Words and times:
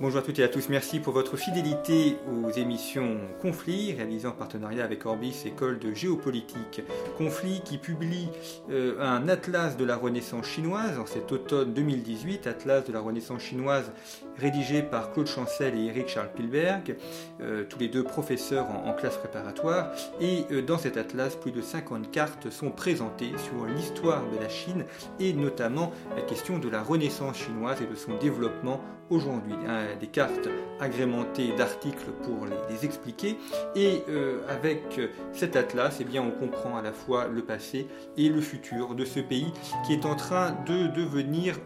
Bonjour 0.00 0.18
à 0.18 0.22
toutes 0.22 0.40
et 0.40 0.42
à 0.42 0.48
tous, 0.48 0.68
merci 0.70 0.98
pour 0.98 1.12
votre 1.12 1.36
fidélité 1.36 2.16
aux 2.28 2.50
émissions 2.50 3.16
Conflits, 3.40 3.92
réalisées 3.92 4.26
en 4.26 4.32
partenariat 4.32 4.82
avec 4.82 5.06
Orbis, 5.06 5.44
école 5.46 5.78
de 5.78 5.94
géopolitique. 5.94 6.82
Conflits 7.16 7.60
qui 7.64 7.78
publie 7.78 8.28
euh, 8.70 9.00
un 9.00 9.28
atlas 9.28 9.76
de 9.76 9.84
la 9.84 9.94
Renaissance 9.94 10.46
chinoise 10.46 10.98
en 10.98 11.06
cet 11.06 11.30
automne 11.30 11.72
2018, 11.72 12.48
atlas 12.48 12.84
de 12.84 12.92
la 12.92 12.98
Renaissance 12.98 13.42
chinoise 13.42 13.92
rédigé 14.36 14.82
par 14.82 15.12
Claude 15.12 15.28
Chancel 15.28 15.78
et 15.78 15.84
Eric 15.84 16.08
Charles 16.08 16.32
Pilberg, 16.34 16.96
euh, 17.40 17.62
tous 17.62 17.78
les 17.78 17.88
deux 17.88 18.02
professeurs 18.02 18.66
en, 18.68 18.92
classe 18.94 19.16
préparatoire. 19.16 19.92
Et 20.20 20.44
euh, 20.50 20.60
dans 20.60 20.78
cet 20.78 20.96
atlas, 20.96 21.36
plus 21.36 21.52
de 21.52 21.62
50 21.62 22.10
cartes 22.10 22.50
sont 22.50 22.70
présentées 22.70 23.32
sur 23.38 23.64
l'histoire 23.66 24.24
de 24.28 24.42
la 24.42 24.48
Chine 24.48 24.84
et 25.20 25.32
notamment 25.32 25.92
la 26.16 26.22
question 26.22 26.58
de 26.58 26.68
la 26.68 26.82
Renaissance 26.82 27.36
chinoise 27.36 27.80
et 27.80 27.86
de 27.86 27.94
son 27.94 28.16
développement 28.18 28.80
aujourd'hui. 29.10 29.54
Hein, 29.68 29.96
des 30.00 30.06
cartes 30.06 30.48
agrémentées 30.80 31.52
d'articles 31.56 32.10
pour 32.22 32.46
les, 32.46 32.84
expliquer. 32.84 33.38
Et 33.76 34.02
euh, 34.08 34.40
avec 34.48 35.00
cet 35.32 35.56
atlas, 35.56 35.96
eh 36.00 36.04
bien, 36.04 36.22
on 36.22 36.30
comprend 36.30 36.76
à 36.76 36.82
la 36.82 36.92
fois 36.92 37.28
le 37.28 37.42
passé 37.42 37.86
et 38.16 38.28
le 38.28 38.40
futur 38.40 38.94
de 38.94 39.04
ce 39.04 39.20
pays 39.20 39.52
qui 39.86 39.92
est 39.92 40.04
en 40.04 40.16
train 40.16 40.52
de 40.66 40.88
devenir 40.88 41.58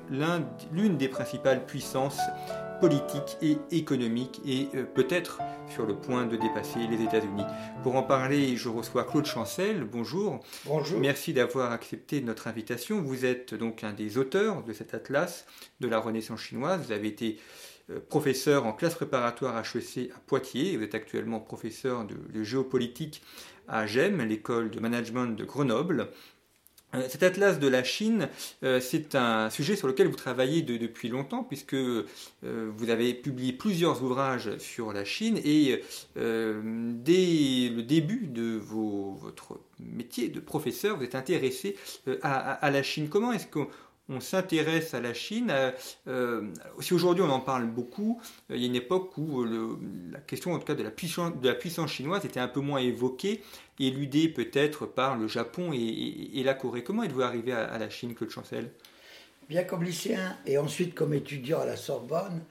l'une 0.72 0.96
des 0.96 1.08
principales 1.08 1.64
puissances 1.64 2.20
politiques 2.80 3.36
et 3.42 3.58
économiques 3.70 4.40
et 4.46 4.68
euh, 4.74 4.84
peut-être 4.84 5.40
sur 5.68 5.86
le 5.86 5.94
point 5.94 6.26
de 6.26 6.36
dépasser 6.36 6.80
les 6.90 7.02
États-Unis. 7.02 7.44
Pour 7.82 7.96
en 7.96 8.02
parler, 8.02 8.56
je 8.56 8.68
reçois 8.68 9.04
Claude 9.04 9.26
Chancel. 9.26 9.84
Bonjour. 9.84 10.40
Bonjour. 10.64 11.00
Merci 11.00 11.32
d'avoir 11.32 11.72
accepté 11.72 12.20
notre 12.20 12.46
invitation. 12.46 13.02
Vous 13.02 13.24
êtes 13.24 13.54
donc 13.54 13.84
un 13.84 13.92
des 13.92 14.18
auteurs 14.18 14.62
de 14.62 14.72
cet 14.72 14.94
atlas 14.94 15.46
de 15.80 15.88
la 15.88 15.98
Renaissance 15.98 16.40
chinoise. 16.40 16.80
Vous 16.86 16.92
avez 16.92 17.08
été 17.08 17.38
euh, 17.90 18.00
professeur 18.08 18.66
en 18.66 18.72
classe 18.72 18.94
préparatoire 18.94 19.56
HEC 19.58 20.10
à 20.14 20.18
Poitiers. 20.26 20.76
Vous 20.76 20.84
êtes 20.84 20.94
actuellement 20.94 21.40
professeur 21.40 22.06
de, 22.06 22.42
géopolitique 22.42 23.22
à 23.66 23.86
GEM, 23.86 24.22
l'école 24.22 24.70
de 24.70 24.80
management 24.80 25.26
de 25.26 25.44
Grenoble. 25.44 26.08
Euh, 26.94 27.06
cet 27.08 27.22
atlas 27.22 27.58
de 27.58 27.68
la 27.68 27.84
Chine, 27.84 28.28
euh, 28.62 28.80
c'est 28.80 29.14
un 29.14 29.50
sujet 29.50 29.76
sur 29.76 29.88
lequel 29.88 30.08
vous 30.08 30.16
travaillez 30.16 30.62
depuis 30.62 31.08
longtemps, 31.08 31.44
puisque 31.44 31.76
vous 32.42 32.90
avez 32.90 33.14
publié 33.14 33.52
plusieurs 33.52 34.02
ouvrages 34.02 34.56
sur 34.58 34.92
la 34.92 35.04
Chine, 35.04 35.38
et 35.44 35.82
dès 36.16 36.22
le 37.68 37.80
début 37.82 38.26
de 38.26 38.58
votre 38.62 39.60
métier 39.78 40.28
de 40.28 40.40
professeur, 40.40 40.96
vous 40.96 41.04
êtes 41.04 41.14
intéressé 41.14 41.76
à, 42.22 42.70
la 42.70 42.82
Chine. 42.82 43.08
Comment 43.08 43.32
est-ce 43.32 43.46
qu'on 43.46 43.68
on 44.08 44.20
s'intéresse 44.20 44.94
à 44.94 45.00
la 45.00 45.14
Chine. 45.14 45.50
Euh, 45.50 45.70
euh, 46.06 46.52
si 46.80 46.94
aujourd'hui 46.94 47.22
on 47.22 47.30
en 47.30 47.40
parle 47.40 47.66
beaucoup, 47.66 48.20
euh, 48.50 48.56
il 48.56 48.62
y 48.62 48.64
a 48.64 48.68
une 48.68 48.76
époque 48.76 49.16
où 49.18 49.44
la 49.44 50.20
question 50.20 50.54
en 50.54 50.58
tout 50.58 50.64
cas 50.64 50.74
de 50.74 50.82
la, 50.82 50.90
puissance, 50.90 51.90
chinoise 51.90 52.24
était 52.24 52.40
un 52.40 52.48
peu 52.48 52.60
moins 52.60 52.80
évoquée, 52.80 53.42
éludée 53.78 54.28
peut-être 54.28 54.86
par 54.86 55.16
le 55.16 55.28
Japon 55.28 55.72
et, 55.72 56.42
la 56.42 56.54
Corée. 56.54 56.82
Comment 56.82 57.02
êtes-vous 57.02 57.22
arrivé 57.22 57.52
à, 57.52 57.78
la 57.78 57.90
Chine, 57.90 58.14
Claude 58.14 58.30
Chancel? 58.30 58.70
Bien 59.48 59.64
comme 59.64 59.82
lycéen 59.82 60.36
et 60.46 60.58
ensuite 60.58 60.94
comme 60.94 61.14
étudiant 61.14 61.60
à 61.60 61.66
la 61.66 61.76
Sorbonne, 61.76 62.42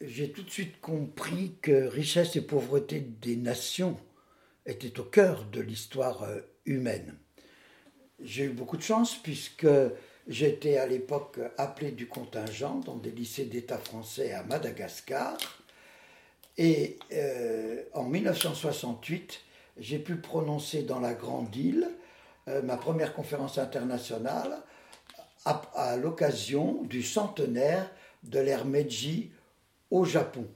j'ai 0.00 0.30
tout 0.30 0.42
de 0.42 0.50
suite 0.50 0.80
compris 0.80 1.54
que 1.60 1.86
richesse 1.88 2.36
et 2.36 2.40
pauvreté 2.40 3.00
des 3.00 3.36
nations 3.36 3.98
étaient 4.64 5.00
au 5.00 5.04
cœur 5.04 5.44
de 5.44 5.60
l'histoire 5.60 6.26
humaine. 6.66 7.16
J'ai 8.20 8.44
eu 8.44 8.50
beaucoup 8.50 8.76
de 8.76 8.82
chance 8.82 9.16
puisque 9.16 9.66
J'étais 10.28 10.76
à 10.76 10.86
l'époque 10.86 11.40
appelé 11.56 11.90
du 11.90 12.06
contingent 12.06 12.80
dans 12.84 12.96
des 12.96 13.10
lycées 13.10 13.46
d'État 13.46 13.78
français 13.78 14.32
à 14.32 14.42
Madagascar. 14.42 15.38
Et 16.58 16.98
euh, 17.12 17.82
en 17.94 18.04
1968, 18.04 19.40
j'ai 19.78 19.98
pu 19.98 20.16
prononcer 20.16 20.82
dans 20.82 21.00
la 21.00 21.14
Grande 21.14 21.56
Île 21.56 21.88
euh, 22.48 22.60
ma 22.60 22.76
première 22.76 23.14
conférence 23.14 23.56
internationale 23.56 24.58
à, 25.46 25.62
à 25.74 25.96
l'occasion 25.96 26.82
du 26.82 27.02
centenaire 27.02 27.90
de 28.22 28.38
l'ère 28.38 28.66
Meiji 28.66 29.30
au 29.90 30.04
Japon. 30.04 30.46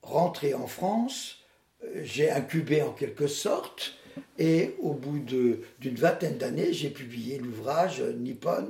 Rentré 0.00 0.54
en 0.54 0.66
France, 0.66 1.44
euh, 1.84 2.00
j'ai 2.02 2.30
incubé 2.30 2.80
en 2.80 2.92
quelque 2.92 3.26
sorte 3.26 3.92
et 4.38 4.74
au 4.80 4.92
bout 4.92 5.18
d'une 5.18 5.94
vingtaine 5.94 6.38
d'années, 6.38 6.72
j'ai 6.72 6.90
publié 6.90 7.38
l'ouvrage 7.38 8.00
Nippon, 8.00 8.68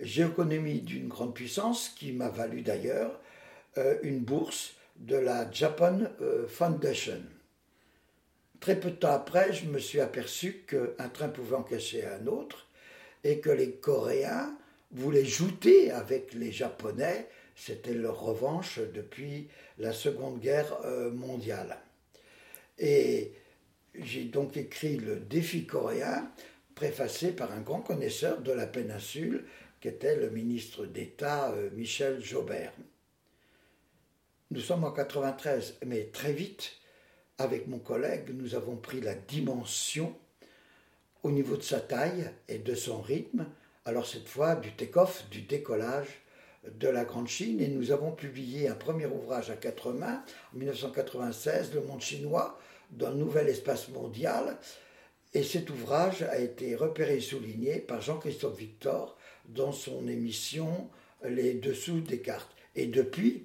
Géoéconomie 0.00 0.80
d'une 0.80 1.08
grande 1.08 1.34
puissance, 1.34 1.90
qui 1.90 2.12
m'a 2.12 2.28
valu 2.28 2.62
d'ailleurs 2.62 3.20
euh, 3.78 3.98
une 4.02 4.20
bourse 4.20 4.74
de 4.96 5.16
la 5.16 5.50
Japan 5.50 6.00
euh, 6.20 6.46
Foundation. 6.48 7.20
Très 8.60 8.78
peu 8.78 8.90
de 8.90 8.96
temps 8.96 9.12
après, 9.12 9.52
je 9.52 9.66
me 9.66 9.78
suis 9.78 10.00
aperçu 10.00 10.64
qu'un 10.66 11.08
train 11.10 11.28
pouvait 11.28 11.56
en 11.56 11.62
cacher 11.62 12.04
un 12.06 12.26
autre 12.26 12.66
et 13.22 13.40
que 13.40 13.50
les 13.50 13.72
Coréens 13.72 14.56
voulaient 14.90 15.24
jouter 15.24 15.90
avec 15.90 16.34
les 16.34 16.50
Japonais. 16.50 17.28
C'était 17.56 17.94
leur 17.94 18.20
revanche 18.20 18.80
depuis 18.94 19.48
la 19.78 19.92
Seconde 19.92 20.40
Guerre 20.40 20.78
euh, 20.84 21.10
mondiale. 21.10 21.76
Et 22.78 23.32
j'ai 23.98 24.24
donc 24.24 24.56
écrit 24.56 24.96
le 24.96 25.16
défi 25.16 25.66
coréen, 25.66 26.30
préfacé 26.74 27.32
par 27.32 27.52
un 27.52 27.60
grand 27.60 27.80
connaisseur 27.80 28.40
de 28.40 28.52
la 28.52 28.66
péninsule, 28.66 29.44
qui 29.80 29.88
était 29.88 30.16
le 30.16 30.30
ministre 30.30 30.86
d'État 30.86 31.52
euh, 31.52 31.70
Michel 31.74 32.20
Jaubert. 32.20 32.72
Nous 34.50 34.60
sommes 34.60 34.84
en 34.84 34.92
93, 34.92 35.78
mais 35.86 36.04
très 36.12 36.32
vite, 36.32 36.72
avec 37.38 37.66
mon 37.66 37.78
collègue, 37.78 38.30
nous 38.32 38.54
avons 38.54 38.76
pris 38.76 39.00
la 39.00 39.14
dimension 39.14 40.16
au 41.22 41.30
niveau 41.30 41.56
de 41.56 41.62
sa 41.62 41.80
taille 41.80 42.30
et 42.48 42.58
de 42.58 42.74
son 42.74 43.00
rythme, 43.00 43.46
alors 43.84 44.06
cette 44.06 44.28
fois 44.28 44.54
du 44.54 44.72
take-off, 44.72 45.28
du 45.30 45.42
décollage 45.42 46.08
de 46.78 46.88
la 46.88 47.04
Grande 47.04 47.28
Chine, 47.28 47.60
et 47.60 47.68
nous 47.68 47.90
avons 47.90 48.12
publié 48.12 48.68
un 48.68 48.74
premier 48.74 49.06
ouvrage 49.06 49.50
à 49.50 49.56
quatre 49.56 49.92
mains, 49.92 50.22
en 50.54 50.58
1996, 50.58 51.74
Le 51.74 51.82
monde 51.82 52.00
chinois, 52.00 52.58
d'un 52.94 53.12
nouvel 53.12 53.48
espace 53.48 53.88
mondial. 53.88 54.56
Et 55.32 55.42
cet 55.42 55.70
ouvrage 55.70 56.22
a 56.22 56.38
été 56.38 56.74
repéré 56.76 57.16
et 57.16 57.20
souligné 57.20 57.78
par 57.78 58.00
Jean-Christophe 58.00 58.58
Victor 58.58 59.16
dans 59.48 59.72
son 59.72 60.06
émission 60.08 60.88
Les 61.24 61.54
Dessous 61.54 62.00
des 62.00 62.18
cartes. 62.18 62.50
Et 62.76 62.86
depuis, 62.86 63.44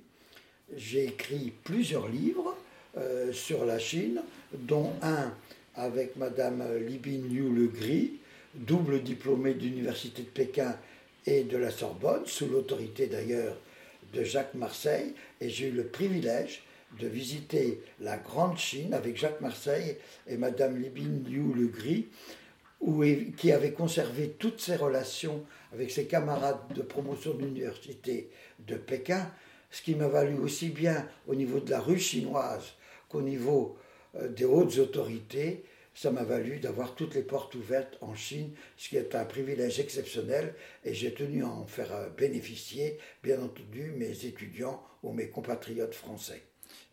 j'ai 0.75 1.05
écrit 1.05 1.51
plusieurs 1.63 2.07
livres 2.07 2.55
euh, 2.97 3.33
sur 3.33 3.65
la 3.65 3.79
Chine, 3.79 4.21
dont 4.53 4.91
un 5.01 5.33
avec 5.75 6.15
Madame 6.15 6.63
Libin 6.85 7.27
Liu 7.29 7.49
Le 7.53 7.67
Gris, 7.67 8.13
double 8.53 9.01
diplômée 9.01 9.53
d'Université 9.53 10.23
de 10.23 10.27
Pékin 10.27 10.75
et 11.25 11.43
de 11.43 11.57
la 11.57 11.71
Sorbonne, 11.71 12.25
sous 12.25 12.47
l'autorité 12.47 13.07
d'ailleurs 13.07 13.55
de 14.13 14.23
Jacques 14.23 14.55
Marseille, 14.55 15.13
et 15.39 15.49
j'ai 15.49 15.67
eu 15.67 15.71
le 15.71 15.85
privilège 15.85 16.63
de 16.97 17.07
visiter 17.07 17.81
la 17.99 18.17
Grande 18.17 18.57
Chine 18.57 18.93
avec 18.93 19.17
Jacques 19.17 19.41
Marseille 19.41 19.97
et 20.27 20.37
Madame 20.37 20.81
Libin 20.81 21.29
Liu 21.29 21.53
Le 21.53 21.67
Gris, 21.67 22.07
qui 23.37 23.51
avait 23.51 23.73
conservé 23.73 24.29
toutes 24.39 24.61
ses 24.61 24.75
relations 24.75 25.43
avec 25.73 25.91
ses 25.91 26.05
camarades 26.05 26.73
de 26.73 26.81
promotion 26.81 27.33
de 27.33 27.43
l'université 27.43 28.29
de 28.59 28.75
Pékin, 28.75 29.29
ce 29.69 29.81
qui 29.81 29.95
m'a 29.95 30.07
valu 30.07 30.35
aussi 30.39 30.69
bien 30.69 31.07
au 31.27 31.35
niveau 31.35 31.59
de 31.59 31.69
la 31.69 31.79
rue 31.79 31.99
chinoise 31.99 32.73
qu'au 33.07 33.21
niveau 33.21 33.77
euh, 34.15 34.27
des 34.29 34.45
hautes 34.45 34.77
autorités. 34.77 35.63
Ça 35.93 36.11
m'a 36.11 36.23
valu 36.23 36.59
d'avoir 36.59 36.95
toutes 36.95 37.15
les 37.15 37.23
portes 37.23 37.55
ouvertes 37.55 37.97
en 38.01 38.15
Chine, 38.15 38.51
ce 38.77 38.89
qui 38.89 38.95
est 38.95 39.15
un 39.15 39.25
privilège 39.25 39.79
exceptionnel 39.79 40.55
et 40.85 40.93
j'ai 40.93 41.13
tenu 41.13 41.43
à 41.43 41.49
en 41.49 41.65
faire 41.65 41.93
euh, 41.93 42.09
bénéficier, 42.09 42.97
bien 43.21 43.41
entendu, 43.41 43.91
mes 43.95 44.25
étudiants 44.25 44.81
ou 45.03 45.11
mes 45.11 45.27
compatriotes 45.27 45.95
français. 45.95 46.41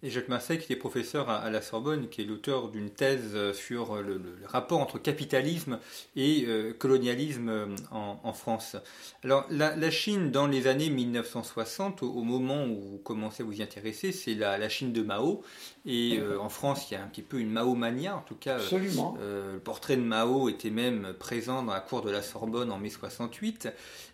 Et 0.02 0.10
Jacques 0.10 0.28
Marseille, 0.28 0.58
qui 0.58 0.74
est 0.74 0.76
professeur 0.76 1.30
à, 1.30 1.48
la 1.48 1.62
Sorbonne, 1.62 2.08
qui 2.08 2.20
est 2.20 2.26
l'auteur 2.26 2.68
d'une 2.68 2.90
thèse 2.90 3.34
sur 3.54 3.96
le, 4.02 4.20
rapport 4.44 4.78
entre 4.80 4.98
capitalisme 4.98 5.78
et 6.16 6.44
euh, 6.46 6.74
colonialisme 6.74 7.48
euh, 7.48 7.66
en, 7.90 8.32
France. 8.34 8.76
Alors, 9.24 9.46
la, 9.48 9.90
Chine, 9.90 10.30
dans 10.30 10.46
les 10.46 10.66
années 10.66 10.90
1960, 10.90 12.02
au, 12.02 12.22
moment 12.22 12.66
où 12.66 12.78
vous 12.78 12.98
commencez 12.98 13.42
à 13.42 13.46
vous 13.46 13.58
y 13.58 13.62
intéresser, 13.62 14.12
c'est 14.12 14.34
la, 14.34 14.68
Chine 14.68 14.92
de 14.92 15.00
Mao. 15.00 15.42
Et 15.86 16.18
euh, 16.18 16.40
en 16.40 16.48
France, 16.48 16.90
il 16.90 16.94
y 16.94 16.96
a 16.96 17.02
un 17.02 17.06
petit 17.06 17.22
peu 17.22 17.38
une 17.38 17.50
Mao-mania, 17.50 18.16
en 18.16 18.22
tout 18.22 18.34
cas. 18.34 18.56
Absolument. 18.56 19.16
le 19.20 19.58
portrait 19.58 19.96
de 19.96 20.02
Mao 20.02 20.48
était 20.48 20.70
même 20.70 21.14
présent 21.18 21.62
dans 21.62 21.72
la 21.72 21.80
cour 21.80 22.02
de 22.02 22.10
la 22.10 22.22
Sorbonne 22.22 22.72
en 22.72 22.78
mai 22.78 22.90
68. 22.90 23.68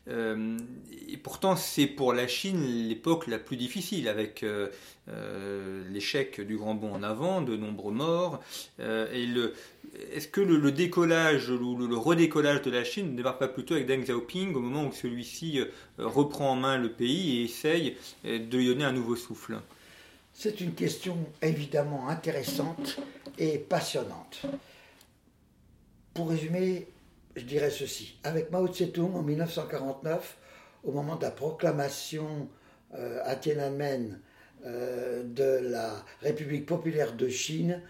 et 0.09 1.17
pourtant, 1.23 1.57
c'est 1.57 1.87
pour 1.87 2.13
la 2.13 2.27
Chine 2.27 2.63
l'époque 2.89 3.27
la 3.27 3.39
plus 3.39 3.57
difficile, 3.57 4.09
avec 4.09 4.45
euh, 5.09 5.83
l'échec 5.91 6.41
du 6.41 6.57
grand 6.57 6.77
bond 6.77 6.93
en 6.93 7.03
avant, 7.03 7.43
de 7.43 7.57
nombreux 7.57 7.93
morts. 7.93 8.41
Euh, 8.79 9.13
et 9.13 9.27
le, 9.27 9.53
est-ce 10.13 10.29
que 10.29 10.41
le, 10.41 10.71
décollage 10.71 11.51
ou 11.51 11.77
le, 11.77 11.97
redécollage 11.97 12.63
de 12.63 12.71
la 12.71 12.85
Chine 12.85 13.11
ne 13.11 13.17
démarre 13.17 13.39
pas 13.39 13.49
plutôt 13.49 13.75
avec 13.75 13.87
Deng 13.89 14.03
Xiaoping 14.03 14.55
au 14.55 14.61
moment 14.61 14.87
où 14.87 14.93
celui-ci 14.93 15.59
euh, 15.59 15.67
reprend 15.99 16.53
en 16.53 16.57
main 16.57 16.79
le 16.79 16.89
pays 16.89 17.41
et 17.41 17.45
essaye 17.45 17.97
de 18.25 18.57
lui 18.57 18.67
donner 18.67 18.85
un 18.85 18.93
nouveau 18.93 19.17
souffle? 19.17 19.59
C'est 20.35 20.61
une 20.61 20.75
question 20.75 21.17
évidemment 21.41 22.09
intéressante 22.09 22.99
et 23.39 23.59
passionnante. 23.59 24.43
Pour 26.15 26.31
résumer, 26.31 26.89
je 27.37 27.45
dirais 27.45 27.71
ceci. 27.71 28.19
Avec 28.25 28.51
Mao 28.51 28.69
Tse-tung 28.69 29.15
en 29.15 29.23
1949, 29.23 30.37
au 30.85 30.93
moment 30.93 31.17
de 31.17 31.23
la 31.23 31.31
proclamation 31.31 32.49
à 33.25 33.37
Tiananmen 33.37 34.21
euh, 34.65 35.25
de 35.25 35.69
la 35.71 36.05
République 36.21 36.67
populaire 36.67 37.15
de 37.15 37.29
Chine, 37.29 37.83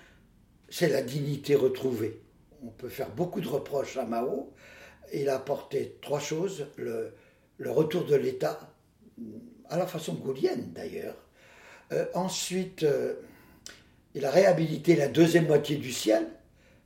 c'est 0.70 0.88
la 0.88 1.02
dignité 1.02 1.54
retrouvée. 1.54 2.22
On 2.64 2.70
peut 2.70 2.88
faire 2.88 3.10
beaucoup 3.10 3.42
de 3.42 3.48
reproches 3.48 3.98
à 3.98 4.06
Mao. 4.06 4.54
Il 5.12 5.28
a 5.28 5.36
apporté 5.36 5.98
trois 6.00 6.20
choses. 6.20 6.68
Le, 6.76 7.12
retour 7.66 8.06
de 8.06 8.16
l'État, 8.16 8.58
à 9.68 9.76
la 9.76 9.86
façon 9.86 10.14
gaulienne 10.14 10.72
d'ailleurs. 10.72 11.16
Euh, 11.92 12.06
ensuite, 12.14 12.82
euh, 12.82 13.14
il 14.14 14.24
a 14.24 14.30
réhabilité 14.30 14.96
la 14.96 15.08
deuxième 15.08 15.46
moitié 15.46 15.76
du 15.76 15.92
ciel, 15.92 16.26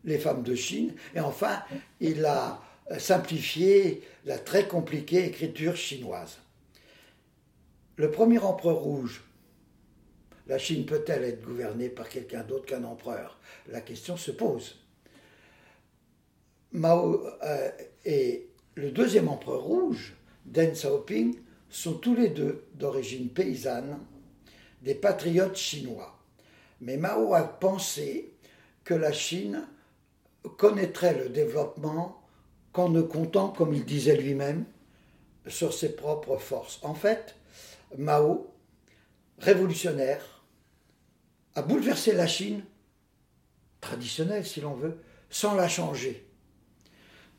les 0.05 0.19
femmes 0.19 0.43
de 0.43 0.55
Chine. 0.55 0.94
Et 1.14 1.20
enfin, 1.20 1.62
il 2.00 2.25
a 2.25 2.62
simplifié 2.99 4.03
la 4.25 4.38
très 4.38 4.67
compliquée 4.67 5.25
écriture 5.25 5.76
chinoise. 5.76 6.38
Le 7.97 8.11
premier 8.11 8.38
empereur 8.38 8.76
rouge, 8.76 9.25
la 10.47 10.58
Chine 10.58 10.87
peut-elle 10.87 11.25
être 11.25 11.43
gouvernée 11.43 11.88
par 11.88 12.09
quelqu'un 12.09 12.43
d'autre 12.43 12.67
qu'un 12.67 12.85
empereur? 12.85 13.38
La 13.69 13.81
question 13.81 14.17
se 14.17 14.31
pose. 14.31 14.79
Mao 16.73 17.25
euh, 17.43 17.70
et 18.05 18.49
le 18.75 18.91
deuxième 18.91 19.29
empereur 19.29 19.62
rouge, 19.62 20.14
Deng 20.44 20.73
Xiaoping, 20.73 21.35
sont 21.69 21.94
tous 21.94 22.14
les 22.14 22.29
deux 22.29 22.64
d'origine 22.75 23.29
paysanne, 23.29 23.99
des 24.87 24.94
patriotes 24.94 25.56
chinois. 25.56 26.17
Mais 26.81 26.97
Mao 26.97 27.35
a 27.35 27.43
pensé 27.43 28.33
que 28.85 28.94
la 28.94 29.12
Chine 29.12 29.67
connaîtrait 30.56 31.19
le 31.19 31.29
développement 31.29 32.23
qu'en 32.73 32.88
ne 32.88 33.03
comptant, 33.03 33.49
comme 33.49 33.75
il 33.75 33.85
disait 33.85 34.17
lui-même, 34.17 34.65
sur 35.49 35.75
ses 35.75 35.97
propres 35.97 36.38
forces. 36.38 36.79
En 36.83 36.94
fait, 36.94 37.35
Mao, 37.99 38.55
révolutionnaire, 39.38 40.44
a 41.56 41.62
bouleversé 41.62 42.12
la 42.12 42.29
Chine, 42.29 42.62
traditionnelle 43.81 44.47
si 44.47 44.61
l'on 44.61 44.75
veut, 44.75 44.99
sans 45.31 45.56
la 45.56 45.69
changer. 45.69 46.29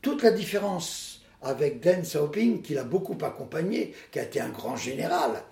Toute 0.02 0.22
la 0.22 0.32
différence 0.32 1.22
avec 1.40 1.80
Deng 1.80 2.02
Xiaoping, 2.02 2.60
qui 2.60 2.74
l'a 2.74 2.84
beaucoup 2.84 3.16
accompagné, 3.24 3.94
qui 4.12 4.18
a 4.18 4.24
été 4.24 4.38
un 4.38 4.50
grand 4.50 4.76
général, 4.76 5.44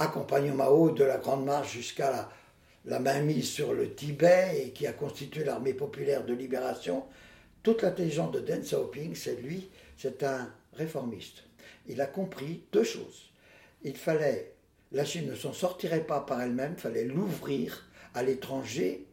accompagnant 0.00 0.54
Mao 0.54 0.90
de 0.90 1.04
la 1.04 1.18
Grande 1.18 1.44
Marche 1.44 1.72
jusqu'à 1.72 2.10
la, 2.10 2.30
la 2.86 2.98
mainmise 2.98 3.48
sur 3.48 3.74
le 3.74 3.94
Tibet 3.94 4.62
et 4.64 4.70
qui 4.70 4.86
a 4.86 4.92
constitué 4.92 5.44
l'armée 5.44 5.74
populaire 5.74 6.24
de 6.24 6.32
libération, 6.32 7.04
toute 7.62 7.82
l'intelligence 7.82 8.32
de 8.32 8.40
Deng 8.40 8.62
Xiaoping, 8.62 9.14
c'est 9.14 9.40
lui, 9.40 9.68
c'est 9.98 10.22
un 10.22 10.52
réformiste. 10.72 11.44
Il 11.86 12.00
a 12.00 12.06
compris 12.06 12.64
deux 12.72 12.84
choses. 12.84 13.30
Il 13.82 13.96
fallait, 13.96 14.54
la 14.92 15.04
Chine 15.04 15.28
ne 15.28 15.34
s'en 15.34 15.52
sortirait 15.52 16.06
pas 16.06 16.20
par 16.20 16.40
elle-même, 16.40 16.74
il 16.76 16.80
fallait 16.80 17.04
l'ouvrir 17.04 17.86
à 18.14 18.22
l'étranger 18.22 19.06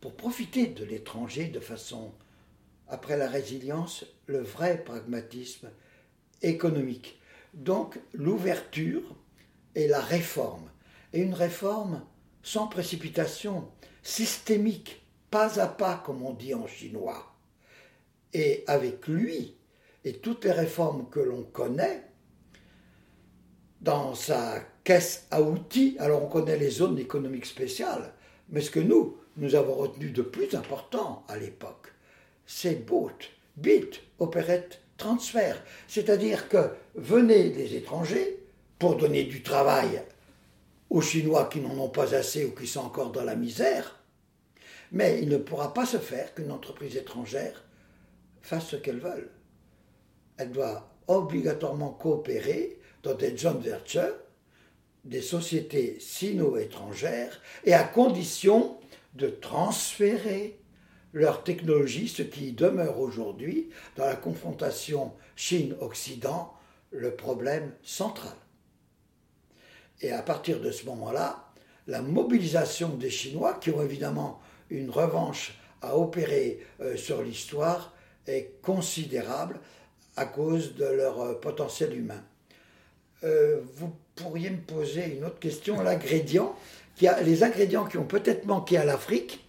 pour 0.00 0.14
profiter 0.14 0.66
de 0.66 0.84
l'étranger 0.84 1.46
de 1.46 1.60
façon, 1.60 2.12
après 2.88 3.16
la 3.16 3.28
résilience, 3.28 4.04
le 4.26 4.40
vrai 4.40 4.82
pragmatisme 4.84 5.70
économique. 6.42 7.20
Donc 7.54 7.98
l'ouverture 8.12 9.16
et 9.76 9.86
la 9.86 10.00
réforme. 10.00 10.68
Et 11.12 11.20
une 11.20 11.34
réforme 11.34 12.02
sans 12.42 12.66
précipitation, 12.66 13.68
systémique, 14.02 15.02
pas 15.30 15.60
à 15.60 15.68
pas 15.68 16.02
comme 16.04 16.22
on 16.22 16.32
dit 16.32 16.54
en 16.54 16.66
chinois. 16.66 17.32
Et 18.32 18.64
avec 18.66 19.06
lui 19.06 19.54
et 20.04 20.14
toutes 20.14 20.44
les 20.44 20.52
réformes 20.52 21.08
que 21.10 21.20
l'on 21.20 21.42
connaît, 21.42 22.02
dans 23.80 24.14
sa 24.14 24.60
caisse 24.82 25.26
à 25.30 25.42
outils, 25.42 25.96
alors 25.98 26.24
on 26.24 26.28
connaît 26.28 26.56
les 26.56 26.70
zones 26.70 26.98
économiques 26.98 27.46
spéciales, 27.46 28.14
mais 28.48 28.60
ce 28.60 28.70
que 28.70 28.80
nous, 28.80 29.16
nous 29.36 29.54
avons 29.54 29.74
retenu 29.74 30.10
de 30.10 30.22
plus 30.22 30.54
important 30.54 31.24
à 31.28 31.36
l'époque, 31.36 31.92
c'est 32.46 32.86
BOT, 32.86 33.12
Bit, 33.56 34.00
Opérette, 34.18 34.80
Transfert. 34.96 35.62
C'est-à-dire 35.88 36.48
que 36.48 36.70
venaient 36.94 37.48
les 37.48 37.74
étrangers 37.74 38.45
pour 38.78 38.96
donner 38.96 39.24
du 39.24 39.42
travail 39.42 40.02
aux 40.90 41.00
Chinois 41.00 41.46
qui 41.46 41.60
n'en 41.60 41.78
ont 41.78 41.88
pas 41.88 42.14
assez 42.14 42.44
ou 42.44 42.52
qui 42.52 42.66
sont 42.66 42.80
encore 42.80 43.10
dans 43.10 43.24
la 43.24 43.34
misère, 43.34 43.98
mais 44.92 45.20
il 45.20 45.28
ne 45.28 45.38
pourra 45.38 45.74
pas 45.74 45.86
se 45.86 45.98
faire 45.98 46.34
qu'une 46.34 46.52
entreprise 46.52 46.96
étrangère 46.96 47.64
fasse 48.42 48.68
ce 48.68 48.76
qu'elle 48.76 49.00
veut. 49.00 49.30
Elle 50.36 50.52
doit 50.52 50.88
obligatoirement 51.08 51.90
coopérer 51.90 52.78
dans 53.02 53.14
des 53.14 53.36
joint 53.36 53.52
ventures, 53.52 54.14
des 55.04 55.22
sociétés 55.22 55.98
sino-étrangères, 56.00 57.40
et 57.64 57.74
à 57.74 57.84
condition 57.84 58.78
de 59.14 59.28
transférer 59.28 60.58
leur 61.12 61.44
technologie, 61.44 62.08
ce 62.08 62.22
qui 62.22 62.52
demeure 62.52 63.00
aujourd'hui, 63.00 63.70
dans 63.96 64.04
la 64.04 64.16
confrontation 64.16 65.12
Chine-Occident, 65.34 66.52
le 66.90 67.14
problème 67.14 67.72
central. 67.82 68.34
Et 70.02 70.12
à 70.12 70.22
partir 70.22 70.60
de 70.60 70.70
ce 70.70 70.84
moment-là, 70.86 71.46
la 71.86 72.02
mobilisation 72.02 72.88
des 72.88 73.10
Chinois, 73.10 73.54
qui 73.54 73.70
ont 73.70 73.82
évidemment 73.82 74.40
une 74.70 74.90
revanche 74.90 75.58
à 75.82 75.96
opérer 75.96 76.60
euh, 76.80 76.96
sur 76.96 77.22
l'histoire, 77.22 77.92
est 78.26 78.60
considérable 78.62 79.60
à 80.16 80.26
cause 80.26 80.74
de 80.74 80.84
leur 80.84 81.20
euh, 81.20 81.34
potentiel 81.34 81.96
humain. 81.96 82.22
Euh, 83.24 83.60
vous 83.74 83.92
pourriez 84.14 84.50
me 84.50 84.60
poser 84.60 85.16
une 85.16 85.24
autre 85.24 85.38
question, 85.38 85.80
l'ingrédient, 85.82 86.54
qui 86.96 87.06
a, 87.06 87.20
les 87.22 87.44
ingrédients 87.44 87.84
qui 87.84 87.98
ont 87.98 88.04
peut-être 88.04 88.46
manqué 88.46 88.78
à 88.78 88.84
l'Afrique, 88.84 89.46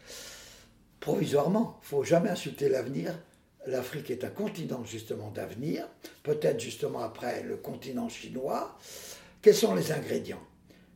provisoirement, 1.00 1.80
il 1.84 1.88
faut 1.88 2.04
jamais 2.04 2.30
insulter 2.30 2.70
l'avenir. 2.70 3.18
L'Afrique 3.66 4.12
est 4.12 4.24
un 4.24 4.30
continent 4.30 4.84
justement 4.86 5.30
d'avenir, 5.32 5.88
peut-être 6.24 6.60
justement 6.60 7.00
après 7.00 7.44
le 7.44 7.58
continent 7.58 8.10
chinois. 8.10 8.78
Quels 9.42 9.56
sont 9.56 9.76
les 9.76 9.92
ingrédients? 9.92 10.44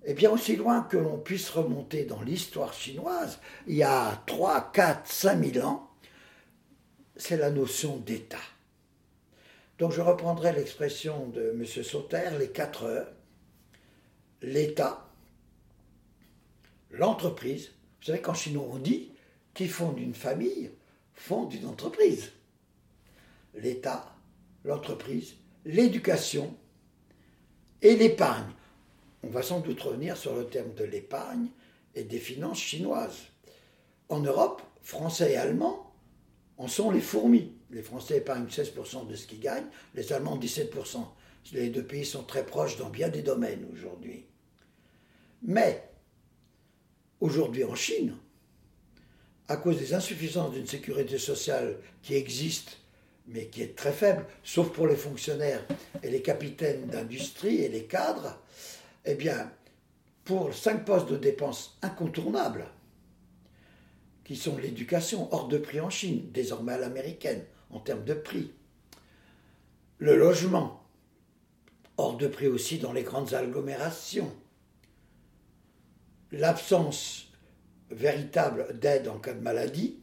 Eh 0.05 0.13
bien, 0.13 0.31
aussi 0.31 0.55
loin 0.55 0.81
que 0.81 0.97
l'on 0.97 1.17
puisse 1.17 1.49
remonter 1.49 2.05
dans 2.05 2.21
l'histoire 2.21 2.73
chinoise, 2.73 3.39
il 3.67 3.75
y 3.75 3.83
a 3.83 4.23
3, 4.25 4.71
4, 4.73 5.07
5 5.07 5.53
000 5.53 5.65
ans, 5.65 5.89
c'est 7.15 7.37
la 7.37 7.51
notion 7.51 7.97
d'État. 7.97 8.37
Donc 9.77 9.91
je 9.91 10.01
reprendrai 10.01 10.53
l'expression 10.53 11.27
de 11.27 11.51
M. 11.51 11.65
Sauter, 11.65 12.31
les 12.39 12.49
quatre 12.49 12.83
heures. 12.83 13.11
L'État, 14.41 15.07
l'entreprise. 16.89 17.71
Vous 17.99 18.07
savez 18.07 18.21
qu'en 18.21 18.33
chinois 18.33 18.67
on 18.71 18.77
dit 18.77 19.11
qui 19.53 19.67
fonde 19.67 19.99
une 19.99 20.15
famille 20.15 20.71
fonde 21.21 21.53
une 21.53 21.67
entreprise. 21.67 22.31
L'État, 23.53 24.15
l'entreprise, 24.63 25.35
l'éducation 25.65 26.55
et 27.81 27.95
l'épargne. 27.95 28.51
On 29.23 29.29
va 29.29 29.43
sans 29.43 29.59
doute 29.59 29.81
revenir 29.81 30.17
sur 30.17 30.35
le 30.35 30.47
terme 30.47 30.73
de 30.73 30.83
l'épargne 30.83 31.47
et 31.95 32.03
des 32.03 32.19
finances 32.19 32.59
chinoises. 32.59 33.27
En 34.09 34.19
Europe, 34.19 34.61
français 34.81 35.33
et 35.33 35.37
allemands 35.37 35.91
en 36.57 36.67
sont 36.67 36.91
les 36.91 37.01
fourmis. 37.01 37.53
Les 37.71 37.81
Français 37.81 38.17
épargnent 38.17 38.47
16% 38.47 39.07
de 39.07 39.15
ce 39.15 39.25
qu'ils 39.25 39.39
gagnent, 39.39 39.69
les 39.95 40.11
Allemands 40.13 40.37
17%. 40.37 41.03
Les 41.53 41.69
deux 41.69 41.83
pays 41.83 42.05
sont 42.05 42.23
très 42.23 42.45
proches 42.45 42.77
dans 42.77 42.89
bien 42.89 43.09
des 43.09 43.21
domaines 43.21 43.65
aujourd'hui. 43.71 44.25
Mais 45.41 45.89
aujourd'hui 47.19 47.63
en 47.63 47.75
Chine, 47.75 48.15
à 49.47 49.57
cause 49.57 49.77
des 49.77 49.93
insuffisances 49.93 50.53
d'une 50.53 50.67
sécurité 50.67 51.17
sociale 51.17 51.77
qui 52.03 52.15
existe, 52.15 52.77
mais 53.33 53.47
qui 53.47 53.61
est 53.61 53.75
très 53.75 53.91
faible, 53.91 54.25
sauf 54.43 54.71
pour 54.71 54.87
les 54.87 54.95
fonctionnaires 54.95 55.65
et 56.03 56.09
les 56.09 56.21
capitaines 56.21 56.87
d'industrie 56.87 57.57
et 57.57 57.69
les 57.69 57.85
cadres, 57.85 58.37
eh 59.05 59.15
bien, 59.15 59.51
pour 60.23 60.53
cinq 60.53 60.85
postes 60.85 61.09
de 61.09 61.17
dépenses 61.17 61.77
incontournables, 61.81 62.65
qui 64.23 64.35
sont 64.35 64.57
l'éducation 64.57 65.33
hors 65.33 65.47
de 65.47 65.57
prix 65.57 65.81
en 65.81 65.89
Chine, 65.89 66.29
désormais 66.31 66.73
à 66.73 66.77
l'américaine, 66.77 67.43
en 67.69 67.79
termes 67.79 68.03
de 68.03 68.13
prix, 68.13 68.51
le 69.97 70.15
logement, 70.15 70.83
hors 71.97 72.17
de 72.17 72.27
prix 72.27 72.47
aussi 72.47 72.79
dans 72.79 72.93
les 72.93 73.03
grandes 73.03 73.33
agglomérations, 73.33 74.31
l'absence 76.31 77.27
véritable 77.89 78.79
d'aide 78.79 79.07
en 79.07 79.19
cas 79.19 79.33
de 79.33 79.41
maladie, 79.41 79.99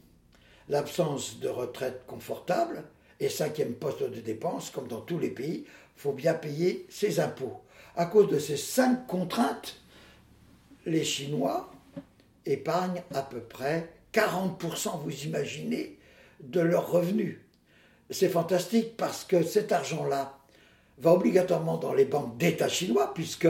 l'absence 0.67 1.39
de 1.39 1.49
retraite 1.49 2.03
confortable, 2.05 2.83
et 3.19 3.29
cinquième 3.29 3.73
poste 3.73 4.03
de 4.03 4.19
dépense, 4.21 4.69
comme 4.69 4.87
dans 4.87 5.01
tous 5.01 5.19
les 5.19 5.29
pays, 5.29 5.65
il 5.65 6.01
faut 6.01 6.13
bien 6.13 6.33
payer 6.33 6.85
ses 6.89 7.19
impôts. 7.19 7.61
À 7.95 8.05
cause 8.05 8.29
de 8.29 8.39
ces 8.39 8.57
cinq 8.57 9.07
contraintes, 9.07 9.77
les 10.85 11.03
Chinois 11.03 11.71
épargnent 12.45 13.03
à 13.13 13.21
peu 13.21 13.39
près 13.39 13.89
40%, 14.13 15.01
vous 15.03 15.23
imaginez, 15.25 15.97
de 16.39 16.61
leurs 16.61 16.89
revenus. 16.89 17.37
C'est 18.09 18.29
fantastique 18.29 18.95
parce 18.97 19.23
que 19.23 19.43
cet 19.43 19.71
argent-là 19.71 20.37
va 20.99 21.13
obligatoirement 21.13 21.77
dans 21.77 21.93
les 21.93 22.05
banques 22.05 22.37
d'État 22.37 22.69
chinois, 22.69 23.13
puisque 23.13 23.47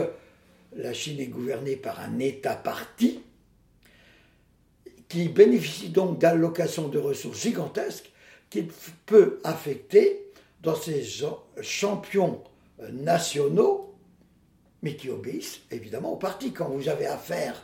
la 0.76 0.92
Chine 0.92 1.20
est 1.20 1.26
gouvernée 1.26 1.76
par 1.76 2.00
un 2.00 2.18
État 2.18 2.56
parti, 2.56 3.22
qui 5.08 5.28
bénéficie 5.28 5.88
donc 5.88 6.18
d'allocations 6.18 6.88
de 6.88 6.98
ressources 6.98 7.40
gigantesques 7.40 8.12
qu'il 8.50 8.68
peut 9.06 9.40
affecter 9.44 10.26
dans 10.60 10.74
ses 10.74 11.02
champions 11.62 12.42
nationaux, 12.92 13.94
mais 14.82 14.96
qui 14.96 15.08
obéissent 15.08 15.60
évidemment 15.70 16.12
au 16.12 16.16
parti. 16.16 16.52
Quand 16.52 16.68
vous 16.68 16.88
avez 16.88 17.06
affaire, 17.06 17.62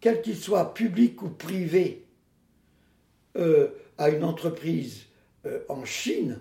quel 0.00 0.22
qu'il 0.22 0.36
soit 0.36 0.74
public 0.74 1.22
ou 1.22 1.28
privé, 1.28 2.06
euh, 3.36 3.68
à 3.98 4.10
une 4.10 4.24
entreprise 4.24 5.04
euh, 5.46 5.60
en 5.68 5.84
Chine, 5.84 6.38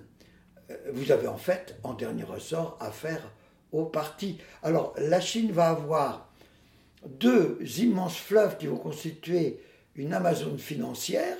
euh, 0.69 0.77
vous 0.93 1.11
avez 1.11 1.27
en 1.27 1.37
fait, 1.37 1.77
en 1.83 1.93
dernier 1.93 2.23
ressort, 2.23 2.77
affaire 2.79 3.31
au 3.71 3.85
parti. 3.85 4.37
Alors 4.63 4.93
la 4.97 5.19
Chine 5.19 5.51
va 5.51 5.69
avoir 5.69 6.29
deux 7.05 7.57
immenses 7.77 8.17
fleuves 8.17 8.57
qui 8.57 8.67
vont 8.67 8.77
constituer 8.77 9.59
une 9.95 10.13
Amazon 10.13 10.57
financière, 10.57 11.37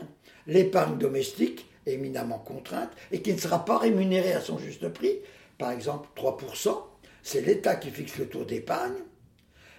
l'épargne 0.48 0.98
domestique, 0.98 1.68
éminemment 1.86 2.40
contrainte, 2.40 2.92
et 3.12 3.22
qui 3.22 3.34
ne 3.34 3.38
sera 3.38 3.66
pas 3.66 3.78
rémunérée 3.78 4.34
à 4.34 4.42
son 4.42 4.58
juste 4.58 4.88
prix, 4.90 5.20
par 5.58 5.72
exemple 5.72 6.10
3%, 6.16 6.76
c'est 7.24 7.42
l'État 7.42 7.76
qui 7.76 7.90
fixe 7.90 8.18
le 8.18 8.28
taux 8.28 8.46
d'épargne, 8.46 9.04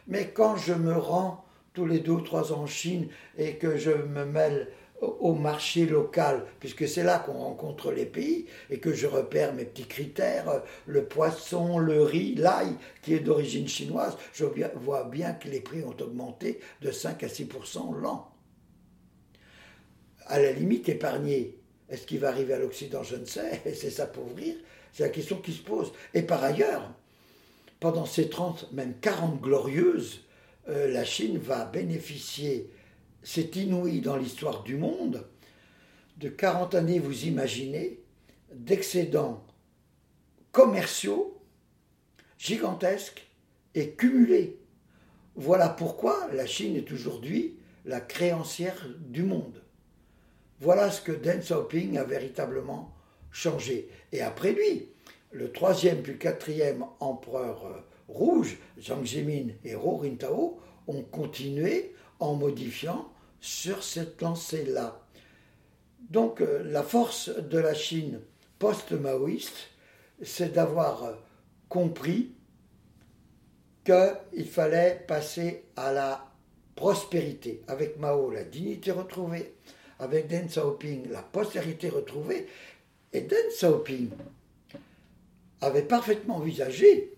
mais 0.08 0.28
quand 0.28 0.56
je 0.56 0.72
me 0.72 0.96
rends 0.96 1.44
tous 1.74 1.86
les 1.86 2.00
deux 2.00 2.12
ou 2.12 2.20
trois 2.20 2.52
ans 2.52 2.62
en 2.62 2.66
Chine 2.66 3.08
et 3.36 3.56
que 3.56 3.76
je 3.76 3.90
me 3.90 4.24
mêle 4.24 4.68
au 5.00 5.34
marché 5.34 5.84
local, 5.86 6.46
puisque 6.58 6.88
c'est 6.88 7.02
là 7.02 7.18
qu'on 7.18 7.34
rencontre 7.34 7.92
les 7.92 8.06
pays, 8.06 8.46
et 8.70 8.78
que 8.78 8.94
je 8.94 9.06
repère 9.06 9.52
mes 9.52 9.64
petits 9.64 9.86
critères, 9.86 10.62
le 10.86 11.04
poisson, 11.04 11.78
le 11.78 12.02
riz, 12.02 12.34
l'ail, 12.34 12.76
qui 13.02 13.14
est 13.14 13.20
d'origine 13.20 13.68
chinoise, 13.68 14.16
je 14.32 14.46
vois 14.76 15.04
bien 15.04 15.34
que 15.34 15.48
les 15.48 15.60
prix 15.60 15.82
ont 15.84 15.96
augmenté 16.00 16.60
de 16.80 16.90
5 16.90 17.22
à 17.22 17.28
6 17.28 17.48
l'an. 18.00 18.30
À 20.26 20.40
la 20.40 20.52
limite, 20.52 20.88
épargner, 20.88 21.55
est-ce 21.88 22.06
qu'il 22.06 22.20
va 22.20 22.28
arriver 22.28 22.54
à 22.54 22.58
l'Occident? 22.58 23.02
Je 23.02 23.16
ne 23.16 23.24
sais, 23.24 23.62
c'est 23.74 23.90
s'appauvrir, 23.90 24.54
c'est 24.92 25.04
la 25.04 25.10
question 25.10 25.38
qui 25.38 25.52
se 25.52 25.62
pose. 25.62 25.92
Et 26.14 26.22
par 26.22 26.42
ailleurs, 26.42 26.92
pendant 27.80 28.06
ces 28.06 28.28
30, 28.28 28.72
même 28.72 28.94
40 29.00 29.40
glorieuses, 29.40 30.22
euh, 30.68 30.88
la 30.88 31.04
Chine 31.04 31.38
va 31.38 31.64
bénéficier 31.64 32.70
c'est 33.26 33.56
inouï 33.56 34.00
dans 34.00 34.16
l'histoire 34.16 34.62
du 34.62 34.76
monde, 34.76 35.26
de 36.18 36.28
40 36.28 36.76
années, 36.76 37.00
vous 37.00 37.24
imaginez, 37.24 37.98
d'excédents 38.54 39.44
commerciaux 40.52 41.36
gigantesques 42.38 43.26
et 43.74 43.90
cumulés. 43.90 44.60
Voilà 45.34 45.68
pourquoi 45.68 46.28
la 46.34 46.46
Chine 46.46 46.76
est 46.76 46.92
aujourd'hui 46.92 47.56
la 47.84 48.00
créancière 48.00 48.86
du 49.00 49.24
monde. 49.24 49.60
Voilà 50.60 50.90
ce 50.90 51.00
que 51.02 51.12
Deng 51.12 51.40
Xiaoping 51.40 51.98
a 51.98 52.04
véritablement 52.04 52.94
changé. 53.30 53.90
Et 54.12 54.22
après 54.22 54.52
lui, 54.52 54.88
le 55.32 55.52
troisième 55.52 56.02
puis 56.02 56.18
quatrième 56.18 56.84
empereur 57.00 57.66
euh, 57.66 57.80
rouge, 58.08 58.58
Jiang 58.78 59.04
Zemin 59.04 59.48
et 59.64 59.74
Ro 59.74 59.98
Rintao, 59.98 60.58
ont 60.86 61.02
continué 61.02 61.94
en 62.20 62.34
modifiant 62.34 63.12
sur 63.40 63.82
cette 63.82 64.22
lancée-là. 64.22 65.00
Donc 66.10 66.40
euh, 66.40 66.62
la 66.64 66.82
force 66.82 67.28
de 67.28 67.58
la 67.58 67.74
Chine 67.74 68.20
post-maoïste, 68.58 69.68
c'est 70.22 70.54
d'avoir 70.54 71.04
euh, 71.04 71.12
compris 71.68 72.32
qu'il 73.84 74.46
fallait 74.46 75.04
passer 75.06 75.64
à 75.76 75.92
la 75.92 76.26
prospérité. 76.74 77.62
Avec 77.68 77.98
Mao, 77.98 78.30
la 78.30 78.44
dignité 78.44 78.90
retrouvée. 78.90 79.54
Avec 79.98 80.28
Deng 80.28 80.46
Xiaoping, 80.46 81.10
la 81.10 81.22
postérité 81.22 81.88
retrouvée. 81.88 82.46
Et 83.12 83.22
Deng 83.22 83.48
Xiaoping 83.50 84.10
avait 85.60 85.82
parfaitement 85.82 86.36
envisagé 86.36 87.12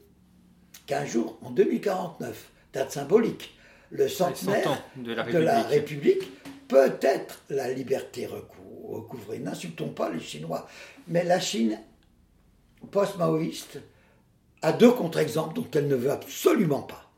qu'un 0.87 1.05
jour, 1.05 1.39
en 1.43 1.51
2049, 1.51 2.51
date 2.73 2.93
symbolique, 2.93 3.55
le 3.91 4.09
centenaire 4.09 4.85
de 4.97 5.39
la 5.39 5.63
République, 5.63 6.23
peut-être 6.69 7.43
la 7.49 7.73
liberté 7.73 8.27
recouvrée. 8.27 9.39
N'insultons 9.39 9.89
pas 9.89 10.11
les 10.11 10.21
Chinois. 10.21 10.69
Mais 11.09 11.25
la 11.25 11.41
Chine 11.41 11.81
post-maoïste 12.91 13.81
a 14.63 14.73
deux 14.73 14.93
contre-exemples 14.93 15.55
dont 15.55 15.69
elle 15.75 15.89
ne 15.89 15.97
veut 15.97 16.11
absolument 16.11 16.83
pas. 16.83 17.11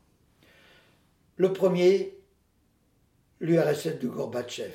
Le 1.37 1.53
premier, 1.53 2.17
l'URSS 3.39 3.99
de 3.99 4.07
Gorbatchev. 4.07 4.73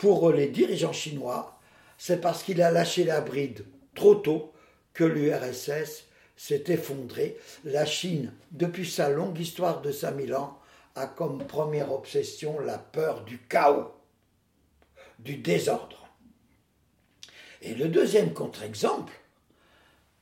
Pour 0.00 0.32
les 0.32 0.46
dirigeants 0.46 0.94
chinois, 0.94 1.60
c'est 1.98 2.22
parce 2.22 2.42
qu'il 2.42 2.62
a 2.62 2.70
lâché 2.70 3.04
la 3.04 3.20
bride 3.20 3.66
trop 3.94 4.14
tôt 4.14 4.50
que 4.94 5.04
l'URSS 5.04 6.06
s'est 6.38 6.64
effondrée. 6.68 7.36
La 7.64 7.84
Chine, 7.84 8.32
depuis 8.50 8.90
sa 8.90 9.10
longue 9.10 9.38
histoire 9.38 9.82
de 9.82 9.92
5000 9.92 10.34
ans, 10.34 10.58
a 10.94 11.06
comme 11.06 11.46
première 11.46 11.92
obsession 11.92 12.58
la 12.60 12.78
peur 12.78 13.24
du 13.24 13.40
chaos, 13.40 13.90
du 15.18 15.36
désordre. 15.36 16.08
Et 17.60 17.74
le 17.74 17.88
deuxième 17.88 18.32
contre-exemple, 18.32 19.12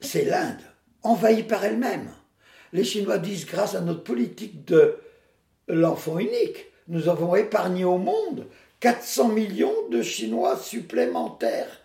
c'est 0.01 0.25
l'Inde, 0.25 0.59
envahie 1.05 1.45
par 1.45 1.65
elle-même. 1.65 2.11
Les 2.73 2.83
Chinois 2.83 3.19
disent, 3.19 3.47
grâce 3.47 3.77
à 3.77 3.81
notre 3.81 4.03
politique 4.03 4.65
de 4.65 4.99
l'enfant 5.69 6.19
unique, 6.19 6.67
nous 6.89 7.09
avons 7.09 7.37
épargné 7.37 7.85
au 7.85 7.99
monde 7.99 8.49
400 8.81 9.29
millions 9.29 9.89
de 9.91 10.03
Chinois 10.03 10.57
supplémentaires. 10.57 11.81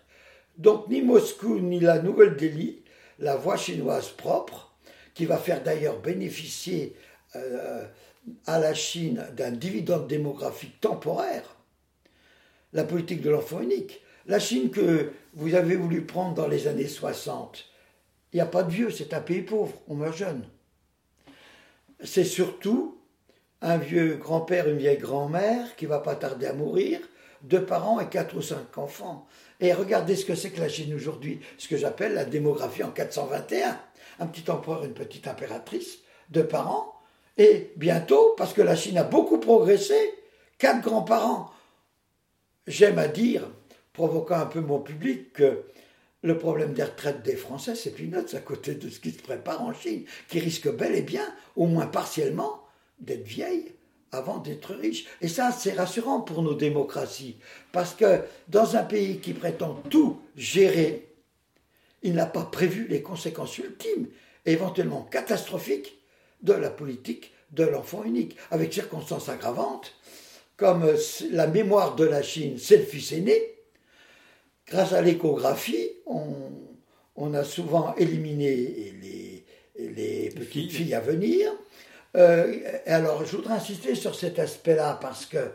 Donc 0.58 0.88
ni 0.88 1.02
Moscou 1.02 1.58
ni 1.58 1.80
la 1.80 1.98
Nouvelle-Delhi, 1.98 2.82
la 3.18 3.36
voie 3.36 3.56
chinoise 3.56 4.10
propre, 4.10 4.74
qui 5.14 5.26
va 5.26 5.38
faire 5.38 5.62
d'ailleurs 5.62 6.00
bénéficier 6.00 6.94
euh, 7.36 7.84
à 8.46 8.58
la 8.58 8.74
Chine 8.74 9.26
d'un 9.36 9.50
dividende 9.50 10.06
démographique 10.06 10.80
temporaire, 10.80 11.56
la 12.72 12.84
politique 12.84 13.22
de 13.22 13.30
l'enfant 13.30 13.60
unique. 13.60 14.00
La 14.26 14.38
Chine 14.38 14.70
que 14.70 15.12
vous 15.34 15.54
avez 15.54 15.76
voulu 15.76 16.06
prendre 16.06 16.34
dans 16.34 16.48
les 16.48 16.66
années 16.66 16.88
60, 16.88 17.66
il 18.32 18.36
n'y 18.36 18.40
a 18.40 18.46
pas 18.46 18.62
de 18.62 18.70
vieux, 18.72 18.90
c'est 18.90 19.12
un 19.12 19.20
pays 19.20 19.42
pauvre, 19.42 19.74
on 19.86 19.94
meurt 19.94 20.16
jeune. 20.16 20.44
C'est 22.02 22.24
surtout 22.24 22.93
un 23.64 23.78
vieux 23.78 24.16
grand-père, 24.16 24.68
une 24.68 24.76
vieille 24.76 24.98
grand-mère 24.98 25.74
qui 25.76 25.86
va 25.86 25.98
pas 25.98 26.14
tarder 26.14 26.46
à 26.46 26.52
mourir, 26.52 27.00
deux 27.42 27.64
parents 27.64 27.98
et 27.98 28.08
quatre 28.08 28.36
ou 28.36 28.42
cinq 28.42 28.76
enfants. 28.76 29.26
Et 29.58 29.72
regardez 29.72 30.16
ce 30.16 30.26
que 30.26 30.34
c'est 30.34 30.50
que 30.50 30.60
la 30.60 30.68
Chine 30.68 30.94
aujourd'hui, 30.94 31.40
ce 31.56 31.66
que 31.66 31.78
j'appelle 31.78 32.12
la 32.12 32.26
démographie 32.26 32.84
en 32.84 32.90
421. 32.90 33.80
Un 34.20 34.26
petit 34.26 34.50
empereur, 34.50 34.84
une 34.84 34.92
petite 34.92 35.26
impératrice, 35.26 36.00
deux 36.28 36.46
parents, 36.46 36.92
et 37.38 37.72
bientôt, 37.76 38.34
parce 38.36 38.52
que 38.52 38.60
la 38.60 38.76
Chine 38.76 38.98
a 38.98 39.02
beaucoup 39.02 39.38
progressé, 39.38 40.14
quatre 40.58 40.82
grands-parents. 40.82 41.50
J'aime 42.66 42.98
à 42.98 43.08
dire, 43.08 43.48
provoquant 43.94 44.36
un 44.36 44.46
peu 44.46 44.60
mon 44.60 44.78
public, 44.78 45.32
que 45.32 45.64
le 46.22 46.38
problème 46.38 46.74
des 46.74 46.84
retraites 46.84 47.22
des 47.22 47.36
Français, 47.36 47.74
c'est 47.74 47.90
peanuts 47.90 48.34
à 48.34 48.40
côté 48.40 48.74
de 48.74 48.90
ce 48.90 49.00
qui 49.00 49.10
se 49.10 49.22
prépare 49.22 49.62
en 49.62 49.72
Chine, 49.72 50.04
qui 50.28 50.38
risque 50.38 50.70
bel 50.70 50.94
et 50.94 51.02
bien, 51.02 51.26
au 51.56 51.66
moins 51.66 51.86
partiellement, 51.86 52.63
d'être 52.98 53.26
vieille 53.26 53.72
avant 54.12 54.38
d'être 54.38 54.74
riche. 54.74 55.06
Et 55.20 55.28
ça, 55.28 55.52
c'est 55.52 55.72
rassurant 55.72 56.20
pour 56.20 56.42
nos 56.42 56.54
démocraties. 56.54 57.36
Parce 57.72 57.94
que 57.94 58.20
dans 58.48 58.76
un 58.76 58.84
pays 58.84 59.18
qui 59.18 59.32
prétend 59.32 59.74
tout 59.90 60.20
gérer, 60.36 61.08
il 62.02 62.14
n'a 62.14 62.26
pas 62.26 62.44
prévu 62.44 62.86
les 62.88 63.02
conséquences 63.02 63.58
ultimes, 63.58 64.08
éventuellement 64.46 65.02
catastrophiques, 65.02 65.98
de 66.42 66.52
la 66.52 66.70
politique 66.70 67.32
de 67.52 67.64
l'enfant 67.64 68.04
unique, 68.04 68.36
avec 68.50 68.72
circonstances 68.72 69.28
aggravantes, 69.28 69.94
comme 70.56 70.86
la 71.30 71.46
mémoire 71.46 71.96
de 71.96 72.04
la 72.04 72.22
Chine, 72.22 72.58
c'est 72.58 72.76
le 72.76 72.84
fils 72.84 73.12
aîné. 73.12 73.40
Grâce 74.66 74.92
à 74.92 75.02
l'échographie, 75.02 75.90
on, 76.06 77.34
a 77.34 77.44
souvent 77.44 77.94
éliminé 77.96 78.52
les, 79.00 79.44
les 79.78 80.28
petites 80.30 80.70
filles 80.70 80.94
à 80.94 81.00
venir. 81.00 81.52
Euh, 82.16 82.60
alors, 82.86 83.24
je 83.24 83.36
voudrais 83.36 83.54
insister 83.54 83.94
sur 83.94 84.14
cet 84.14 84.38
aspect-là 84.38 84.98
parce 85.00 85.26
que, 85.26 85.50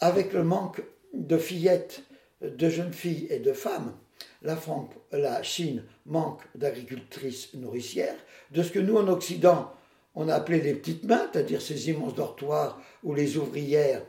avec 0.00 0.32
le 0.32 0.42
manque 0.42 0.82
de 1.12 1.36
fillettes, 1.36 2.02
de 2.40 2.68
jeunes 2.68 2.92
filles 2.92 3.26
et 3.30 3.38
de 3.38 3.52
femmes, 3.52 3.94
la, 4.42 4.56
France, 4.56 4.90
la 5.12 5.42
Chine 5.42 5.84
manque 6.06 6.42
d'agricultrices 6.54 7.54
nourricières. 7.54 8.16
De 8.50 8.62
ce 8.62 8.70
que 8.70 8.78
nous, 8.78 8.96
en 8.96 9.08
Occident, 9.08 9.72
on 10.14 10.28
a 10.28 10.34
appelé 10.34 10.60
les 10.60 10.74
petites 10.74 11.04
mains, 11.04 11.28
c'est-à-dire 11.32 11.60
ces 11.60 11.90
immenses 11.90 12.14
dortoirs 12.14 12.80
où 13.02 13.14
les 13.14 13.36
ouvrières 13.36 14.02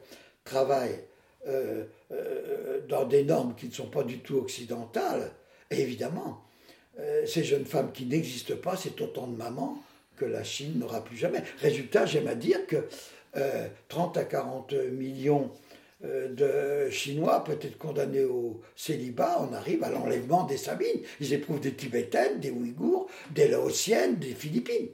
travaillent 0.46 1.04
euh, 1.48 1.86
euh, 2.12 2.82
dans 2.88 3.06
des 3.06 3.24
normes 3.24 3.56
qui 3.56 3.68
ne 3.68 3.74
sont 3.74 3.90
pas 3.90 4.04
du 4.04 4.20
tout 4.20 4.38
occidentales. 4.38 5.32
Et 5.72 5.82
évidemment, 5.82 6.44
ces 7.26 7.46
jeunes 7.46 7.66
femmes 7.66 7.94
qui 7.94 8.06
n'existent 8.06 8.58
pas, 8.62 8.76
c'est 8.76 9.00
autant 9.00 9.28
de 9.28 9.38
mamans 9.38 9.82
que 10.20 10.26
la 10.26 10.44
Chine 10.44 10.78
n'aura 10.78 11.04
plus 11.04 11.18
jamais. 11.18 11.44
Résultat, 11.62 12.06
j'aime 12.06 12.28
à 12.28 12.36
dire 12.36 12.68
que 12.68 12.88
30 13.88 14.18
euh, 14.18 14.22
à 14.22 14.24
40 14.26 14.74
millions 14.92 15.52
euh, 16.04 16.30
de 16.30 16.90
Chinois, 16.90 17.44
peut-être 17.44 17.78
condamnés 17.78 18.24
au 18.24 18.62
célibat, 18.76 19.38
on 19.42 19.54
arrive 19.54 19.84
à 19.84 19.90
l'enlèvement 19.90 20.46
des 20.46 20.58
Sabines. 20.58 21.02
Ils 21.20 21.34
éprouvent 21.34 21.60
des 21.60 21.74
Tibétaines, 21.74 22.40
des 22.40 22.52
Ouïghours, 22.52 23.10
des 23.32 23.48
Laotiennes, 23.48 24.18
des 24.18 24.34
Philippines. 24.34 24.90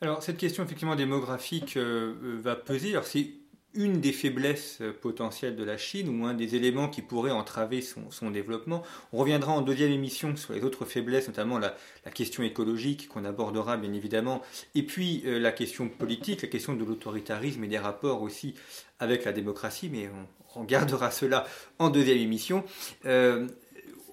Alors 0.00 0.22
cette 0.22 0.38
question 0.38 0.64
effectivement 0.64 0.96
démographique 0.96 1.76
euh, 1.76 2.40
va 2.42 2.56
peser. 2.56 2.90
Alors 2.92 3.04
c'est 3.06 3.28
une 3.74 4.00
des 4.00 4.12
faiblesses 4.12 4.78
euh, 4.80 4.92
potentielles 4.92 5.56
de 5.56 5.64
la 5.64 5.76
Chine 5.76 6.08
ou 6.08 6.26
un 6.26 6.34
des 6.34 6.54
éléments 6.54 6.88
qui 6.88 7.02
pourrait 7.02 7.30
entraver 7.30 7.80
son, 7.82 8.30
développement. 8.30 8.82
On 9.12 9.18
reviendra 9.18 9.52
en 9.52 9.62
deuxième 9.62 9.90
émission 9.90 10.36
sur 10.36 10.52
les 10.52 10.62
autres 10.62 10.84
faiblesses, 10.84 11.28
notamment 11.28 11.58
la, 11.58 11.74
question 12.14 12.42
écologique 12.42 13.08
qu'on 13.08 13.24
abordera 13.24 13.76
bien 13.76 13.92
évidemment, 13.92 14.42
et 14.74 14.82
puis 14.82 15.22
euh, 15.26 15.38
la 15.38 15.52
question 15.52 15.88
politique, 15.88 16.42
la 16.42 16.48
question 16.48 16.74
de 16.74 16.84
l'autoritarisme 16.84 17.64
et 17.64 17.68
des 17.68 17.78
rapports 17.78 18.22
aussi 18.22 18.54
avec 18.98 19.24
la 19.24 19.32
démocratie, 19.32 19.88
mais 19.90 20.08
on, 20.08 20.26
on 20.56 20.64
gardera 20.64 21.10
cela 21.10 21.46
en 21.78 21.90
deuxième 21.90 22.18
émission. 22.18 22.64
Euh, 23.06 23.48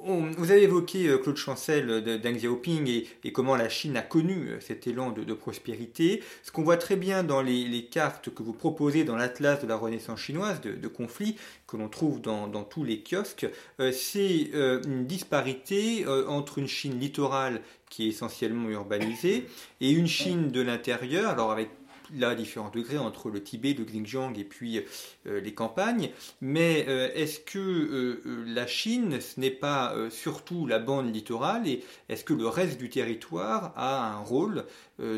vous 0.01 0.51
avez 0.51 0.63
évoqué 0.63 1.07
euh, 1.07 1.17
Claude 1.17 1.35
Chancel 1.35 2.03
Deng 2.21 2.35
Xiaoping 2.35 3.05
et, 3.23 3.31
comment 3.31 3.55
la 3.55 3.69
Chine 3.69 3.97
a 3.97 4.01
connu 4.01 4.49
euh, 4.49 4.59
cet 4.59 4.87
élan 4.87 5.11
de, 5.11 5.33
prospérité. 5.33 6.23
Ce 6.43 6.51
qu'on 6.51 6.63
voit 6.63 6.77
très 6.77 6.95
bien 6.95 7.23
dans 7.23 7.41
les, 7.41 7.85
cartes 7.91 8.33
que 8.33 8.43
vous 8.43 8.53
proposez 8.53 9.03
dans 9.03 9.15
l'Atlas 9.15 9.61
de 9.61 9.67
la 9.67 9.75
Renaissance 9.75 10.19
chinoise 10.19 10.61
de, 10.61 10.87
conflits 10.87 11.35
que 11.67 11.77
l'on 11.77 11.89
trouve 11.89 12.21
dans, 12.21 12.63
tous 12.63 12.83
les 12.83 13.03
kiosques, 13.03 13.47
euh, 13.79 13.91
c'est 13.91 14.51
une 14.53 15.05
disparité 15.05 16.05
entre 16.07 16.57
une 16.57 16.67
Chine 16.67 16.99
littorale 16.99 17.61
qui 17.89 18.05
est 18.05 18.09
essentiellement 18.09 18.69
urbanisée 18.69 19.45
et 19.81 19.91
une 19.91 20.07
Chine 20.07 20.49
de 20.51 20.61
l'intérieur, 20.61 21.29
alors 21.29 21.51
avec 21.51 21.69
là 22.15 22.35
différents 22.35 22.69
degrés 22.69 22.97
entre 22.97 23.29
le 23.29 23.43
Tibet, 23.43 23.73
le 23.73 23.85
Xinjiang 23.85 24.33
et 24.37 24.43
puis 24.43 24.83
euh, 25.27 25.39
les 25.39 25.53
campagnes. 25.53 26.09
Mais 26.41 26.85
euh, 26.87 27.09
est-ce 27.13 27.39
que 27.39 27.59
euh, 27.59 28.43
la 28.47 28.67
Chine, 28.67 29.19
ce 29.21 29.39
n'est 29.39 29.51
pas 29.51 29.93
surtout 30.09 30.65
la 30.65 30.79
bande 30.79 31.13
littorale 31.13 31.67
et 31.67 31.83
est-ce 32.09 32.23
que 32.23 32.33
le 32.33 32.47
reste 32.47 32.77
du 32.77 32.89
territoire 32.89 33.73
a 33.75 34.13
un 34.13 34.19
rôle 34.19 34.65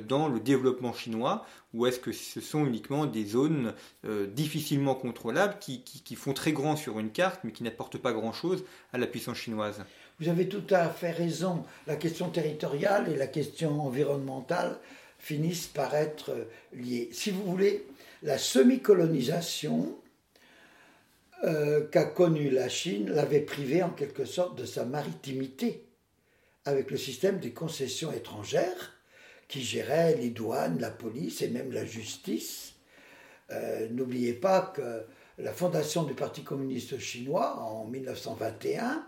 dans 0.08 0.28
le 0.28 0.40
développement 0.40 0.94
chinois 0.94 1.46
ou 1.74 1.88
est-ce 1.88 2.00
que 2.00 2.12
ce 2.12 2.40
sont 2.40 2.66
uniquement 2.66 3.06
des 3.06 3.26
zones 3.26 3.74
difficilement 4.28 4.94
contrôlables 4.94 5.58
qui, 5.60 5.82
qui, 5.82 6.16
font 6.16 6.34
très 6.34 6.52
grand 6.52 6.76
sur 6.76 7.00
une 7.00 7.12
carte 7.12 7.42
mais 7.44 7.52
qui 7.52 7.64
n'apportent 7.64 7.98
pas 7.98 8.14
grand-chose 8.14 8.64
à 8.94 8.98
la 8.98 9.08
puissance 9.08 9.38
chinoise? 9.38 9.84
Vous 10.20 10.30
avez 10.30 10.48
tout 10.48 10.64
à 10.70 10.88
fait 10.90 11.12
raison. 11.12 11.64
La 11.88 11.96
question 11.96 12.30
territoriale 12.30 13.10
et 13.10 13.16
la 13.16 13.26
question 13.26 13.82
environnementale 13.82 14.78
finissent 15.22 15.68
par 15.68 15.94
être 15.94 16.48
liées. 16.74 17.10
Si 17.14 17.30
vous 17.30 17.44
voulez, 17.44 17.86
la 18.24 18.40
semi-colonisation 18.40 19.96
euh, 21.44 21.88
qu'a 21.88 22.06
connue 22.06 22.50
la 22.50 22.70
Chine 22.70 23.10
l'avait 23.12 23.42
privée 23.42 23.84
en 23.84 23.92
quelque 23.92 24.26
sorte 24.26 24.58
de 24.58 24.66
sa 24.66 24.84
maritimité 24.84 25.86
avec 26.66 26.90
le 26.90 26.98
système 26.98 27.40
des 27.40 27.52
concessions 27.52 28.12
étrangères 28.12 28.98
qui 29.48 29.62
gérait 29.62 30.16
les 30.16 30.32
douanes, 30.32 30.80
la 30.80 30.90
police 30.90 31.44
et 31.44 31.50
même 31.50 31.72
la 31.72 31.86
justice. 31.86 32.74
Euh, 33.52 33.88
n'oubliez 33.92 34.34
pas 34.34 34.74
que 34.76 35.04
la 35.38 35.54
fondation 35.54 36.04
du 36.04 36.16
Parti 36.16 36.44
communiste 36.44 36.98
chinois 36.98 37.60
en 37.60 37.86
1921, 37.86 39.06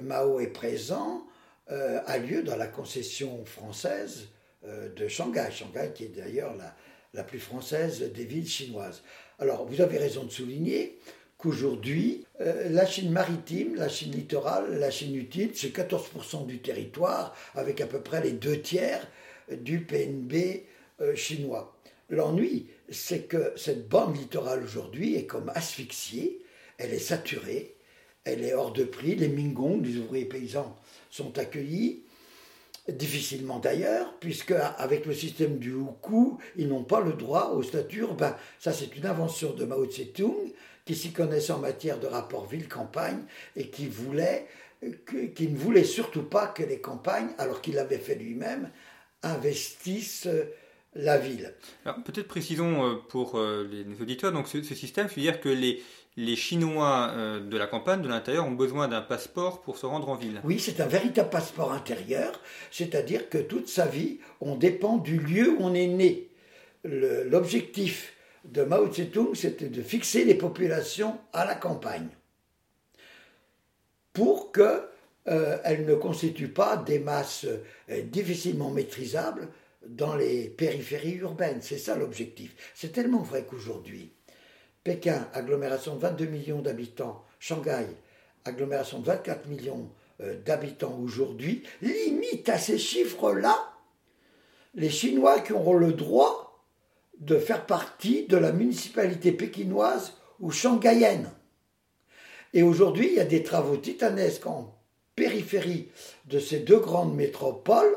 Mao 0.00 0.40
est 0.40 0.46
présent, 0.48 1.24
euh, 1.70 2.00
a 2.06 2.18
lieu 2.18 2.42
dans 2.42 2.56
la 2.56 2.66
concession 2.66 3.44
française 3.44 4.26
euh, 4.26 4.41
de 4.64 5.08
Shanghai. 5.08 5.48
Shanghai 5.50 5.90
qui 5.94 6.04
est 6.04 6.16
d'ailleurs 6.16 6.54
la, 7.14 7.24
plus 7.24 7.40
française 7.40 8.10
des 8.12 8.24
villes 8.24 8.48
chinoises. 8.48 9.02
Alors, 9.38 9.66
vous 9.66 9.80
avez 9.80 9.98
raison 9.98 10.24
de 10.24 10.30
souligner 10.30 10.98
qu'aujourd'hui, 11.42 12.24
euh, 12.40 12.68
la 12.70 12.86
Chine 12.86 13.10
maritime, 13.10 13.74
la 13.74 13.88
Chine 13.88 14.12
littorale, 14.12 14.78
la 14.78 14.90
Chine 14.90 15.16
utile, 15.16 15.50
c'est 15.54 15.74
14% 15.74 16.46
du 16.46 16.60
territoire, 16.60 17.34
avec 17.54 17.80
à 17.80 17.86
peu 17.86 18.00
près 18.00 18.22
les 18.22 18.30
deux 18.30 18.60
tiers 18.60 19.06
du 19.50 19.80
PNB 19.80 20.64
euh, 21.00 21.16
chinois. 21.16 21.76
L'ennui, 22.10 22.68
c'est 22.90 23.22
que 23.22 23.52
cette 23.56 23.88
bande 23.88 24.16
littorale 24.16 24.62
aujourd'hui 24.62 25.16
est 25.16 25.26
comme 25.26 25.50
asphyxiée, 25.54 26.42
elle 26.78 26.94
est 26.94 27.00
saturée, 27.00 27.74
elle 28.24 28.44
est 28.44 28.54
hors 28.54 28.72
de 28.72 28.84
prix, 28.84 29.16
les 29.16 29.28
Mingong, 29.28 29.84
les 29.84 29.96
ouvriers 29.96 30.26
paysans, 30.26 30.78
sont 31.10 31.36
accueillis, 31.38 32.04
Difficilement 32.88 33.60
d'ailleurs, 33.60 34.14
puisque 34.18 34.50
avec 34.50 35.06
le 35.06 35.14
système 35.14 35.58
du 35.58 35.70
Hukou, 35.70 36.38
ils 36.56 36.66
n'ont 36.66 36.82
pas 36.82 37.00
le 37.00 37.12
droit 37.12 37.52
au 37.54 37.62
statut 37.62 38.00
urbain. 38.00 38.34
Ça, 38.58 38.72
c'est 38.72 38.96
une 38.96 39.06
invention 39.06 39.52
de 39.52 39.64
Mao 39.64 39.86
Tse-tung, 39.86 40.52
qui 40.84 40.96
s'y 40.96 41.12
connaissait 41.12 41.52
en 41.52 41.60
matière 41.60 42.00
de 42.00 42.08
rapport 42.08 42.46
ville-campagne 42.46 43.22
et 43.54 43.68
qui 43.68 43.86
voulait, 43.86 44.48
qui 45.36 45.46
ne 45.48 45.56
voulait 45.56 45.84
surtout 45.84 46.24
pas 46.24 46.48
que 46.48 46.64
les 46.64 46.80
campagnes, 46.80 47.28
alors 47.38 47.60
qu'il 47.60 47.74
l'avait 47.76 47.98
fait 47.98 48.16
lui-même, 48.16 48.68
investissent 49.22 50.28
la 50.94 51.18
ville. 51.18 51.54
peut-être 51.84 52.28
précisons 52.28 52.84
euh, 52.84 52.94
pour 53.08 53.38
euh, 53.38 53.66
les 53.70 54.02
auditeurs, 54.02 54.32
donc 54.32 54.48
ce, 54.48 54.62
ce 54.62 54.74
système, 54.74 55.08
c'est-à-dire 55.08 55.40
que 55.40 55.48
les, 55.48 55.82
les 56.16 56.36
Chinois 56.36 57.10
euh, 57.12 57.40
de 57.40 57.56
la 57.56 57.66
campagne, 57.66 58.02
de 58.02 58.08
l'intérieur, 58.08 58.46
ont 58.46 58.52
besoin 58.52 58.88
d'un 58.88 59.00
passeport 59.00 59.62
pour 59.62 59.78
se 59.78 59.86
rendre 59.86 60.08
en 60.08 60.14
ville. 60.14 60.40
Oui, 60.44 60.58
c'est 60.58 60.80
un 60.80 60.86
véritable 60.86 61.30
passeport 61.30 61.72
intérieur, 61.72 62.32
c'est-à-dire 62.70 63.28
que 63.28 63.38
toute 63.38 63.68
sa 63.68 63.86
vie, 63.86 64.18
on 64.40 64.56
dépend 64.56 64.98
du 64.98 65.18
lieu 65.18 65.50
où 65.50 65.58
on 65.60 65.74
est 65.74 65.86
né. 65.86 66.28
L'objectif 66.84 68.12
de 68.44 68.62
Mao 68.62 68.88
Tse-tung, 68.88 69.34
c'était 69.34 69.68
de 69.68 69.82
fixer 69.82 70.24
les 70.24 70.34
populations 70.34 71.18
à 71.32 71.44
la 71.44 71.54
campagne 71.54 72.08
pour 74.12 74.52
qu'elles 74.52 74.82
euh, 75.28 75.86
ne 75.86 75.94
constituent 75.94 76.52
pas 76.52 76.76
des 76.76 76.98
masses 76.98 77.46
euh, 77.88 78.02
difficilement 78.02 78.70
maîtrisables 78.70 79.48
dans 79.86 80.16
les 80.16 80.48
périphéries 80.48 81.16
urbaines. 81.16 81.62
C'est 81.62 81.78
ça 81.78 81.96
l'objectif. 81.96 82.54
C'est 82.74 82.92
tellement 82.92 83.22
vrai 83.22 83.46
qu'aujourd'hui, 83.48 84.12
Pékin, 84.84 85.28
agglomération 85.32 85.94
de 85.94 86.00
22 86.00 86.26
millions 86.26 86.60
d'habitants, 86.60 87.24
Shanghai, 87.38 87.86
agglomération 88.44 88.98
de 88.98 89.06
24 89.06 89.46
millions 89.46 89.88
euh, 90.20 90.36
d'habitants 90.44 90.98
aujourd'hui, 91.02 91.62
limite 91.82 92.48
à 92.48 92.58
ces 92.58 92.78
chiffres-là 92.78 93.56
les 94.74 94.90
Chinois 94.90 95.40
qui 95.40 95.52
auront 95.52 95.74
le 95.74 95.92
droit 95.92 96.64
de 97.20 97.38
faire 97.38 97.66
partie 97.66 98.26
de 98.26 98.36
la 98.36 98.52
municipalité 98.52 99.32
pékinoise 99.32 100.14
ou 100.40 100.50
shanghaïenne. 100.50 101.30
Et 102.54 102.62
aujourd'hui, 102.62 103.08
il 103.08 103.14
y 103.14 103.20
a 103.20 103.24
des 103.24 103.42
travaux 103.42 103.76
titanesques 103.76 104.46
en 104.46 104.74
périphérie 105.14 105.88
de 106.26 106.38
ces 106.38 106.58
deux 106.60 106.78
grandes 106.78 107.14
métropoles 107.14 107.96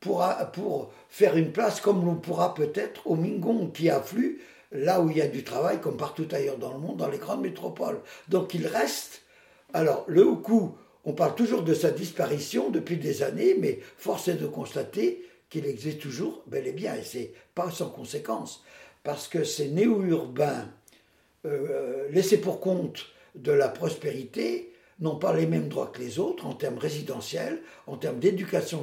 pour, 0.00 0.26
pour 0.52 0.92
faire 1.08 1.36
une 1.36 1.52
place 1.52 1.80
comme 1.80 2.04
l'on 2.04 2.16
pourra 2.16 2.54
peut-être 2.54 3.06
au 3.06 3.14
Mingong 3.14 3.72
qui 3.72 3.90
afflue 3.90 4.40
là 4.72 5.00
où 5.00 5.10
il 5.10 5.16
y 5.16 5.22
a 5.22 5.26
du 5.26 5.44
travail, 5.44 5.80
comme 5.80 5.96
partout 5.96 6.28
ailleurs 6.32 6.58
dans 6.58 6.72
le 6.72 6.78
monde, 6.78 6.98
dans 6.98 7.08
les 7.08 7.18
grandes 7.18 7.42
métropoles. 7.42 8.00
Donc 8.28 8.54
il 8.54 8.66
reste. 8.66 9.22
Alors, 9.72 10.04
le 10.08 10.22
Hukou, 10.22 10.76
on 11.04 11.12
parle 11.12 11.34
toujours 11.34 11.62
de 11.62 11.74
sa 11.74 11.90
disparition 11.90 12.70
depuis 12.70 12.96
des 12.96 13.22
années, 13.22 13.56
mais 13.58 13.80
force 13.96 14.28
est 14.28 14.34
de 14.34 14.46
constater 14.46 15.24
qu'il 15.50 15.66
existe 15.66 16.00
toujours 16.00 16.42
bel 16.46 16.66
et 16.66 16.72
bien, 16.72 16.94
et 16.94 17.02
c'est 17.02 17.32
pas 17.54 17.70
sans 17.70 17.88
conséquence. 17.88 18.62
parce 19.02 19.28
que 19.28 19.44
ces 19.44 19.68
néo-urbains 19.68 20.68
euh, 21.46 22.08
laissés 22.10 22.40
pour 22.40 22.60
compte 22.60 23.06
de 23.34 23.52
la 23.52 23.68
prospérité 23.68 24.74
n'ont 25.00 25.16
pas 25.16 25.32
les 25.32 25.46
mêmes 25.46 25.68
droits 25.68 25.86
que 25.86 26.00
les 26.00 26.18
autres 26.18 26.44
en 26.44 26.52
termes 26.52 26.76
résidentiels, 26.76 27.62
en 27.86 27.96
termes 27.96 28.18
d'éducation 28.18 28.82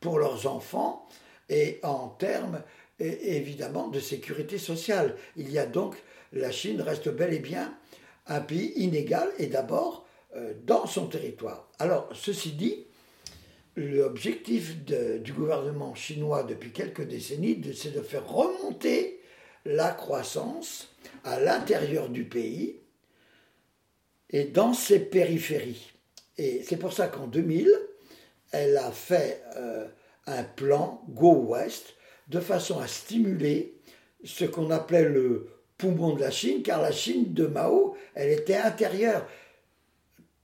pour 0.00 0.18
leurs 0.18 0.46
enfants 0.46 1.08
et 1.48 1.80
en 1.82 2.08
termes 2.08 2.62
évidemment 3.00 3.88
de 3.88 4.00
sécurité 4.00 4.58
sociale. 4.58 5.16
Il 5.36 5.50
y 5.50 5.58
a 5.58 5.66
donc, 5.66 5.96
la 6.32 6.50
Chine 6.50 6.80
reste 6.80 7.08
bel 7.08 7.32
et 7.32 7.38
bien 7.38 7.74
un 8.26 8.40
pays 8.40 8.72
inégal 8.76 9.28
et 9.38 9.46
d'abord 9.46 10.06
euh, 10.36 10.54
dans 10.64 10.86
son 10.86 11.06
territoire. 11.08 11.68
Alors, 11.78 12.08
ceci 12.14 12.52
dit, 12.52 12.86
l'objectif 13.76 14.84
du 14.84 15.32
gouvernement 15.32 15.94
chinois 15.94 16.42
depuis 16.42 16.72
quelques 16.72 17.06
décennies, 17.06 17.60
c'est 17.74 17.94
de 17.94 18.02
faire 18.02 18.28
remonter 18.28 19.20
la 19.64 19.90
croissance 19.90 20.88
à 21.24 21.40
l'intérieur 21.40 22.08
du 22.08 22.24
pays 22.24 22.80
et 24.30 24.44
dans 24.44 24.74
ses 24.74 25.00
périphéries. 25.00 25.92
Et 26.38 26.62
c'est 26.62 26.76
pour 26.76 26.92
ça 26.92 27.08
qu'en 27.08 27.26
2000, 27.26 27.70
elle 28.52 28.76
a 28.76 28.90
fait 28.90 29.42
euh, 29.56 29.86
un 30.26 30.44
plan 30.44 31.02
Go 31.08 31.32
West 31.32 31.94
de 32.30 32.40
façon 32.40 32.78
à 32.78 32.86
stimuler 32.86 33.74
ce 34.24 34.44
qu'on 34.44 34.70
appelait 34.70 35.08
le 35.08 35.48
poumon 35.76 36.14
de 36.14 36.20
la 36.20 36.30
Chine, 36.30 36.62
car 36.62 36.80
la 36.80 36.92
Chine 36.92 37.34
de 37.34 37.46
Mao, 37.46 37.96
elle 38.14 38.30
était 38.30 38.56
intérieure. 38.56 39.26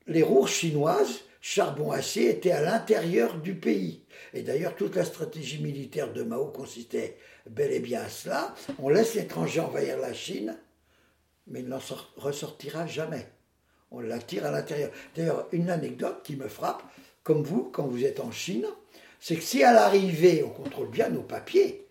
Les 0.06 0.22
roures 0.22 0.48
chinoises, 0.48 1.20
charbon-acier, 1.40 2.30
étaient 2.30 2.52
à 2.52 2.62
l'intérieur 2.62 3.38
du 3.38 3.54
pays. 3.54 4.02
Et 4.34 4.42
d'ailleurs, 4.42 4.74
toute 4.74 4.96
la 4.96 5.04
stratégie 5.04 5.62
militaire 5.62 6.12
de 6.12 6.22
Mao 6.22 6.46
consistait 6.46 7.18
bel 7.48 7.72
et 7.72 7.80
bien 7.80 8.02
à 8.02 8.08
cela. 8.08 8.54
On 8.80 8.88
laisse 8.88 9.14
l'étranger 9.14 9.60
envahir 9.60 9.98
la 9.98 10.12
Chine, 10.12 10.58
mais 11.46 11.60
il 11.60 11.68
n'en 11.68 11.80
ressortira 12.16 12.86
jamais. 12.86 13.28
On 13.92 14.00
l'attire 14.00 14.44
à 14.46 14.50
l'intérieur. 14.50 14.90
D'ailleurs, 15.14 15.46
une 15.52 15.70
anecdote 15.70 16.22
qui 16.24 16.34
me 16.34 16.48
frappe, 16.48 16.82
comme 17.22 17.42
vous, 17.42 17.70
quand 17.72 17.86
vous 17.86 18.04
êtes 18.04 18.18
en 18.20 18.32
Chine, 18.32 18.66
c'est 19.20 19.36
que 19.36 19.42
si 19.42 19.62
à 19.62 19.72
l'arrivée, 19.72 20.42
on 20.44 20.50
contrôle 20.50 20.90
bien 20.90 21.08
nos 21.08 21.22
papiers, 21.22 21.86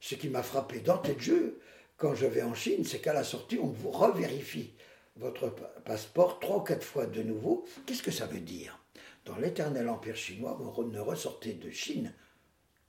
ce 0.00 0.14
qui 0.14 0.28
m'a 0.28 0.42
frappé 0.42 0.80
d'entrée 0.80 1.14
de 1.14 1.20
jeu 1.20 1.60
quand 1.96 2.14
je 2.14 2.26
vais 2.26 2.42
en 2.42 2.54
Chine, 2.54 2.84
c'est 2.84 3.00
qu'à 3.00 3.14
la 3.14 3.24
sortie, 3.24 3.58
on 3.58 3.68
vous 3.68 3.90
revérifie 3.90 4.74
votre 5.16 5.54
passeport 5.84 6.38
trois 6.40 6.58
ou 6.58 6.60
quatre 6.60 6.84
fois 6.84 7.06
de 7.06 7.22
nouveau. 7.22 7.64
Qu'est-ce 7.86 8.02
que 8.02 8.10
ça 8.10 8.26
veut 8.26 8.40
dire? 8.40 8.78
Dans 9.24 9.36
l'éternel 9.36 9.88
empire 9.88 10.16
chinois, 10.16 10.56
vous 10.60 10.84
ne 10.84 11.00
ressortez 11.00 11.54
de 11.54 11.70
Chine 11.70 12.12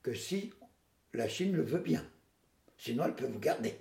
que 0.04 0.14
si 0.14 0.52
la 1.14 1.28
Chine 1.28 1.56
le 1.56 1.64
veut 1.64 1.80
bien. 1.80 2.06
Sinon, 2.78 3.06
elle 3.06 3.16
peut 3.16 3.26
vous 3.26 3.40
garder. 3.40 3.76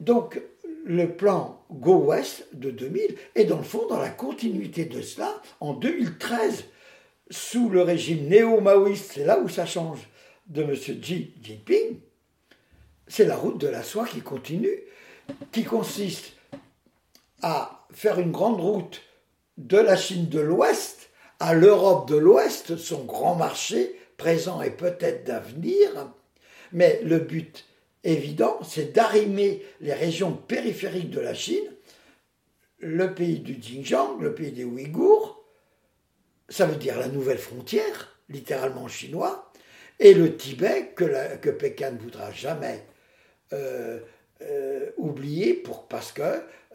Donc, 0.00 0.40
le 0.84 1.14
plan 1.14 1.64
Go 1.70 1.98
West 1.98 2.48
de 2.54 2.70
2000 2.70 3.16
est 3.34 3.44
dans 3.44 3.58
le 3.58 3.62
fond 3.62 3.86
dans 3.86 4.00
la 4.00 4.08
continuité 4.08 4.86
de 4.86 5.02
cela. 5.02 5.40
En 5.60 5.74
2013, 5.74 6.64
sous 7.30 7.68
le 7.68 7.82
régime 7.82 8.28
néo-maoïste, 8.28 9.12
c'est 9.14 9.24
là 9.24 9.38
où 9.38 9.48
ça 9.48 9.66
change, 9.66 10.08
de 10.46 10.62
M. 10.62 10.74
Xi 10.74 11.32
Jinping, 11.42 12.00
c'est 13.06 13.24
la 13.24 13.36
route 13.36 13.58
de 13.58 13.68
la 13.68 13.82
soie 13.82 14.06
qui 14.06 14.20
continue, 14.20 14.82
qui 15.52 15.64
consiste 15.64 16.32
à 17.42 17.86
faire 17.92 18.18
une 18.18 18.32
grande 18.32 18.60
route 18.60 19.02
de 19.58 19.78
la 19.78 19.96
Chine 19.96 20.28
de 20.28 20.40
l'Ouest 20.40 21.10
à 21.38 21.54
l'Europe 21.54 22.08
de 22.08 22.16
l'Ouest, 22.16 22.76
son 22.76 23.04
grand 23.04 23.34
marché 23.34 23.96
présent 24.16 24.60
et 24.60 24.70
peut-être 24.70 25.24
d'avenir. 25.24 26.12
Mais 26.72 27.00
le 27.02 27.18
but 27.18 27.66
évident, 28.04 28.58
c'est 28.62 28.92
d'arrimer 28.92 29.62
les 29.80 29.94
régions 29.94 30.32
périphériques 30.32 31.10
de 31.10 31.20
la 31.20 31.34
Chine, 31.34 31.64
le 32.78 33.14
pays 33.14 33.40
du 33.40 33.54
Xinjiang, 33.54 34.20
le 34.20 34.34
pays 34.34 34.52
des 34.52 34.64
Ouïghours, 34.64 35.29
ça 36.50 36.66
veut 36.66 36.76
dire 36.76 36.98
la 36.98 37.08
nouvelle 37.08 37.38
frontière, 37.38 38.16
littéralement 38.28 38.88
chinois, 38.88 39.50
et 40.00 40.14
le 40.14 40.36
Tibet 40.36 40.92
que, 40.96 41.50
Pékin 41.50 41.92
ne 41.92 41.98
voudra 41.98 42.32
jamais 42.32 42.84
euh, 43.52 44.00
euh, 44.42 44.90
oublier 44.96 45.54
pour, 45.54 45.86
parce 45.86 46.12
que 46.12 46.22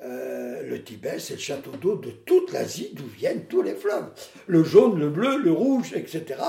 euh, 0.03 0.61
le 0.63 0.83
Tibet, 0.83 1.19
c'est 1.19 1.33
le 1.33 1.39
château 1.39 1.71
d'eau 1.71 1.95
de 1.95 2.11
toute 2.11 2.51
l'Asie 2.51 2.91
d'où 2.93 3.07
viennent 3.07 3.45
tous 3.45 3.61
les 3.61 3.73
fleuves. 3.73 4.11
Le 4.45 4.63
jaune, 4.63 4.99
le 4.99 5.09
bleu, 5.09 5.38
le 5.38 5.51
rouge, 5.51 5.93
etc. 5.93 6.39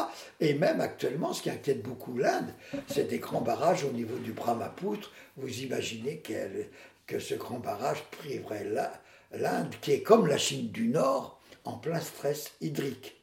Et 0.40 0.54
même 0.54 0.80
actuellement, 0.80 1.32
ce 1.32 1.42
qui 1.42 1.50
inquiète 1.50 1.82
beaucoup 1.82 2.18
l'Inde, 2.18 2.52
c'est 2.88 3.08
des 3.08 3.18
grands 3.18 3.40
barrages 3.40 3.84
au 3.84 3.92
niveau 3.92 4.18
du 4.18 4.32
Brahmapoutre. 4.32 5.12
Vous 5.36 5.60
imaginez 5.60 6.22
que 7.06 7.18
ce 7.18 7.34
grand 7.34 7.58
barrage 7.58 8.02
priverait 8.10 8.66
l'Inde, 9.32 9.74
qui 9.80 9.92
est 9.92 10.02
comme 10.02 10.26
la 10.26 10.38
Chine 10.38 10.68
du 10.70 10.88
Nord, 10.88 11.40
en 11.64 11.78
plein 11.78 12.00
stress 12.00 12.52
hydrique. 12.60 13.15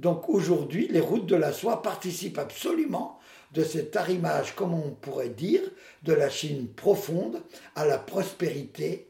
Donc 0.00 0.30
aujourd'hui, 0.30 0.88
les 0.88 1.00
routes 1.00 1.26
de 1.26 1.36
la 1.36 1.52
soie 1.52 1.82
participent 1.82 2.38
absolument 2.38 3.18
de 3.52 3.62
cet 3.62 3.96
arrimage, 3.96 4.54
comme 4.54 4.72
on 4.72 4.92
pourrait 4.92 5.28
dire, 5.28 5.60
de 6.04 6.14
la 6.14 6.30
Chine 6.30 6.68
profonde 6.68 7.42
à 7.74 7.84
la 7.84 7.98
prospérité 7.98 9.08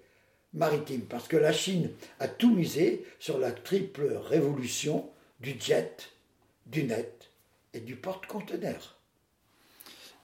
maritime. 0.52 1.02
Parce 1.02 1.28
que 1.28 1.36
la 1.36 1.52
Chine 1.52 1.90
a 2.18 2.26
tout 2.26 2.52
misé 2.52 3.04
sur 3.20 3.38
la 3.38 3.52
triple 3.52 4.14
révolution 4.24 5.08
du 5.38 5.54
jet, 5.60 6.10
du 6.66 6.82
net 6.82 7.30
et 7.72 7.80
du 7.80 7.94
porte-conteneurs. 7.94 8.99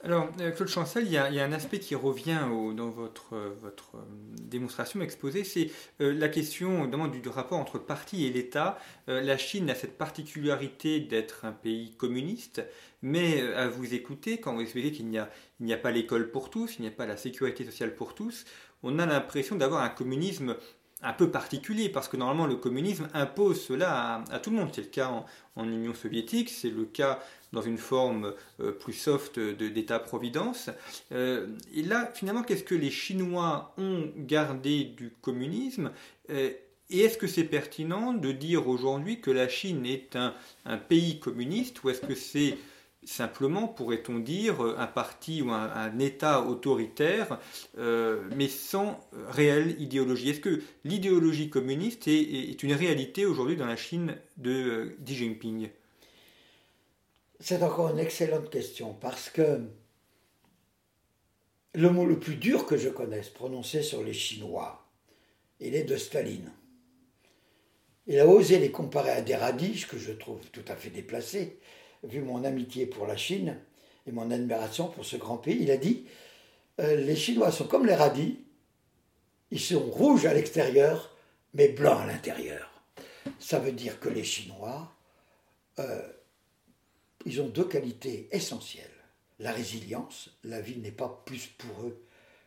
Alors, 0.04 0.28
euh, 0.40 0.50
Claude 0.50 0.68
Chancel, 0.68 1.04
il 1.06 1.12
y, 1.12 1.16
a, 1.16 1.24
un 1.24 1.52
aspect 1.52 1.78
qui 1.78 1.94
revient 1.94 2.40
dans 2.76 2.90
votre, 2.90 3.34
votre 3.62 3.96
euh, 3.96 4.00
démonstration 4.42 5.00
exposée, 5.00 5.42
c'est 5.42 5.70
euh, 6.00 6.12
la 6.12 6.28
question 6.28 6.86
du, 6.86 7.28
rapport 7.28 7.58
entre 7.58 7.78
parti 7.78 8.26
et 8.26 8.30
l'État. 8.30 8.78
la 9.06 9.36
Chine 9.38 9.70
a 9.70 9.74
cette 9.74 9.96
particularité 9.96 11.00
d'être 11.00 11.44
un 11.44 11.52
pays 11.52 11.94
communiste, 11.96 12.62
mais 13.02 13.40
à 13.54 13.68
vous 13.68 13.94
écouter, 13.94 14.38
quand 14.38 14.54
vous 14.54 14.60
expliquez 14.60 14.92
qu'il 14.92 15.06
n'y 15.06 15.18
a, 15.18 15.28
a 15.70 15.76
pas 15.76 15.90
l'école 15.90 16.30
pour 16.30 16.50
tous, 16.50 16.76
il 16.78 16.82
n'y 16.82 16.88
a 16.88 16.92
pas 16.92 17.06
la 17.06 17.16
sécurité 17.16 17.64
sociale 17.64 17.94
pour 17.94 18.14
tous, 18.14 18.44
on 18.82 18.98
a 18.98 19.06
l'impression 19.06 19.56
d'avoir 19.56 19.82
un 19.82 19.88
communisme 19.88 20.56
un 21.02 21.12
peu 21.12 21.30
particulier, 21.30 21.88
parce 21.88 22.08
que 22.08 22.16
normalement 22.16 22.46
le 22.46 22.56
communisme 22.56 23.08
impose 23.12 23.62
cela 23.62 24.24
à, 24.30 24.38
tout 24.38 24.50
le 24.50 24.56
monde. 24.56 24.70
C'est 24.72 24.82
le 24.82 24.88
cas 24.88 25.24
en 25.54 25.68
Union 25.68 25.94
soviétique, 25.94 26.48
c'est 26.48 26.70
le 26.70 26.84
cas 26.84 27.20
dans 27.52 27.62
une 27.62 27.78
forme 27.78 28.34
euh, 28.60 28.72
plus 28.72 28.92
soft 28.92 29.38
d'État-providence. 29.38 30.70
Euh, 31.12 31.46
et 31.74 31.82
là, 31.82 32.10
finalement, 32.14 32.42
qu'est-ce 32.42 32.64
que 32.64 32.74
les 32.74 32.90
Chinois 32.90 33.74
ont 33.78 34.10
gardé 34.16 34.84
du 34.84 35.10
communisme 35.20 35.90
euh, 36.30 36.50
et 36.88 37.00
est-ce 37.00 37.18
que 37.18 37.26
c'est 37.26 37.44
pertinent 37.44 38.12
de 38.12 38.30
dire 38.30 38.68
aujourd'hui 38.68 39.20
que 39.20 39.32
la 39.32 39.48
Chine 39.48 39.84
est 39.84 40.14
un, 40.14 40.34
pays 40.78 41.18
communiste 41.18 41.82
ou 41.82 41.90
est-ce 41.90 42.00
que 42.00 42.14
c'est 42.14 42.56
simplement, 43.06 43.68
pourrait-on 43.68 44.18
dire, 44.18 44.60
un 44.60 44.86
parti 44.86 45.42
ou 45.42 45.50
un, 45.50 45.98
État 45.98 46.42
autoritaire, 46.42 47.38
mais 47.76 48.48
sans 48.48 49.00
réelle 49.28 49.80
idéologie? 49.80 50.30
Est-ce 50.30 50.40
que 50.40 50.62
l'idéologie 50.84 51.48
communiste 51.48 52.08
est, 52.08 52.62
une 52.62 52.72
réalité 52.72 53.24
aujourd'hui 53.26 53.56
dans 53.56 53.66
la 53.66 53.76
Chine 53.76 54.16
de 54.36 54.96
Xi 55.04 55.14
Jinping? 55.14 55.70
C'est 57.40 57.62
encore 57.62 57.90
une 57.90 57.98
excellente 57.98 58.50
question 58.50 58.94
parce 58.94 59.30
que 59.30 59.60
le 61.74 61.90
mot 61.90 62.06
le 62.06 62.18
plus 62.18 62.36
dur 62.36 62.66
que 62.66 62.78
je 62.78 62.88
connaisse 62.88 63.28
prononcé 63.28 63.82
sur 63.82 64.02
les 64.02 64.14
Chinois, 64.14 64.86
il 65.60 65.74
est 65.74 65.84
de 65.84 65.96
Staline. 65.96 66.50
Il 68.06 68.18
a 68.18 68.26
osé 68.26 68.58
les 68.58 68.70
comparer 68.70 69.10
à 69.10 69.20
des 69.20 69.36
radiges 69.36 69.86
que 69.86 69.98
je 69.98 70.12
trouve 70.12 70.40
tout 70.52 70.64
à 70.68 70.76
fait 70.76 70.90
déplacés, 70.90 71.58
vu 72.02 72.20
mon 72.20 72.44
amitié 72.44 72.86
pour 72.86 73.06
la 73.06 73.16
Chine 73.16 73.58
et 74.06 74.12
mon 74.12 74.30
admiration 74.30 74.88
pour 74.88 75.04
ce 75.04 75.16
grand 75.16 75.38
pays. 75.38 75.58
Il 75.60 75.70
a 75.70 75.76
dit 75.76 76.06
euh, 76.80 76.96
Les 76.96 77.16
Chinois 77.16 77.52
sont 77.52 77.66
comme 77.66 77.86
les 77.86 77.94
radis, 77.94 78.38
ils 79.50 79.60
sont 79.60 79.80
rouges 79.80 80.26
à 80.26 80.34
l'extérieur, 80.34 81.16
mais 81.54 81.68
blancs 81.68 82.00
à 82.00 82.06
l'intérieur. 82.06 82.70
Ça 83.38 83.58
veut 83.58 83.72
dire 83.72 84.00
que 84.00 84.08
les 84.08 84.24
Chinois 84.24 84.92
euh, 85.78 86.02
ils 87.24 87.40
ont 87.40 87.48
deux 87.48 87.66
qualités 87.66 88.28
essentielles. 88.30 88.84
La 89.40 89.52
résilience, 89.52 90.30
la 90.44 90.60
vie 90.60 90.78
n'est 90.78 90.92
pas 90.92 91.22
plus 91.26 91.48
pour 91.58 91.82
eux 91.82 92.02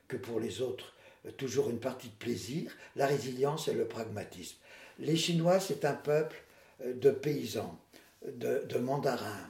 que 0.07 0.17
pour 0.17 0.39
les 0.39 0.62
autres, 0.62 0.95
toujours 1.38 1.69
une 1.69 1.79
partie 1.79 2.07
de 2.07 2.15
plaisir. 2.15 2.71
La 2.95 3.05
résilience 3.05 3.67
et 3.67 3.73
le 3.73 3.88
pragmatisme. 3.88 4.57
Les 4.97 5.17
Chinois, 5.17 5.59
c'est 5.59 5.85
un 5.85 5.93
peuple 5.93 6.38
euh, 6.81 6.93
de 6.93 7.12
paysans, 7.12 7.77
de, 8.25 8.77
mandarins, 8.77 9.49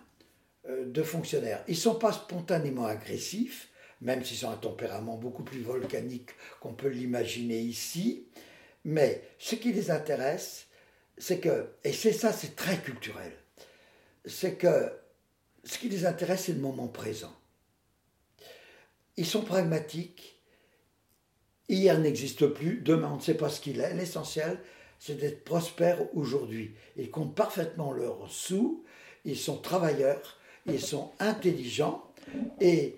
euh, 0.67 0.85
de 0.85 1.03
fonctionnaires. 1.03 1.63
Ils 1.67 1.75
ne 1.75 1.79
sont 1.79 1.95
pas 1.95 2.11
spontanément 2.11 2.85
agressifs, 2.85 3.69
même 4.01 4.23
s'ils 4.23 4.45
ont 4.45 4.51
un 4.51 4.57
tempérament 4.57 5.17
beaucoup 5.17 5.43
plus 5.43 5.61
volcanique 5.61 6.31
qu'on 6.59 6.73
peut 6.73 6.87
l'imaginer 6.89 7.59
ici. 7.59 8.27
Mais 8.85 9.21
ce 9.37 9.55
qui 9.55 9.73
les 9.73 9.91
intéresse, 9.91 10.67
c'est 11.17 11.39
que, 11.39 11.69
et 11.83 11.91
c'est 11.91 12.13
ça, 12.13 12.31
c'est 12.31 12.55
très 12.55 12.77
culturel, 12.77 13.33
c'est 14.25 14.55
que 14.55 14.91
ce 15.63 15.77
qui 15.77 15.89
les 15.89 16.05
intéresse, 16.05 16.45
c'est 16.45 16.53
le 16.53 16.59
moment 16.59 16.87
présent. 16.87 17.35
ils 19.17 19.25
sont 19.25 19.41
pragmatiques. 19.41 20.37
Hier 21.67 21.99
n'existe 21.99 22.47
plus, 22.47 22.77
demain 22.77 23.11
on 23.11 23.17
ne 23.17 23.21
sait 23.21 23.35
pas 23.35 23.49
ce 23.49 23.59
qu'il 23.59 23.79
est. 23.81 23.93
L'essentiel, 23.93 24.59
c'est 24.99 25.17
d'être 25.17 25.43
prospère 25.43 25.97
aujourd'hui. 26.15 26.75
Ils 26.97 27.09
comptent 27.09 27.35
parfaitement 27.35 27.91
leurs 27.91 28.29
sous, 28.29 28.83
ils 29.25 29.37
sont 29.37 29.57
travailleurs, 29.57 30.37
ils 30.65 30.81
sont 30.81 31.11
intelligents 31.19 32.03
et 32.59 32.95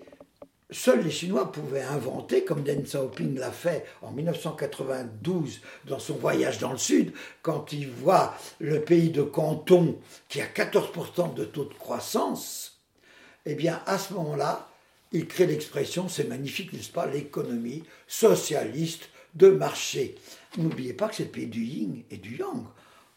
Seuls 0.72 1.02
les 1.02 1.10
Chinois 1.10 1.52
pouvaient 1.52 1.82
inventer, 1.82 2.44
comme 2.44 2.62
Deng 2.62 2.82
Xiaoping 2.82 3.38
l'a 3.38 3.52
fait 3.52 3.84
en 4.00 4.10
1992 4.10 5.60
dans 5.84 5.98
son 5.98 6.14
voyage 6.14 6.58
dans 6.58 6.72
le 6.72 6.78
Sud, 6.78 7.12
quand 7.42 7.72
il 7.72 7.90
voit 7.90 8.34
le 8.58 8.80
pays 8.80 9.10
de 9.10 9.22
Canton 9.22 9.98
qui 10.30 10.40
a 10.40 10.46
14% 10.46 11.34
de 11.34 11.44
taux 11.44 11.66
de 11.66 11.74
croissance, 11.74 12.80
eh 13.44 13.54
bien 13.54 13.82
à 13.84 13.98
ce 13.98 14.14
moment-là, 14.14 14.70
il 15.12 15.28
crée 15.28 15.46
l'expression, 15.46 16.08
c'est 16.08 16.24
magnifique, 16.24 16.72
n'est-ce 16.72 16.90
pas, 16.90 17.06
l'économie 17.06 17.84
socialiste 18.08 19.10
de 19.34 19.48
marché. 19.48 20.14
N'oubliez 20.58 20.92
pas 20.92 21.08
que 21.08 21.14
c'est 21.14 21.24
le 21.24 21.30
pays 21.30 21.46
du 21.46 21.64
yin 21.64 22.02
et 22.10 22.18
du 22.18 22.36
yang. 22.36 22.66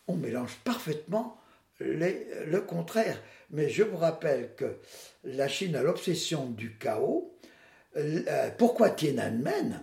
On 0.08 0.16
mélange 0.16 0.56
parfaitement 0.64 1.38
le 1.80 2.60
contraire. 2.60 3.22
Mais 3.52 3.70
je 3.70 3.84
vous 3.84 3.98
rappelle 3.98 4.56
que 4.56 4.78
la 5.24 5.48
Chine 5.48 5.76
a 5.76 5.84
l'obsession 5.84 6.48
du 6.48 6.78
chaos. 6.78 7.34
Euh, 7.98 8.50
pourquoi 8.58 8.90
Tiananmen? 8.90 9.82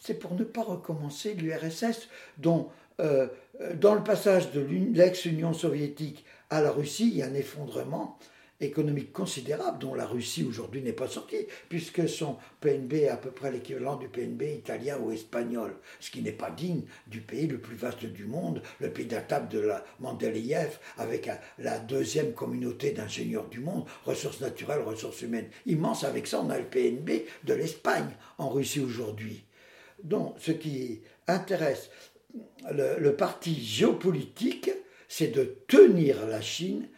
C'est 0.00 0.18
pour 0.18 0.34
ne 0.34 0.44
pas 0.44 0.62
recommencer 0.62 1.34
l'URSS, 1.34 2.08
dont 2.38 2.70
euh, 3.00 3.28
dans 3.74 3.94
le 3.94 4.04
passage 4.04 4.52
de 4.52 4.60
l'ex-Union 4.60 5.52
soviétique 5.52 6.24
à 6.50 6.62
la 6.62 6.70
Russie, 6.70 7.08
il 7.08 7.16
y 7.16 7.22
a 7.22 7.26
un 7.26 7.34
effondrement 7.34 8.18
économique 8.60 9.12
considérable 9.12 9.78
dont 9.78 9.94
la 9.94 10.06
Russie 10.06 10.44
aujourd'hui 10.44 10.82
n'est 10.82 10.92
pas 10.92 11.08
sortie, 11.08 11.46
puisque 11.68 12.08
son 12.08 12.36
PNB 12.60 12.94
est 12.94 13.08
à 13.08 13.16
peu 13.16 13.30
près 13.30 13.52
l'équivalent 13.52 13.96
du 13.96 14.08
PNB 14.08 14.42
italien 14.56 14.98
ou 14.98 15.12
espagnol, 15.12 15.76
ce 16.00 16.10
qui 16.10 16.22
n'est 16.22 16.32
pas 16.32 16.50
digne 16.50 16.82
du 17.06 17.20
pays 17.20 17.46
le 17.46 17.58
plus 17.58 17.76
vaste 17.76 18.06
du 18.06 18.24
monde, 18.24 18.62
le 18.80 18.90
pays 18.90 19.06
table 19.06 19.48
de 19.48 19.60
la 19.60 19.84
Mendeleïev, 20.00 20.78
avec 20.96 21.28
la 21.58 21.78
deuxième 21.78 22.32
communauté 22.32 22.92
d'ingénieurs 22.92 23.48
du 23.48 23.60
monde, 23.60 23.84
ressources 24.04 24.40
naturelles, 24.40 24.82
ressources 24.82 25.22
humaines 25.22 25.48
immenses. 25.66 26.04
Avec 26.04 26.26
ça, 26.26 26.40
on 26.40 26.50
a 26.50 26.58
le 26.58 26.64
PNB 26.64 27.24
de 27.44 27.54
l'Espagne 27.54 28.10
en 28.38 28.48
Russie 28.48 28.80
aujourd'hui. 28.80 29.44
Donc, 30.02 30.34
ce 30.38 30.52
qui 30.52 31.00
intéresse 31.26 31.90
le 32.70 33.10
parti 33.16 33.54
géopolitique, 33.54 34.70
c'est 35.08 35.28
de 35.28 35.56
tenir 35.68 36.26
la 36.26 36.40
Chine 36.40 36.88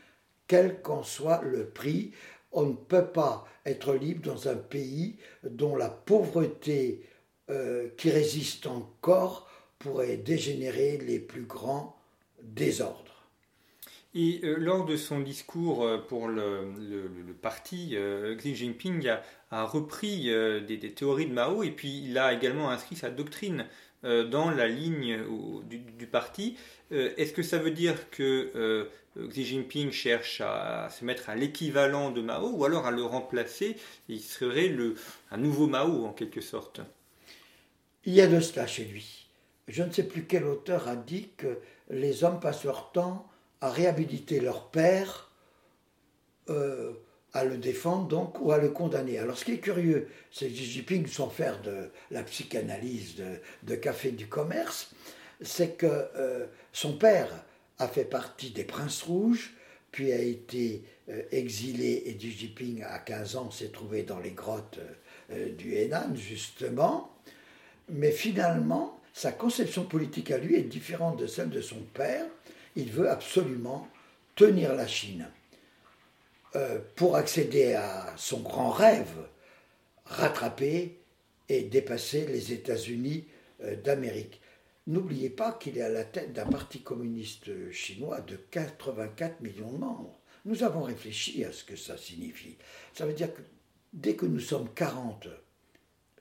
quel 0.48 0.82
qu'en 0.82 1.04
soit 1.04 1.42
le 1.42 1.66
prix. 1.66 2.12
On 2.50 2.64
ne 2.64 2.74
peut 2.74 3.06
pas 3.06 3.46
être 3.66 3.94
libre 3.94 4.22
dans 4.22 4.48
un 4.48 4.56
pays 4.56 5.16
dont 5.44 5.76
la 5.76 5.90
pauvreté 5.90 7.02
euh, 7.50 7.88
qui 7.96 8.10
résiste 8.10 8.66
encore 8.66 9.48
pourrait 9.78 10.16
dégénérer 10.16 10.98
les 10.98 11.18
plus 11.18 11.44
grands 11.44 11.96
désordres. 12.42 13.04
Et 14.14 14.40
euh, 14.42 14.56
lors 14.56 14.84
de 14.86 14.96
son 14.96 15.20
discours 15.20 15.84
euh, 15.84 15.98
pour 15.98 16.28
le, 16.28 16.74
parti, 17.40 17.96
Xi 18.38 18.56
Jinping 18.56 19.08
a, 19.50 19.64
repris 19.64 20.24
des, 20.66 20.92
théories 20.92 21.26
de 21.26 21.32
Mao 21.32 21.62
et 21.62 21.70
puis 21.70 22.02
il 22.04 22.18
a 22.18 22.32
également 22.32 22.70
inscrit 22.70 22.96
sa 22.96 23.10
doctrine 23.10 23.66
dans 24.02 24.50
la 24.50 24.68
ligne 24.68 25.18
du, 25.68 26.06
parti. 26.06 26.56
Est-ce 26.90 27.32
que 27.32 27.42
ça 27.42 27.58
veut 27.58 27.70
dire 27.70 28.10
que 28.10 28.88
Xi 29.26 29.44
Jinping 29.44 29.90
cherche 29.90 30.40
à 30.40 30.88
se 30.90 31.04
mettre 31.04 31.28
à 31.30 31.34
l'équivalent 31.34 32.10
de 32.10 32.20
Mao 32.20 32.50
ou 32.50 32.64
alors 32.64 32.86
à 32.86 32.90
le 32.90 33.02
remplacer. 33.02 33.76
Il 34.08 34.20
serait 34.20 34.68
le, 34.68 34.94
un 35.30 35.36
nouveau 35.36 35.66
Mao 35.66 36.04
en 36.04 36.12
quelque 36.12 36.40
sorte. 36.40 36.80
Il 38.04 38.14
y 38.14 38.20
a 38.20 38.26
de 38.26 38.40
cela 38.40 38.66
chez 38.66 38.84
lui. 38.84 39.28
Je 39.66 39.82
ne 39.82 39.92
sais 39.92 40.04
plus 40.04 40.24
quel 40.24 40.44
auteur 40.44 40.88
a 40.88 40.96
dit 40.96 41.30
que 41.36 41.58
les 41.90 42.24
hommes 42.24 42.40
passent 42.40 42.64
leur 42.64 42.92
temps 42.92 43.28
à 43.60 43.70
réhabiliter 43.70 44.40
leur 44.40 44.70
père, 44.70 45.30
euh, 46.48 46.92
à 47.34 47.44
le 47.44 47.58
défendre 47.58 48.08
donc 48.08 48.40
ou 48.40 48.52
à 48.52 48.58
le 48.58 48.70
condamner. 48.70 49.18
Alors 49.18 49.36
ce 49.36 49.44
qui 49.44 49.52
est 49.52 49.58
curieux, 49.58 50.08
c'est 50.30 50.48
que 50.48 50.52
Xi 50.52 50.64
Jinping, 50.64 51.06
sans 51.06 51.28
faire 51.28 51.60
de 51.60 51.90
la 52.10 52.22
psychanalyse 52.22 53.16
de, 53.62 53.74
café 53.74 54.12
du 54.12 54.28
commerce, 54.28 54.94
c'est 55.42 55.76
que 55.76 55.86
euh, 55.86 56.46
son 56.72 56.96
père 56.96 57.44
a 57.78 57.88
fait 57.88 58.04
partie 58.04 58.50
des 58.50 58.64
Princes 58.64 59.02
Rouges, 59.02 59.54
puis 59.92 60.12
a 60.12 60.20
été 60.20 60.82
euh, 61.08 61.22
exilé 61.30 62.02
et 62.06 62.16
Xi 62.16 62.32
Jinping 62.32 62.82
à 62.82 62.98
15 62.98 63.36
ans 63.36 63.50
s'est 63.50 63.68
trouvé 63.68 64.02
dans 64.02 64.18
les 64.18 64.32
grottes 64.32 64.78
euh, 65.30 65.52
du 65.52 65.74
Henan 65.74 66.14
justement. 66.14 67.14
Mais 67.88 68.10
finalement, 68.10 69.00
sa 69.14 69.32
conception 69.32 69.84
politique 69.84 70.30
à 70.30 70.38
lui 70.38 70.56
est 70.56 70.62
différente 70.62 71.18
de 71.18 71.26
celle 71.26 71.50
de 71.50 71.62
son 71.62 71.80
père. 71.94 72.26
Il 72.76 72.92
veut 72.92 73.08
absolument 73.08 73.88
tenir 74.36 74.74
la 74.74 74.86
Chine. 74.86 75.28
Euh, 76.56 76.78
pour 76.96 77.16
accéder 77.16 77.74
à 77.74 78.14
son 78.16 78.40
grand 78.40 78.70
rêve, 78.70 79.26
rattraper 80.04 80.98
et 81.48 81.62
dépasser 81.62 82.26
les 82.26 82.52
États-Unis 82.52 83.24
d'Amérique. 83.84 84.40
N'oubliez 84.88 85.28
pas 85.28 85.52
qu'il 85.52 85.76
est 85.76 85.82
à 85.82 85.90
la 85.90 86.04
tête 86.04 86.32
d'un 86.32 86.46
parti 86.46 86.80
communiste 86.80 87.70
chinois 87.70 88.22
de 88.22 88.36
84 88.36 89.42
millions 89.42 89.70
de 89.70 89.76
membres. 89.76 90.18
Nous 90.46 90.62
avons 90.62 90.82
réfléchi 90.82 91.44
à 91.44 91.52
ce 91.52 91.62
que 91.62 91.76
ça 91.76 91.98
signifie. 91.98 92.56
Ça 92.94 93.04
veut 93.04 93.12
dire 93.12 93.34
que 93.34 93.42
dès 93.92 94.16
que 94.16 94.24
nous 94.24 94.40
sommes 94.40 94.72
40 94.72 95.28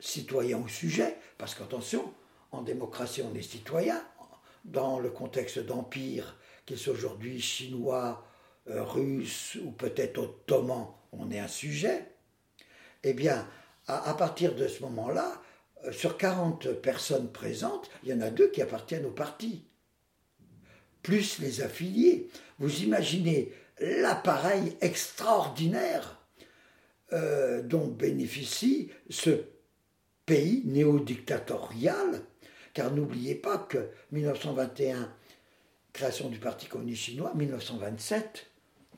citoyens 0.01 0.61
au 0.61 0.67
sujet, 0.67 1.15
parce 1.37 1.55
qu'attention, 1.55 2.13
en 2.51 2.61
démocratie 2.61 3.21
on 3.21 3.33
est 3.35 3.41
citoyen, 3.41 4.03
dans 4.65 4.99
le 4.99 5.11
contexte 5.11 5.59
d'empire, 5.59 6.35
qu'il 6.65 6.77
soit 6.77 6.91
aujourd'hui 6.91 7.39
chinois, 7.39 8.27
euh, 8.69 8.83
russe 8.83 9.57
ou 9.63 9.71
peut-être 9.71 10.17
ottoman, 10.17 10.87
on 11.13 11.31
est 11.31 11.39
un 11.39 11.47
sujet, 11.47 12.11
eh 13.03 13.13
bien, 13.13 13.47
à 13.87 14.13
partir 14.15 14.53
de 14.55 14.67
ce 14.67 14.81
moment-là, 14.83 15.41
sur 15.91 16.17
40 16.17 16.73
personnes 16.73 17.31
présentes, 17.31 17.89
il 18.03 18.09
y 18.09 18.13
en 18.13 18.21
a 18.21 18.29
deux 18.29 18.49
qui 18.49 18.61
appartiennent 18.61 19.05
au 19.05 19.11
parti, 19.11 19.63
plus 21.03 21.39
les 21.39 21.61
affiliés. 21.61 22.29
Vous 22.59 22.83
imaginez 22.83 23.53
l'appareil 23.79 24.75
extraordinaire 24.81 26.19
euh, 27.13 27.61
dont 27.61 27.87
bénéficie 27.87 28.91
ce 29.09 29.43
pays 30.25 30.63
néo-dictatorial, 30.65 32.21
car 32.73 32.91
n'oubliez 32.91 33.35
pas 33.35 33.57
que 33.57 33.89
1921, 34.11 35.13
création 35.93 36.29
du 36.29 36.37
Parti 36.37 36.67
communiste 36.67 37.03
chinois, 37.03 37.33
1927, 37.33 38.47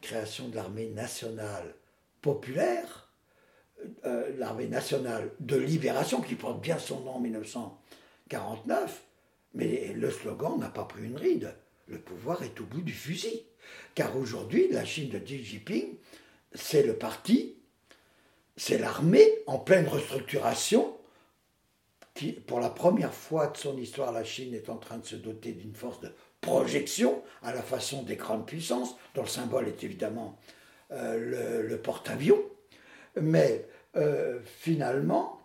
création 0.01 0.49
de 0.49 0.55
l'armée 0.55 0.89
nationale 0.89 1.75
populaire, 2.21 3.08
euh, 4.05 4.31
l'armée 4.37 4.67
nationale 4.67 5.31
de 5.39 5.57
libération, 5.57 6.21
qui 6.21 6.35
porte 6.35 6.61
bien 6.61 6.77
son 6.77 7.01
nom 7.01 7.11
en 7.11 7.19
1949, 7.19 9.03
mais 9.53 9.93
le 9.93 10.11
slogan 10.11 10.57
n'a 10.59 10.69
pas 10.69 10.83
pris 10.83 11.03
une 11.03 11.17
ride. 11.17 11.53
Le 11.87 11.99
pouvoir 11.99 12.43
est 12.43 12.59
au 12.61 12.65
bout 12.65 12.81
du 12.81 12.93
fusil. 12.93 13.43
Car 13.95 14.15
aujourd'hui, 14.17 14.67
la 14.71 14.85
Chine 14.85 15.09
de 15.09 15.19
Xi 15.19 15.43
Jinping, 15.43 15.95
c'est 16.53 16.83
le 16.83 16.95
parti, 16.95 17.55
c'est 18.57 18.77
l'armée 18.77 19.27
en 19.47 19.59
pleine 19.59 19.87
restructuration, 19.87 20.95
qui, 22.13 22.33
pour 22.33 22.59
la 22.59 22.69
première 22.69 23.13
fois 23.13 23.47
de 23.47 23.57
son 23.57 23.77
histoire, 23.77 24.11
la 24.11 24.23
Chine 24.23 24.53
est 24.53 24.69
en 24.69 24.77
train 24.77 24.97
de 24.97 25.05
se 25.05 25.15
doter 25.15 25.53
d'une 25.53 25.75
force 25.75 26.01
de 26.01 26.11
projection 26.41 27.21
à 27.43 27.53
la 27.53 27.61
façon 27.61 28.03
des 28.03 28.15
grandes 28.15 28.45
puissances, 28.45 28.95
dont 29.15 29.21
le 29.23 29.27
symbole 29.27 29.67
est 29.67 29.83
évidemment 29.83 30.37
euh, 30.91 31.63
le 31.67 31.77
porte-avions. 31.81 32.41
Mais 33.19 33.65
euh, 33.95 34.39
finalement, 34.45 35.41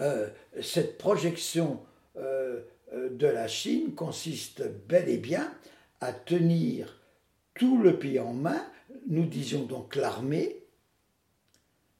euh, 0.00 0.28
cette 0.62 0.98
projection 0.98 1.80
euh, 2.16 2.62
de 2.92 3.26
la 3.26 3.48
Chine 3.48 3.94
consiste 3.94 4.62
bel 4.88 5.08
et 5.08 5.18
bien 5.18 5.52
à 6.00 6.12
tenir 6.12 7.00
tout 7.54 7.82
le 7.82 7.98
pays 7.98 8.20
en 8.20 8.32
main. 8.32 8.64
Nous 9.08 9.26
disions 9.26 9.64
donc 9.64 9.96
l'armée, 9.96 10.62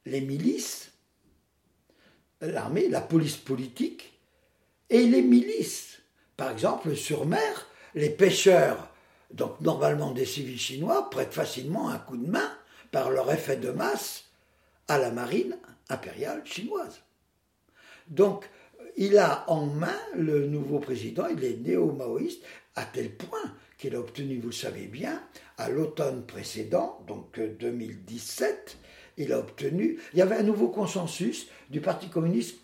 les 0.07 0.21
milices, 0.21 0.93
l'armée, 2.41 2.89
la 2.89 3.01
police 3.01 3.37
politique 3.37 4.13
et 4.91 5.05
les 5.07 5.23
milices. 5.23 5.99
Par 6.37 6.51
exemple, 6.51 6.95
sur 6.95 7.27
mer, 7.27 7.67
les 7.95 8.11
pêcheurs, 8.11 8.91
donc 9.33 9.61
normalement 9.61 10.13
des 10.13 10.27
civils 10.27 10.59
chinois, 10.59 11.11
prêtent 11.11 11.35
facilement 11.35 11.89
un 11.89 11.99
coup 11.99 12.17
de 12.17 12.31
main 12.31 12.53
par 12.93 13.11
leur 13.11 13.33
effet 13.33 13.57
de 13.57 13.71
masse 13.71 14.25
à 14.89 14.99
la 14.99 15.11
marine 15.11 15.57
impériale 15.89 16.45
chinoise. 16.45 17.03
Donc, 18.09 18.49
il 18.97 19.19
a 19.19 19.49
en 19.51 19.67
main 19.67 19.99
le 20.15 20.47
nouveau 20.47 20.79
président, 20.79 21.27
il 21.27 21.43
est 21.45 21.57
néo-maoïste, 21.57 22.43
à 22.77 22.85
tel 22.85 23.15
point 23.15 23.55
qu'il 23.79 23.95
a 23.95 24.01
obtenu, 24.01 24.39
vous 24.39 24.49
le 24.49 24.53
savez 24.53 24.87
bien, 24.87 25.23
à 25.59 25.69
l'automne 25.69 26.25
précédent, 26.27 27.03
donc 27.07 27.41
2017, 27.41 28.79
il 29.17 29.33
a 29.33 29.39
obtenu, 29.39 30.01
il 30.13 30.19
y 30.19 30.23
avait 30.23 30.37
un 30.37 30.43
nouveau 30.43 30.69
consensus 30.69 31.47
du 31.71 31.81
Parti 31.81 32.09
communiste 32.09 32.59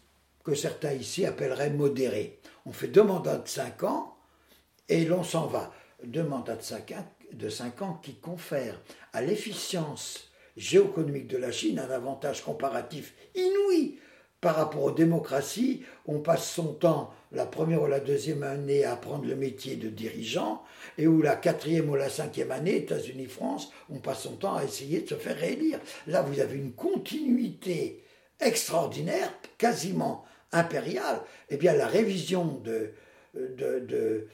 que 0.44 0.54
certains 0.54 0.92
ici 0.92 1.26
appelleraient 1.26 1.70
modéré. 1.70 2.40
On 2.66 2.72
fait 2.72 2.88
deux 2.88 3.02
mandats 3.02 3.38
de 3.38 3.48
cinq 3.48 3.82
ans 3.84 4.16
et 4.88 5.04
l'on 5.04 5.22
s'en 5.22 5.46
va. 5.46 5.72
Deux 6.04 6.22
mandats 6.22 6.56
de 6.56 6.62
cinq 6.62 6.92
ans, 6.92 7.06
de 7.32 7.48
cinq 7.48 7.82
ans 7.82 8.00
qui 8.02 8.14
confèrent 8.14 8.80
à 9.12 9.20
l'efficience 9.20 10.29
géoéconomique 10.60 11.26
de 11.26 11.38
la 11.38 11.50
Chine 11.50 11.78
un 11.78 11.90
avantage 11.90 12.44
comparatif 12.44 13.14
inouï 13.34 13.98
par 14.40 14.56
rapport 14.56 14.84
aux 14.84 14.90
démocraties. 14.92 15.82
On 16.06 16.20
passe 16.20 16.50
son 16.50 16.74
temps, 16.74 17.12
la 17.32 17.46
première 17.46 17.82
ou 17.82 17.86
la 17.86 18.00
deuxième 18.00 18.42
année, 18.42 18.84
à 18.84 18.92
apprendre 18.92 19.26
le 19.26 19.36
métier 19.36 19.76
de 19.76 19.88
dirigeant, 19.88 20.62
et 20.98 21.06
où 21.06 21.20
la 21.22 21.36
quatrième 21.36 21.90
ou 21.90 21.94
la 21.94 22.08
cinquième 22.08 22.50
année, 22.50 22.76
États-Unis, 22.76 23.26
France, 23.26 23.72
on 23.90 23.98
passe 23.98 24.22
son 24.22 24.36
temps 24.36 24.54
à 24.54 24.64
essayer 24.64 25.00
de 25.00 25.08
se 25.08 25.14
faire 25.14 25.36
réélire. 25.36 25.80
Là, 26.06 26.22
vous 26.22 26.40
avez 26.40 26.56
une 26.56 26.72
continuité 26.72 28.02
extraordinaire, 28.38 29.32
quasiment 29.58 30.24
impériale. 30.52 31.20
Eh 31.50 31.56
bien, 31.56 31.74
la 31.74 31.86
révision 31.86 32.60
de, 32.64 32.92
de, 33.34 33.80
de, 33.80 34.26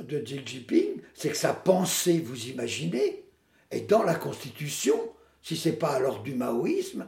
de 0.00 0.18
Xi 0.20 0.40
Jinping, 0.44 1.00
c'est 1.14 1.30
que 1.30 1.36
sa 1.36 1.54
pensée, 1.54 2.18
vous 2.18 2.48
imaginez, 2.48 3.24
est 3.70 3.88
dans 3.88 4.02
la 4.02 4.14
Constitution, 4.14 4.98
si 5.42 5.56
ce 5.56 5.68
n'est 5.68 5.76
pas 5.76 5.90
alors 5.90 6.22
du 6.22 6.34
maoïsme, 6.34 7.06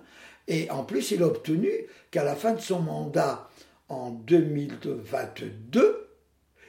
et 0.49 0.71
en 0.71 0.85
plus, 0.85 1.13
il 1.13 1.23
a 1.23 1.27
obtenu 1.27 1.71
qu'à 2.11 2.25
la 2.25 2.35
fin 2.35 2.53
de 2.53 2.61
son 2.61 2.81
mandat, 2.81 3.49
en 3.89 4.11
2022, 4.11 6.09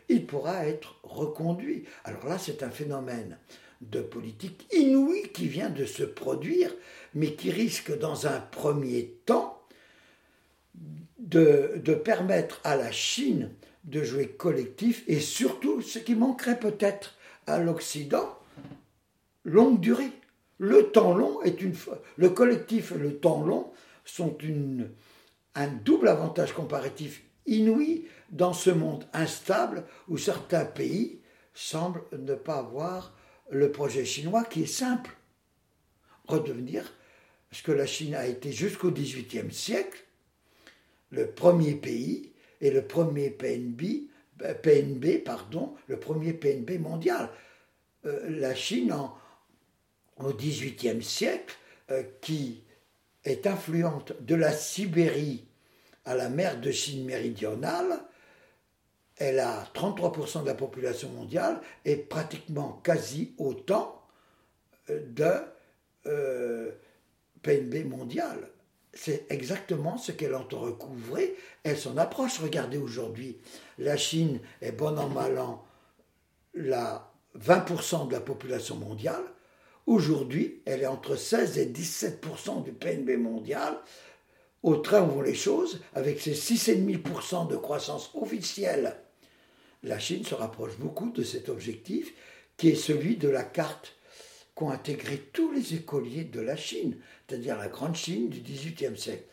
il 0.09 0.25
pourra 0.25 0.67
être 0.67 0.99
reconduit. 1.03 1.85
Alors 2.03 2.27
là, 2.27 2.37
c'est 2.37 2.63
un 2.63 2.69
phénomène 2.69 3.37
de 3.81 4.01
politique 4.01 4.67
inouï 4.73 5.29
qui 5.33 5.47
vient 5.47 5.69
de 5.69 5.85
se 5.85 6.03
produire, 6.03 6.73
mais 7.15 7.33
qui 7.33 7.49
risque 7.49 7.97
dans 7.97 8.27
un 8.27 8.39
premier 8.39 9.17
temps 9.25 9.61
de, 11.19 11.81
de 11.83 11.93
permettre 11.93 12.61
à 12.63 12.75
la 12.75 12.91
Chine 12.91 13.51
de 13.83 14.03
jouer 14.03 14.27
collectif 14.27 15.03
et 15.07 15.19
surtout, 15.19 15.81
ce 15.81 15.97
qui 15.97 16.13
manquerait 16.13 16.59
peut-être 16.59 17.17
à 17.47 17.59
l'Occident, 17.59 18.37
longue 19.43 19.79
durée. 19.79 20.11
Le 20.61 20.91
temps 20.91 21.15
long 21.15 21.41
est 21.41 21.59
une. 21.63 21.73
Le 22.17 22.29
collectif 22.29 22.91
et 22.91 22.99
le 22.99 23.17
temps 23.17 23.43
long 23.43 23.71
sont 24.05 24.37
un 25.55 25.67
double 25.67 26.07
avantage 26.07 26.53
comparatif 26.53 27.23
inouï 27.47 28.05
dans 28.29 28.53
ce 28.53 28.69
monde 28.69 29.07
instable 29.11 29.85
où 30.07 30.19
certains 30.19 30.65
pays 30.65 31.19
semblent 31.55 32.03
ne 32.15 32.35
pas 32.35 32.59
avoir 32.59 33.17
le 33.49 33.71
projet 33.71 34.05
chinois 34.05 34.43
qui 34.43 34.61
est 34.61 34.67
simple. 34.67 35.09
Redevenir, 36.27 36.93
parce 37.49 37.63
que 37.63 37.71
la 37.71 37.87
Chine 37.87 38.13
a 38.13 38.27
été 38.27 38.51
jusqu'au 38.51 38.91
XVIIIe 38.91 39.51
siècle 39.51 40.05
le 41.09 41.25
premier 41.31 41.73
pays 41.73 42.33
et 42.61 42.69
le 42.69 42.83
premier 42.83 43.31
PNB, 43.31 44.11
PNB 44.61 45.23
pardon, 45.25 45.73
le 45.87 45.99
premier 45.99 46.33
PNB 46.33 46.77
mondial. 46.79 47.31
Euh, 48.05 48.29
la 48.29 48.53
Chine, 48.53 48.93
en, 48.93 49.15
au 50.25 50.33
XVIIIe 50.33 51.03
siècle, 51.03 51.55
euh, 51.89 52.03
qui 52.21 52.63
est 53.23 53.47
influente 53.47 54.13
de 54.21 54.35
la 54.35 54.51
Sibérie 54.51 55.45
à 56.05 56.15
la 56.15 56.29
mer 56.29 56.59
de 56.59 56.71
Chine 56.71 57.05
méridionale, 57.05 57.99
elle 59.17 59.39
a 59.39 59.67
33% 59.75 60.41
de 60.41 60.47
la 60.47 60.55
population 60.55 61.09
mondiale 61.09 61.61
et 61.85 61.95
pratiquement 61.95 62.79
quasi 62.83 63.35
autant 63.37 64.01
euh, 64.89 64.99
de 65.09 65.31
euh, 66.07 66.71
PNB 67.43 67.85
mondial. 67.85 68.49
C'est 68.93 69.25
exactement 69.29 69.97
ce 69.97 70.11
qu'elle 70.11 70.35
entend 70.35 70.59
recouvrer. 70.59 71.35
Elle 71.63 71.77
s'en 71.77 71.97
approche. 71.97 72.39
Regardez 72.39 72.77
aujourd'hui, 72.77 73.37
la 73.77 73.95
Chine 73.95 74.39
est 74.61 74.71
bon 74.71 74.97
an 74.97 75.07
mal 75.07 75.37
an 75.37 75.63
la 76.53 77.11
20% 77.39 78.07
de 78.07 78.13
la 78.13 78.19
population 78.19 78.75
mondiale. 78.75 79.23
Aujourd'hui, 79.87 80.61
elle 80.65 80.81
est 80.81 80.87
entre 80.87 81.15
16 81.15 81.57
et 81.57 81.65
17% 81.65 82.63
du 82.63 82.71
PNB 82.71 83.17
mondial. 83.17 83.77
Au 84.63 84.75
train 84.75 85.01
où 85.01 85.11
vont 85.11 85.21
les 85.21 85.33
choses, 85.33 85.81
avec 85.95 86.21
ses 86.21 86.33
6,5% 86.33 87.49
de 87.49 87.55
croissance 87.55 88.11
officielle, 88.13 88.95
la 89.83 89.97
Chine 89.97 90.23
se 90.23 90.35
rapproche 90.35 90.77
beaucoup 90.77 91.09
de 91.09 91.23
cet 91.23 91.49
objectif 91.49 92.13
qui 92.57 92.69
est 92.69 92.75
celui 92.75 93.17
de 93.17 93.27
la 93.27 93.43
carte 93.43 93.95
qu'ont 94.53 94.69
intégré 94.69 95.17
tous 95.17 95.51
les 95.51 95.73
écoliers 95.73 96.25
de 96.25 96.41
la 96.41 96.55
Chine, 96.55 96.97
c'est-à-dire 97.27 97.57
la 97.57 97.67
grande 97.67 97.95
Chine 97.95 98.29
du 98.29 98.41
XVIIIe 98.41 98.97
siècle 98.97 99.23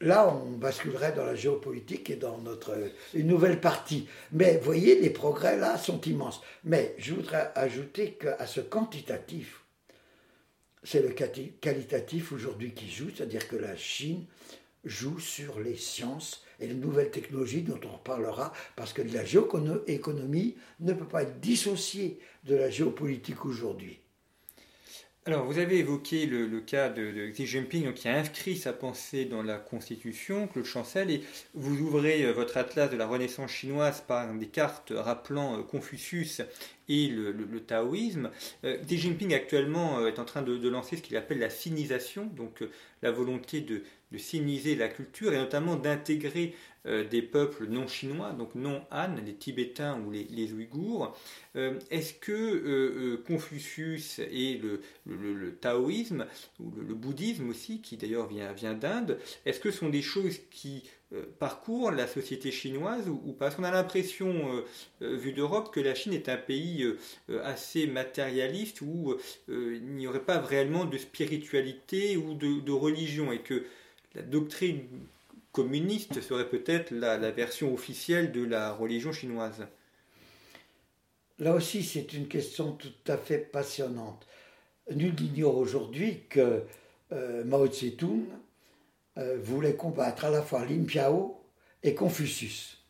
là, 0.00 0.28
on 0.28 0.52
basculerait 0.52 1.12
dans 1.12 1.24
la 1.24 1.34
géopolitique 1.34 2.10
et 2.10 2.16
dans 2.16 2.38
notre 2.38 2.76
une 3.14 3.26
nouvelle 3.26 3.60
partie. 3.60 4.08
Mais 4.32 4.58
voyez, 4.58 5.00
les 5.00 5.10
progrès 5.10 5.56
là 5.56 5.78
sont 5.78 6.00
immenses. 6.02 6.42
Mais 6.64 6.94
je 6.98 7.14
voudrais 7.14 7.52
ajouter 7.54 8.12
qu'à 8.12 8.46
ce 8.46 8.60
quantitatif, 8.60 9.62
c'est 10.82 11.02
le 11.02 11.10
qualitatif 11.60 12.32
aujourd'hui 12.32 12.72
qui 12.72 12.90
joue, 12.90 13.10
c'est-à-dire 13.14 13.48
que 13.48 13.56
la 13.56 13.76
Chine 13.76 14.24
joue 14.84 15.18
sur 15.18 15.58
les 15.58 15.76
sciences 15.76 16.44
et 16.60 16.68
les 16.68 16.74
nouvelles 16.74 17.10
technologies 17.10 17.62
dont 17.62 17.80
on 17.84 17.96
reparlera, 17.96 18.52
parce 18.76 18.92
que 18.92 19.02
la 19.02 19.24
géoéconomie 19.24 20.56
ne 20.80 20.92
peut 20.92 21.08
pas 21.08 21.22
être 21.22 21.40
dissociée 21.40 22.20
de 22.44 22.54
la 22.54 22.70
géopolitique 22.70 23.44
aujourd'hui. 23.44 24.00
Alors, 25.28 25.44
vous 25.44 25.58
avez 25.58 25.78
évoqué 25.78 26.24
le, 26.26 26.60
cas 26.60 26.88
de, 26.88 27.30
Xi 27.32 27.46
Jinping 27.46 27.92
qui 27.94 28.06
a 28.06 28.16
inscrit 28.16 28.56
sa 28.56 28.72
pensée 28.72 29.24
dans 29.24 29.42
la 29.42 29.56
Constitution, 29.56 30.46
Claude 30.46 30.64
Chancel, 30.64 31.10
et 31.10 31.24
vous 31.52 31.80
ouvrez 31.80 32.24
euh, 32.24 32.32
votre 32.32 32.56
atlas 32.56 32.88
de 32.88 32.96
la 32.96 33.08
Renaissance 33.08 33.50
chinoise 33.50 34.04
par 34.06 34.32
des 34.32 34.46
cartes 34.46 34.92
rappelant 34.94 35.58
euh, 35.58 35.62
Confucius 35.64 36.42
et 36.88 37.08
le, 37.08 37.34
taoïsme. 37.58 38.30
Euh, 38.62 38.76
Xi 38.84 38.98
Jinping 38.98 39.34
actuellement 39.34 40.06
est 40.06 40.20
en 40.20 40.24
train 40.24 40.42
de, 40.42 40.68
lancer 40.68 40.96
ce 40.96 41.02
qu'il 41.02 41.16
appelle 41.16 41.40
la 41.40 41.50
sinisation, 41.50 42.26
donc 42.26 42.62
la 43.02 43.10
volonté 43.10 43.60
de, 43.60 43.82
siniser 44.18 44.76
la 44.76 44.88
culture 44.88 45.32
et 45.32 45.38
notamment 45.38 45.74
d'intégrer 45.74 46.54
des 46.86 47.22
peuples 47.22 47.66
non 47.66 47.88
chinois, 47.88 48.32
donc 48.32 48.54
non 48.54 48.82
Han, 48.90 49.16
les 49.24 49.34
Tibétains 49.34 50.00
ou 50.00 50.10
les, 50.10 50.52
Ouïghours. 50.52 51.16
Euh, 51.56 51.78
est-ce 51.90 52.14
que 52.14 52.32
euh, 52.32 53.22
Confucius 53.26 54.18
et 54.18 54.58
le, 54.58 55.54
taoïsme, 55.60 56.26
ou 56.60 56.70
le, 56.76 56.94
bouddhisme 56.94 57.48
aussi, 57.48 57.80
qui 57.80 57.96
d'ailleurs 57.96 58.28
vient, 58.28 58.52
vient 58.52 58.74
d'Inde, 58.74 59.18
est-ce 59.44 59.60
que 59.60 59.70
ce 59.70 59.78
sont 59.78 59.88
des 59.88 60.02
choses 60.02 60.38
qui 60.50 60.84
parcourent 61.38 61.92
la 61.92 62.08
société 62.08 62.50
chinoise 62.50 63.08
ou, 63.08 63.32
pas? 63.32 63.46
Parce 63.46 63.54
qu'on 63.54 63.64
a 63.64 63.70
l'impression, 63.70 64.64
vu 65.00 65.32
d'Europe, 65.32 65.72
que 65.72 65.80
la 65.80 65.94
Chine 65.94 66.12
est 66.12 66.28
un 66.28 66.36
pays 66.36 66.84
assez 67.44 67.86
matérialiste 67.86 68.80
où 68.80 69.14
il 69.48 69.86
n'y 69.94 70.06
aurait 70.08 70.24
pas 70.24 70.40
réellement 70.40 70.84
de 70.84 70.98
spiritualité 70.98 72.16
ou 72.16 72.34
de 72.34 72.72
religion 72.72 73.32
et 73.32 73.38
que 73.38 73.64
la 74.14 74.22
doctrine 74.22 74.80
communiste 75.56 76.20
serait 76.20 76.50
peut-être 76.50 76.90
la, 76.90 77.16
version 77.30 77.72
officielle 77.72 78.30
de 78.30 78.44
la 78.44 78.74
religion 78.74 79.10
chinoise. 79.10 79.66
Là 81.38 81.54
aussi, 81.54 81.82
c'est 81.82 82.12
une 82.12 82.28
question 82.28 82.72
tout 82.72 82.92
à 83.06 83.16
fait 83.16 83.38
passionnante. 83.38 84.26
Nul 84.94 85.14
n'ignore 85.18 85.56
aujourd'hui 85.56 86.24
que 86.28 86.64
euh, 87.12 87.42
Mao 87.44 87.68
Tse-tung 87.68 88.24
euh, 89.16 89.38
voulait 89.42 89.76
combattre 89.76 90.26
à 90.26 90.30
la 90.30 90.42
fois 90.42 90.66
Lin 90.66 90.84
Piao 90.84 91.40
et 91.82 91.94
Confucius. 91.94 92.84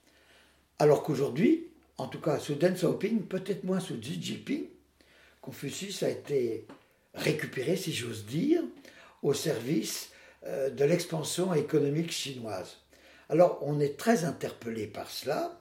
Alors 0.81 1.05
qu'aujourd'hui, 1.05 1.69
en 1.99 2.09
tout 2.09 2.21
cas 2.21 2.41
sous 2.41 2.57
Deng 2.57 2.75
Xiaoping, 2.75 3.27
peut-être 3.27 3.63
moins 3.63 3.79
sous 3.79 3.97
Xi 3.97 4.21
Jinping, 4.21 4.65
Confucius 5.41 6.03
a 6.03 6.11
été 6.11 6.67
récupéré, 7.15 7.77
si 7.77 7.93
j'ose 7.93 8.27
dire, 8.27 8.65
au 9.23 9.35
service 9.35 10.11
de 10.47 10.85
l'expansion 10.85 11.55
économique 11.55 12.13
chinoise. 12.13 12.77
Alors 13.29 13.59
on 13.63 13.81
est 13.81 13.99
très 13.99 14.25
interpellé 14.25 14.87
par 14.87 15.11
cela, 15.11 15.59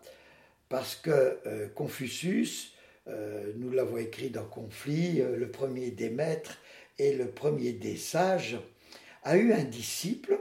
parce 0.70 0.96
que 0.96 1.40
euh, 1.46 1.68
Confucius, 1.70 2.74
euh, 3.08 3.54
nous 3.56 3.72
l'avons 3.72 3.98
écrit 3.98 4.30
dans 4.30 4.46
Conflit, 4.46 5.22
le 5.22 5.50
premier 5.50 5.92
des 5.92 6.10
maîtres 6.10 6.58
et 6.98 7.14
le 7.14 7.30
premier 7.30 7.74
des 7.74 7.98
sages, 7.98 8.58
a 9.24 9.38
eu 9.38 9.54
un 9.54 9.64
disciple 9.64 10.40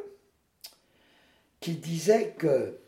qui 1.61 1.73
disait 1.73 2.35
que 2.39 2.79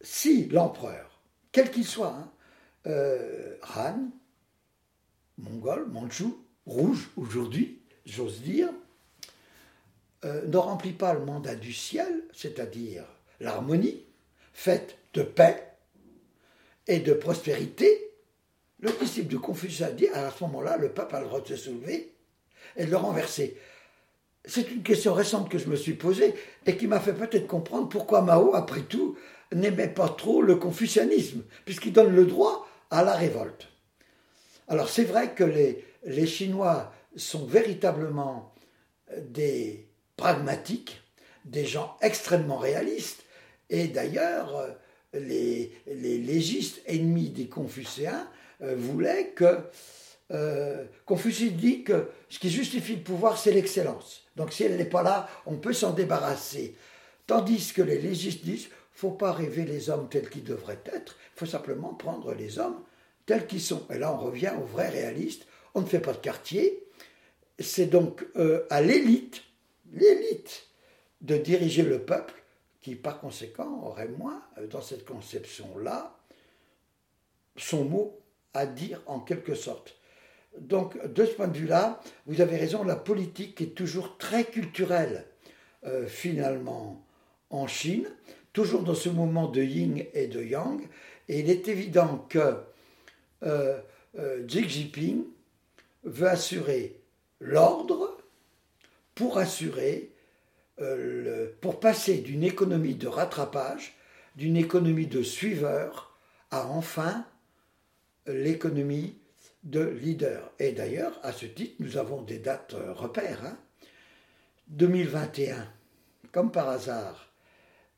si 0.00 0.46
l'empereur, 0.46 1.20
quel 1.52 1.70
qu'il 1.70 1.86
soit, 1.86 2.16
hein, 2.16 2.32
Han, 3.76 4.10
mongol, 5.38 5.86
manchou, 5.88 6.44
rouge 6.66 7.10
aujourd'hui, 7.16 7.82
j'ose 8.06 8.40
dire, 8.40 8.70
euh, 10.24 10.42
ne 10.46 10.56
remplit 10.58 10.92
pas 10.92 11.14
le 11.14 11.24
mandat 11.24 11.54
du 11.54 11.72
ciel, 11.72 12.24
c'est-à-dire 12.32 13.04
l'harmonie, 13.40 14.04
faite 14.52 14.98
de 15.14 15.22
paix 15.22 15.66
et 16.86 17.00
de 17.00 17.14
prospérité, 17.14 18.10
le 18.80 18.90
disciple 18.92 19.32
de 19.32 19.38
Confucius 19.38 19.82
a 19.82 19.92
dit 19.92 20.08
à 20.08 20.30
ce 20.30 20.44
moment-là, 20.44 20.76
le 20.76 20.90
peuple 20.90 21.16
a 21.16 21.20
le 21.20 21.26
droit 21.26 21.40
de 21.40 21.48
se 21.48 21.56
soulever 21.56 22.12
et 22.76 22.84
de 22.84 22.90
le 22.90 22.96
renverser 22.96 23.56
C'est 24.44 24.70
une 24.70 24.82
question 24.82 25.12
récente 25.14 25.48
que 25.50 25.58
je 25.58 25.68
me 25.68 25.76
suis 25.76 25.94
posée 25.94 26.34
et 26.66 26.76
qui 26.76 26.86
m'a 26.86 27.00
fait 27.00 27.12
peut-être 27.12 27.46
comprendre 27.46 27.88
pourquoi 27.88 28.22
Mao, 28.22 28.54
après 28.54 28.82
tout, 28.82 29.16
n'aimait 29.52 29.88
pas 29.88 30.08
trop 30.08 30.42
le 30.42 30.56
confucianisme, 30.56 31.42
puisqu'il 31.64 31.92
donne 31.92 32.14
le 32.14 32.26
droit 32.26 32.66
à 32.90 33.02
la 33.02 33.14
révolte. 33.14 33.68
Alors 34.68 34.88
c'est 34.88 35.04
vrai 35.04 35.34
que 35.34 35.44
les, 35.44 35.84
les 36.04 36.26
Chinois 36.26 36.92
sont 37.16 37.44
véritablement 37.44 38.54
des 39.16 39.89
pragmatiques, 40.20 41.02
des 41.44 41.64
gens 41.64 41.96
extrêmement 42.02 42.58
réalistes, 42.58 43.24
et 43.70 43.88
d'ailleurs 43.88 44.76
les, 45.14 45.72
les 45.86 46.18
légistes 46.18 46.82
ennemis 46.86 47.30
des 47.30 47.48
Confucéens 47.48 48.28
euh, 48.62 48.74
voulaient 48.76 49.32
que 49.34 49.58
euh, 50.32 50.84
Confucius 51.06 51.52
dit 51.52 51.82
que 51.82 52.08
ce 52.28 52.38
qui 52.38 52.50
justifie 52.50 52.96
le 52.96 53.02
pouvoir, 53.02 53.38
c'est 53.38 53.52
l'excellence. 53.52 54.22
Donc 54.36 54.52
si 54.52 54.62
elle 54.62 54.76
n'est 54.76 54.84
pas 54.84 55.02
là, 55.02 55.28
on 55.46 55.56
peut 55.56 55.72
s'en 55.72 55.92
débarrasser. 55.92 56.76
Tandis 57.26 57.72
que 57.74 57.82
les 57.82 57.98
légistes 57.98 58.44
disent, 58.44 58.68
faut 58.92 59.10
pas 59.10 59.32
rêver 59.32 59.64
les 59.64 59.90
hommes 59.90 60.08
tels 60.08 60.28
qu'ils 60.28 60.44
devraient 60.44 60.84
être, 60.92 61.16
faut 61.34 61.46
simplement 61.46 61.94
prendre 61.94 62.34
les 62.34 62.58
hommes 62.58 62.80
tels 63.26 63.46
qu'ils 63.46 63.62
sont. 63.62 63.86
Et 63.90 63.98
là, 63.98 64.12
on 64.12 64.18
revient 64.18 64.52
aux 64.60 64.66
vrais 64.66 64.90
réalistes. 64.90 65.46
On 65.74 65.80
ne 65.80 65.86
fait 65.86 66.00
pas 66.00 66.12
de 66.12 66.18
quartier. 66.18 66.84
C'est 67.58 67.86
donc 67.86 68.26
euh, 68.36 68.66
à 68.70 68.82
l'élite, 68.82 69.42
l'élite, 69.92 70.66
de 71.20 71.36
diriger 71.36 71.82
le 71.82 72.00
peuple 72.00 72.34
qui, 72.80 72.94
par 72.94 73.20
conséquent, 73.20 73.82
aurait 73.84 74.08
moins, 74.08 74.42
euh, 74.58 74.66
dans 74.66 74.80
cette 74.80 75.04
conception-là, 75.04 76.16
son 77.56 77.84
mot 77.84 78.18
à 78.54 78.66
dire 78.66 79.02
en 79.06 79.20
quelque 79.20 79.54
sorte. 79.54 79.96
Donc, 80.58 81.00
de 81.06 81.24
ce 81.24 81.32
point 81.32 81.48
de 81.48 81.56
vue-là, 81.56 82.00
vous 82.26 82.40
avez 82.40 82.56
raison, 82.56 82.82
la 82.82 82.96
politique 82.96 83.60
est 83.60 83.74
toujours 83.74 84.16
très 84.18 84.44
culturelle, 84.44 85.26
euh, 85.84 86.06
finalement, 86.06 87.04
en 87.50 87.66
Chine, 87.66 88.08
toujours 88.52 88.82
dans 88.82 88.94
ce 88.94 89.08
moment 89.08 89.48
de 89.48 89.62
yin 89.62 90.04
et 90.14 90.26
de 90.26 90.42
yang, 90.42 90.80
et 91.28 91.40
il 91.40 91.50
est 91.50 91.68
évident 91.68 92.26
que 92.28 92.56
euh, 93.44 93.78
Xi 94.46 94.68
Jinping 94.68 95.24
veut 96.02 96.28
assurer 96.28 97.00
l'ordre 97.38 98.09
pour 99.20 99.36
assurer 99.36 100.14
euh, 100.80 101.50
pour 101.60 101.78
passer 101.78 102.22
d'une 102.22 102.42
économie 102.42 102.94
de 102.94 103.06
rattrapage, 103.06 103.94
d'une 104.34 104.56
économie 104.56 105.08
de 105.08 105.22
suiveur, 105.22 106.16
à 106.50 106.68
enfin 106.68 107.26
l'économie 108.26 109.18
de 109.62 109.82
leader. 109.82 110.50
Et 110.58 110.72
d'ailleurs, 110.72 111.20
à 111.22 111.32
ce 111.32 111.44
titre, 111.44 111.74
nous 111.80 111.98
avons 111.98 112.22
des 112.22 112.38
dates 112.38 112.72
euh, 112.72 112.94
repères. 112.94 113.42
2021, 114.68 115.54
hein. 115.54 115.68
comme 116.32 116.50
par 116.50 116.70
hasard, 116.70 117.30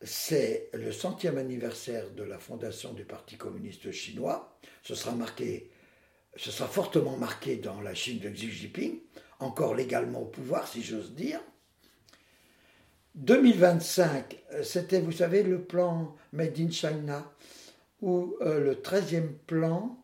c'est 0.02 0.70
le 0.72 0.90
centième 0.90 1.38
anniversaire 1.38 2.10
de 2.10 2.24
la 2.24 2.40
fondation 2.40 2.94
du 2.94 3.04
Parti 3.04 3.36
communiste 3.36 3.92
chinois. 3.92 4.58
Ce 4.82 4.96
sera 4.96 5.14
marqué, 5.14 5.70
ce 6.34 6.50
sera 6.50 6.68
fortement 6.68 7.16
marqué 7.16 7.58
dans 7.58 7.80
la 7.80 7.94
Chine 7.94 8.18
de 8.18 8.28
Xi 8.28 8.50
Jinping, 8.50 8.98
encore 9.42 9.74
légalement 9.74 10.22
au 10.22 10.26
pouvoir, 10.26 10.66
si 10.66 10.82
j'ose 10.82 11.14
dire. 11.14 11.40
2025, 13.14 14.38
euh, 14.54 14.62
c'était, 14.62 15.00
vous 15.00 15.12
savez, 15.12 15.42
le 15.42 15.60
plan 15.60 16.14
Made 16.32 16.58
in 16.58 16.70
China, 16.70 17.30
où 18.00 18.36
euh, 18.40 18.60
le 18.60 18.74
13e 18.74 19.28
plan 19.46 19.98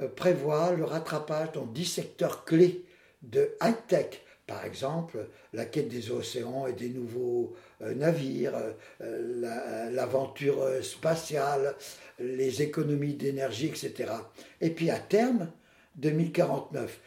euh, 0.00 0.08
prévoit 0.08 0.72
le 0.72 0.84
rattrapage 0.84 1.52
dans 1.52 1.66
10 1.66 1.84
secteurs 1.84 2.44
clés 2.44 2.84
de 3.22 3.56
high-tech. 3.60 4.20
Par 4.46 4.64
exemple, 4.64 5.26
la 5.54 5.64
quête 5.64 5.88
des 5.88 6.10
océans 6.10 6.66
et 6.66 6.74
des 6.74 6.90
nouveaux 6.90 7.56
navires, 7.80 8.52
l'aventure 9.00 10.62
spatiale, 10.82 11.74
les 12.18 12.60
économies 12.60 13.14
d'énergie, 13.14 13.68
etc. 13.68 14.12
Et 14.60 14.68
puis 14.68 14.90
à 14.90 14.98
terme, 14.98 15.48
2049. 15.96 17.00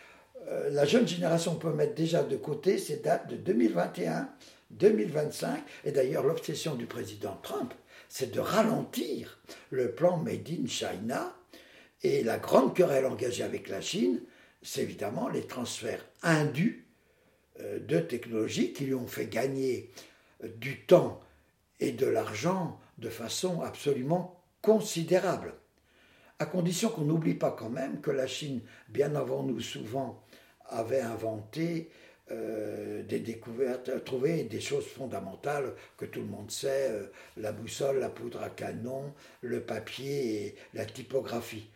La 0.69 0.85
jeune 0.85 1.07
génération 1.07 1.55
peut 1.55 1.73
mettre 1.73 1.95
déjà 1.95 2.23
de 2.23 2.37
côté 2.37 2.77
ces 2.77 2.97
dates 2.97 3.29
de 3.29 3.35
2021 3.35 4.29
2025. 4.71 5.63
Et 5.85 5.91
d'ailleurs, 5.91 6.23
l'obsession 6.23 6.75
du 6.75 6.85
président 6.85 7.37
Trump, 7.41 7.73
c'est 8.09 8.31
de 8.31 8.39
ralentir 8.39 9.39
le 9.69 9.91
plan 9.91 10.17
Made 10.17 10.49
in 10.49 10.67
China. 10.67 11.35
Et 12.03 12.23
la 12.23 12.37
grande 12.37 12.75
querelle 12.75 13.05
engagée 13.05 13.43
avec 13.43 13.69
la 13.69 13.81
Chine, 13.81 14.21
c'est 14.61 14.81
évidemment 14.81 15.29
les 15.29 15.45
transferts 15.45 16.05
indus 16.21 16.87
euh, 17.59 17.79
de 17.79 17.99
technologies 17.99 18.73
qui 18.73 18.85
lui 18.85 18.93
ont 18.93 19.07
fait 19.07 19.27
gagner 19.27 19.91
euh, 20.43 20.47
du 20.57 20.85
temps 20.85 21.19
et 21.79 21.91
de 21.91 22.05
l'argent 22.05 22.79
de 22.97 23.09
façon 23.09 23.61
absolument 23.61 24.43
considérable. 24.61 25.55
À 26.39 26.45
condition 26.45 26.89
qu'on 26.89 27.01
n'oublie 27.01 27.33
pas 27.33 27.51
quand 27.51 27.69
même 27.69 27.99
que 27.99 28.11
la 28.11 28.27
Chine, 28.27 28.61
bien 28.89 29.15
avant 29.15 29.41
nous 29.41 29.59
souvent, 29.59 30.23
avait 30.69 31.01
inventé 31.01 31.89
euh, 32.29 33.03
des 33.03 33.19
découvertes, 33.19 34.03
trouver 34.03 34.43
des 34.43 34.59
choses 34.59 34.85
fondamentales 34.85 35.73
que 35.95 36.03
tout 36.05 36.19
le 36.19 36.25
monde 36.25 36.51
sait, 36.51 36.89
euh, 36.89 37.07
la 37.37 37.53
boussole, 37.53 37.99
la 37.99 38.09
poudre 38.09 38.41
à 38.41 38.49
canon, 38.49 39.13
le 39.39 39.61
papier 39.61 40.45
et 40.45 40.55
la 40.73 40.85
typographie. 40.85 41.69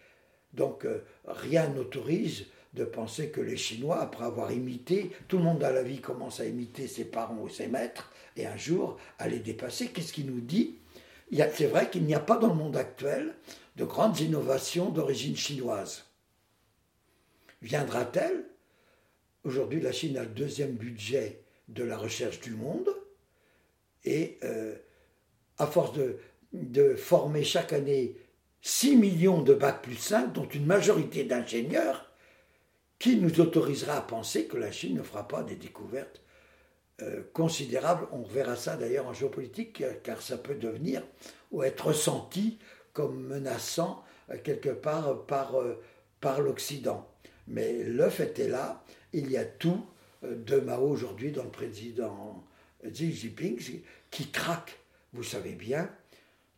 Donc 0.53 0.83
euh, 0.83 1.05
rien 1.25 1.69
n'autorise 1.69 2.47
de 2.73 2.83
penser 2.83 3.29
que 3.29 3.39
les 3.39 3.55
Chinois, 3.55 4.01
après 4.01 4.25
avoir 4.25 4.51
imité, 4.51 5.11
tout 5.29 5.37
le 5.37 5.43
monde 5.43 5.59
dans 5.59 5.73
la 5.73 5.83
vie 5.83 6.01
commence 6.01 6.41
à 6.41 6.45
imiter 6.45 6.87
ses 6.87 7.05
parents 7.05 7.39
ou 7.41 7.47
ses 7.47 7.67
maîtres, 7.67 8.11
et 8.35 8.45
un 8.45 8.57
jour 8.57 8.97
à 9.19 9.29
les 9.29 9.39
dépasser. 9.39 9.87
Qu'est-ce 9.87 10.11
qu'il 10.11 10.25
nous 10.25 10.41
dit? 10.41 10.79
C'est 11.31 11.67
vrai 11.67 11.89
qu'il 11.89 12.03
n'y 12.03 12.15
a 12.15 12.19
pas 12.19 12.37
dans 12.37 12.49
le 12.49 12.55
monde 12.55 12.75
actuel 12.75 13.35
de 13.77 13.85
grandes 13.85 14.19
innovations 14.19 14.89
d'origine 14.89 15.37
chinoise. 15.37 16.05
Viendra-t-elle? 17.61 18.50
Aujourd'hui, 19.43 19.81
la 19.81 19.91
Chine 19.91 20.17
a 20.17 20.23
le 20.23 20.29
deuxième 20.29 20.73
budget 20.73 21.41
de 21.67 21.83
la 21.83 21.97
recherche 21.97 22.41
du 22.41 22.51
monde 22.51 22.89
et 24.03 24.37
euh, 24.43 24.75
à 25.57 25.65
force 25.65 25.93
de, 26.53 26.95
former 26.95 27.43
chaque 27.43 27.73
année 27.73 28.17
6 28.61 28.97
millions 28.97 29.41
de 29.41 29.55
bacs 29.55 29.81
plus 29.81 29.95
5, 29.95 30.33
dont 30.33 30.47
une 30.47 30.65
majorité 30.65 31.23
d'ingénieurs, 31.23 32.11
qui 32.99 33.15
nous 33.15 33.41
autorisera 33.41 33.97
à 33.97 34.01
penser 34.01 34.45
que 34.45 34.57
la 34.57 34.71
Chine 34.71 34.95
ne 34.97 35.01
fera 35.01 35.27
pas 35.27 35.41
des 35.41 35.55
découvertes 35.55 36.21
euh, 37.01 37.23
considérables. 37.33 38.07
On 38.11 38.21
verra 38.21 38.55
ça 38.55 38.77
d'ailleurs 38.77 39.07
en 39.07 39.13
géopolitique, 39.13 39.83
car 40.03 40.21
ça 40.21 40.37
peut 40.37 40.53
devenir 40.53 41.01
ou 41.51 41.63
être 41.63 41.87
ressenti 41.87 42.59
comme 42.93 43.23
menaçant 43.23 44.03
euh, 44.29 44.37
quelque 44.43 44.69
part 44.69 45.25
par, 45.25 45.55
par 46.19 46.41
l'Occident. 46.41 47.07
Mais 47.47 47.83
le 47.83 48.07
fait 48.09 48.37
est 48.37 48.47
là, 48.47 48.83
il 49.13 49.29
y 49.31 49.37
a 49.37 49.45
tout 49.45 49.85
euh, 50.23 50.35
de 50.35 50.59
Mao 50.59 50.87
aujourd'hui 50.87 51.31
dans 51.31 51.43
le 51.43 51.49
président 51.49 52.43
Xi 52.85 53.13
Jinping 53.13 53.81
qui 54.09 54.31
craque, 54.31 54.79
vous 55.13 55.23
savez 55.23 55.53
bien, 55.53 55.89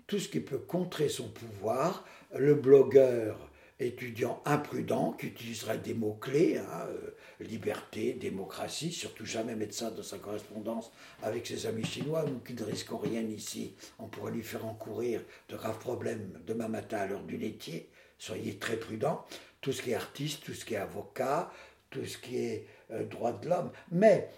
tout 0.08 0.20
ce 0.20 0.30
qui 0.30 0.40
peut 0.40 0.58
contrer 0.58 1.10
son 1.10 1.30
pouvoir, 1.30 2.06
le 2.38 2.56
blogueur 2.56 3.50
étudiant 3.80 4.42
imprudent 4.46 5.14
qui 5.14 5.28
utiliserait 5.28 5.80
des 5.80 5.94
mots-clés, 5.94 6.58
hein, 6.58 6.86
euh, 6.88 7.16
liberté, 7.40 8.14
démocratie, 8.14 8.92
surtout 8.92 9.26
jamais 9.26 9.56
mettre 9.56 9.74
ça 9.74 9.92
dans 9.92 10.04
sa 10.04 10.18
correspondance 10.18 10.92
avec 11.22 11.48
ses 11.48 11.66
amis 11.66 11.86
chinois, 11.86 12.26
nous 12.28 12.40
qui 12.40 12.54
ne 12.54 12.64
risquons 12.64 12.98
rien 12.98 13.22
ici, 13.22 13.76
on 14.00 14.08
pourrait 14.08 14.32
lui 14.32 14.44
faire 14.44 14.66
encourir 14.66 15.22
de 15.50 15.56
graves 15.56 15.80
problèmes 15.80 16.40
demain 16.46 16.68
matin 16.68 16.98
à 16.98 17.08
l'heure 17.08 17.24
du 17.24 17.38
laitier, 17.38 17.90
soyez 18.18 18.58
très 18.58 18.78
prudents, 18.78 19.26
tout 19.62 19.72
ce 19.72 19.82
qui 19.82 19.92
est 19.92 19.96
artiste, 19.96 20.44
tout 20.44 20.54
ce 20.54 20.66
qui 20.66 20.76
est 20.76 20.78
avocat, 20.78 21.52
tout 21.94 22.06
ce 22.06 22.18
qui 22.18 22.38
est 22.38 22.66
euh, 22.92 23.04
droit 23.04 23.32
de 23.32 23.48
l'homme. 23.48 23.72
Mais 23.92 24.30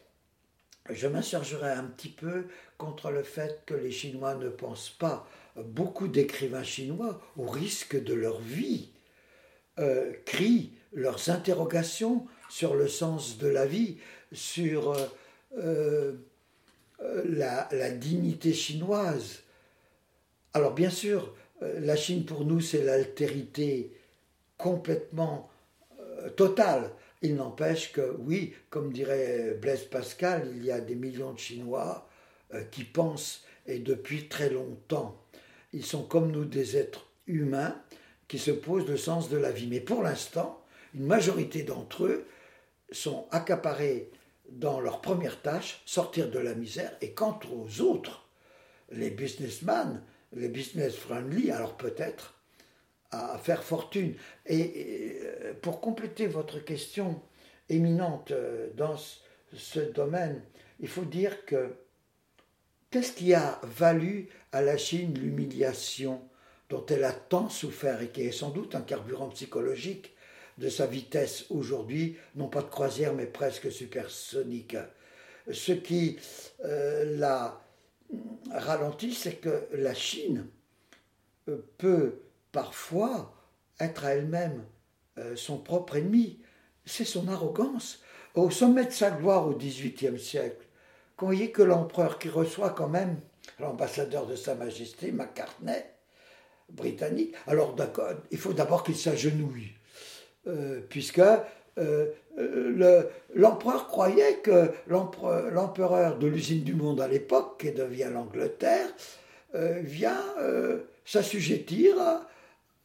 je 0.89 1.07
m'insurgerai 1.07 1.71
un 1.71 1.85
petit 1.85 2.09
peu 2.09 2.47
contre 2.77 3.09
le 3.09 3.23
fait 3.23 3.63
que 3.65 3.73
les 3.73 3.91
Chinois 3.91 4.35
ne 4.35 4.49
pensent 4.49 4.91
pas. 4.91 5.27
Beaucoup 5.55 6.09
d'écrivains 6.09 6.63
chinois, 6.63 7.21
au 7.37 7.47
risque 7.47 8.01
de 8.01 8.13
leur 8.13 8.39
vie, 8.41 8.89
euh, 9.79 10.11
crient 10.25 10.73
leurs 10.93 11.29
interrogations 11.29 12.27
sur 12.49 12.75
le 12.75 12.87
sens 12.89 13.37
de 13.37 13.47
la 13.47 13.65
vie, 13.65 13.97
sur 14.33 14.95
euh, 15.57 16.13
la, 17.23 17.69
la, 17.71 17.91
dignité 17.91 18.53
chinoise. 18.53 19.43
Alors 20.53 20.73
bien 20.73 20.89
sûr, 20.89 21.33
la 21.61 21.95
Chine 21.95 22.25
pour 22.25 22.43
nous, 22.43 22.59
c'est 22.59 22.83
l'altérité 22.83 23.93
complètement 24.57 25.49
totale. 26.35 26.91
Il 27.21 27.35
n'empêche 27.35 27.91
que, 27.91 28.15
oui, 28.19 28.53
comme 28.69 28.91
dirait 28.91 29.57
Blaise 29.61 29.85
Pascal, 29.85 30.51
il 30.55 30.65
y 30.65 30.71
a 30.71 30.79
des 30.79 30.95
millions 30.95 31.33
de 31.33 31.39
Chinois 31.39 32.07
euh, 32.53 32.63
qui 32.65 32.83
pensent, 32.83 33.43
et 33.65 33.79
depuis 33.79 34.27
très 34.27 34.49
longtemps, 34.49 35.21
ils 35.73 35.85
sont 35.85 36.03
comme 36.03 36.31
nous 36.31 36.45
des 36.45 36.77
êtres 36.77 37.07
humains 37.27 37.75
qui 38.27 38.37
se 38.37 38.51
posent 38.51 38.87
le 38.87 38.97
sens 38.97 39.29
de 39.29 39.37
la 39.37 39.51
vie. 39.51 39.67
Mais 39.67 39.79
pour 39.79 40.03
l'instant, 40.03 40.63
une 40.93 41.05
majorité 41.05 41.63
d'entre 41.63 42.05
eux 42.05 42.25
sont 42.91 43.27
accaparés 43.31 44.11
dans 44.49 44.79
leur 44.79 45.01
première 45.01 45.41
tâche, 45.41 45.81
sortir 45.85 46.29
de 46.29 46.39
la 46.39 46.53
misère, 46.53 46.95
et 47.01 47.11
quant 47.11 47.39
aux 47.51 47.81
autres, 47.81 48.27
les 48.91 49.09
businessmen, 49.09 50.03
les 50.33 50.49
business 50.49 50.95
friendly, 50.95 51.51
alors 51.51 51.77
peut-être 51.77 52.34
à 53.33 53.37
faire 53.37 53.63
fortune. 53.63 54.13
Et 54.45 55.19
pour 55.61 55.81
compléter 55.81 56.27
votre 56.27 56.59
question 56.59 57.21
éminente 57.69 58.31
euh, 58.31 58.69
dans 58.75 58.95
ce 59.53 59.79
domaine, 59.79 60.41
il 60.79 60.87
faut 60.87 61.05
dire 61.05 61.45
que 61.45 61.73
qu'est-ce 62.91 63.13
qui 63.13 63.33
a 63.33 63.59
valu 63.63 64.29
à 64.51 64.61
la 64.61 64.77
Chine 64.77 65.17
l'humiliation 65.17 66.21
dont 66.69 66.85
elle 66.87 67.03
a 67.03 67.13
tant 67.13 67.49
souffert 67.49 68.01
et 68.01 68.09
qui 68.09 68.21
est 68.21 68.31
sans 68.31 68.49
doute 68.49 68.75
un 68.75 68.81
carburant 68.81 69.29
psychologique 69.29 70.13
de 70.57 70.69
sa 70.69 70.87
vitesse 70.87 71.45
aujourd'hui, 71.49 72.17
non 72.35 72.47
pas 72.47 72.61
de 72.61 72.69
croisière 72.69 73.13
mais 73.13 73.25
presque 73.25 73.71
supersonique. 73.71 74.77
Ce 75.51 75.73
qui 75.73 76.17
euh, 76.63 77.17
l'a 77.17 77.61
ralenti, 78.51 79.13
c'est 79.13 79.35
que 79.35 79.67
la 79.73 79.93
Chine 79.93 80.47
euh, 81.49 81.57
peut 81.77 82.19
parfois 82.55 83.33
être 83.81 84.05
à 84.05 84.13
elle-même 84.13 84.63
euh, 85.17 85.35
son 85.35 85.57
propre 85.57 85.97
ennemi. 85.97 86.39
C'est 86.85 87.03
son 87.03 87.27
arrogance. 87.27 88.01
Au 88.33 88.49
sommet 88.49 88.85
de 88.85 88.91
sa 88.91 89.11
gloire 89.11 89.45
au 89.45 89.53
XVIIIe 89.53 90.17
siècle, 90.17 90.65
quand 91.17 91.25
voyez 91.25 91.51
que 91.51 91.61
l'empereur 91.61 92.17
qui 92.17 92.29
reçoit 92.29 92.69
quand 92.69 92.87
même 92.87 93.19
l'ambassadeur 93.59 94.25
de 94.25 94.37
Sa 94.37 94.55
Majesté, 94.55 95.11
Macartney, 95.11 95.83
britannique, 96.69 97.35
alors 97.45 97.73
d'accord, 97.73 98.11
il 98.31 98.37
faut 98.37 98.53
d'abord 98.53 98.83
qu'il 98.83 98.95
s'agenouille, 98.95 99.73
euh, 100.47 100.79
puisque 100.89 101.21
euh, 101.77 102.11
l'empereur 103.33 103.87
croyait 103.87 104.37
que 104.37 104.71
l'empereur 104.87 106.17
de 106.17 106.27
l'usine 106.27 106.63
du 106.63 106.73
monde 106.73 107.01
à 107.01 107.09
l'époque, 107.09 107.59
qui 107.59 107.71
devient 107.73 108.09
l'Angleterre, 108.13 108.87
vient 109.53 110.21
s'assujettir 111.05 111.95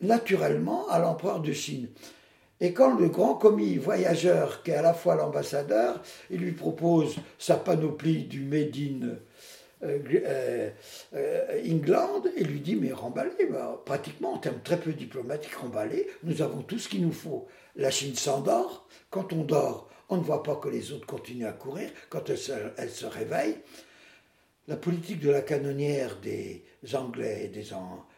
naturellement 0.00 0.88
à 0.88 0.98
l'empereur 0.98 1.40
de 1.40 1.52
Chine. 1.52 1.88
Et 2.60 2.74
quand 2.74 2.98
le 2.98 3.08
grand 3.08 3.34
commis 3.34 3.76
voyageur, 3.76 4.62
qui 4.62 4.70
est 4.70 4.74
à 4.74 4.82
la 4.82 4.92
fois 4.92 5.14
l'ambassadeur, 5.14 6.02
il 6.30 6.40
lui 6.40 6.52
propose 6.52 7.16
sa 7.38 7.56
panoplie 7.56 8.24
du 8.24 8.40
Made 8.40 8.76
in 8.76 9.16
euh, 9.82 9.98
euh, 10.26 10.70
euh, 11.14 11.62
England, 11.66 12.24
il 12.36 12.48
lui 12.48 12.60
dit 12.60 12.76
Mais 12.76 12.92
remballé, 12.92 13.30
bah, 13.50 13.80
pratiquement 13.86 14.34
en 14.34 14.38
termes 14.38 14.60
très 14.62 14.78
peu 14.78 14.92
diplomatiques, 14.92 15.54
remballé, 15.54 16.06
nous 16.22 16.42
avons 16.42 16.60
tout 16.60 16.78
ce 16.78 16.88
qu'il 16.88 17.02
nous 17.02 17.12
faut. 17.12 17.46
La 17.76 17.90
Chine 17.90 18.14
s'endort. 18.14 18.86
Quand 19.08 19.32
on 19.32 19.42
dort, 19.42 19.88
on 20.10 20.18
ne 20.18 20.22
voit 20.22 20.42
pas 20.42 20.56
que 20.56 20.68
les 20.68 20.92
autres 20.92 21.06
continuent 21.06 21.46
à 21.46 21.52
courir. 21.52 21.90
Quand 22.10 22.28
elle 22.28 22.38
se, 22.90 23.06
réveille, 23.06 23.56
la 24.68 24.76
politique 24.76 25.20
de 25.20 25.30
la 25.30 25.40
canonnière 25.40 26.16
des 26.20 26.62
Anglais 26.92 27.44
et 27.44 27.48
des, 27.48 27.70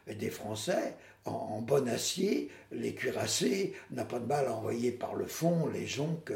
et 0.08 0.14
des 0.16 0.30
Français 0.30 0.96
en, 1.24 1.60
bon 1.60 1.88
acier, 1.88 2.50
les 2.70 2.94
cuirassés, 2.94 3.74
n'a 3.90 4.04
pas 4.04 4.18
de 4.18 4.26
mal 4.26 4.46
à 4.46 4.54
envoyer 4.54 4.92
par 4.92 5.14
le 5.14 5.26
fond 5.26 5.66
les 5.66 5.86
jonques 5.86 6.32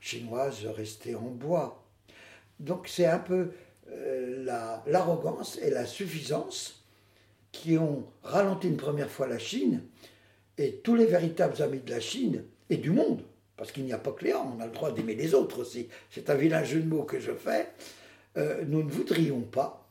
chinoises 0.00 0.66
restées 0.66 1.14
en 1.14 1.30
bois. 1.30 1.84
Donc 2.58 2.88
c'est 2.88 3.06
un 3.06 3.18
peu 3.18 3.50
euh, 3.90 4.80
l'arrogance 4.86 5.58
et 5.62 5.70
la 5.70 5.86
suffisance 5.86 6.84
qui 7.52 7.76
ont 7.78 8.06
ralenti 8.22 8.68
une 8.68 8.76
première 8.76 9.10
fois 9.10 9.26
la 9.26 9.38
Chine 9.38 9.82
et 10.56 10.76
tous 10.76 10.94
les 10.94 11.06
véritables 11.06 11.60
amis 11.62 11.80
de 11.80 11.90
la 11.90 12.00
Chine 12.00 12.44
et 12.68 12.76
du 12.76 12.90
monde, 12.90 13.22
parce 13.56 13.72
qu'il 13.72 13.84
n'y 13.84 13.92
a 13.92 13.98
pas 13.98 14.12
que 14.12 14.24
les 14.24 14.34
on 14.34 14.60
a 14.60 14.66
le 14.66 14.72
droit 14.72 14.92
d'aimer 14.92 15.14
les 15.14 15.34
autres 15.34 15.60
aussi. 15.60 15.88
C'est 16.10 16.30
un 16.30 16.34
vilain 16.34 16.64
jeu 16.64 16.80
de 16.80 16.88
mots 16.88 17.04
que 17.04 17.18
je 17.18 17.32
fais. 17.32 17.68
Euh, 18.36 18.62
nous 18.66 18.82
ne 18.82 18.90
voudrions 18.90 19.40
pas 19.40 19.89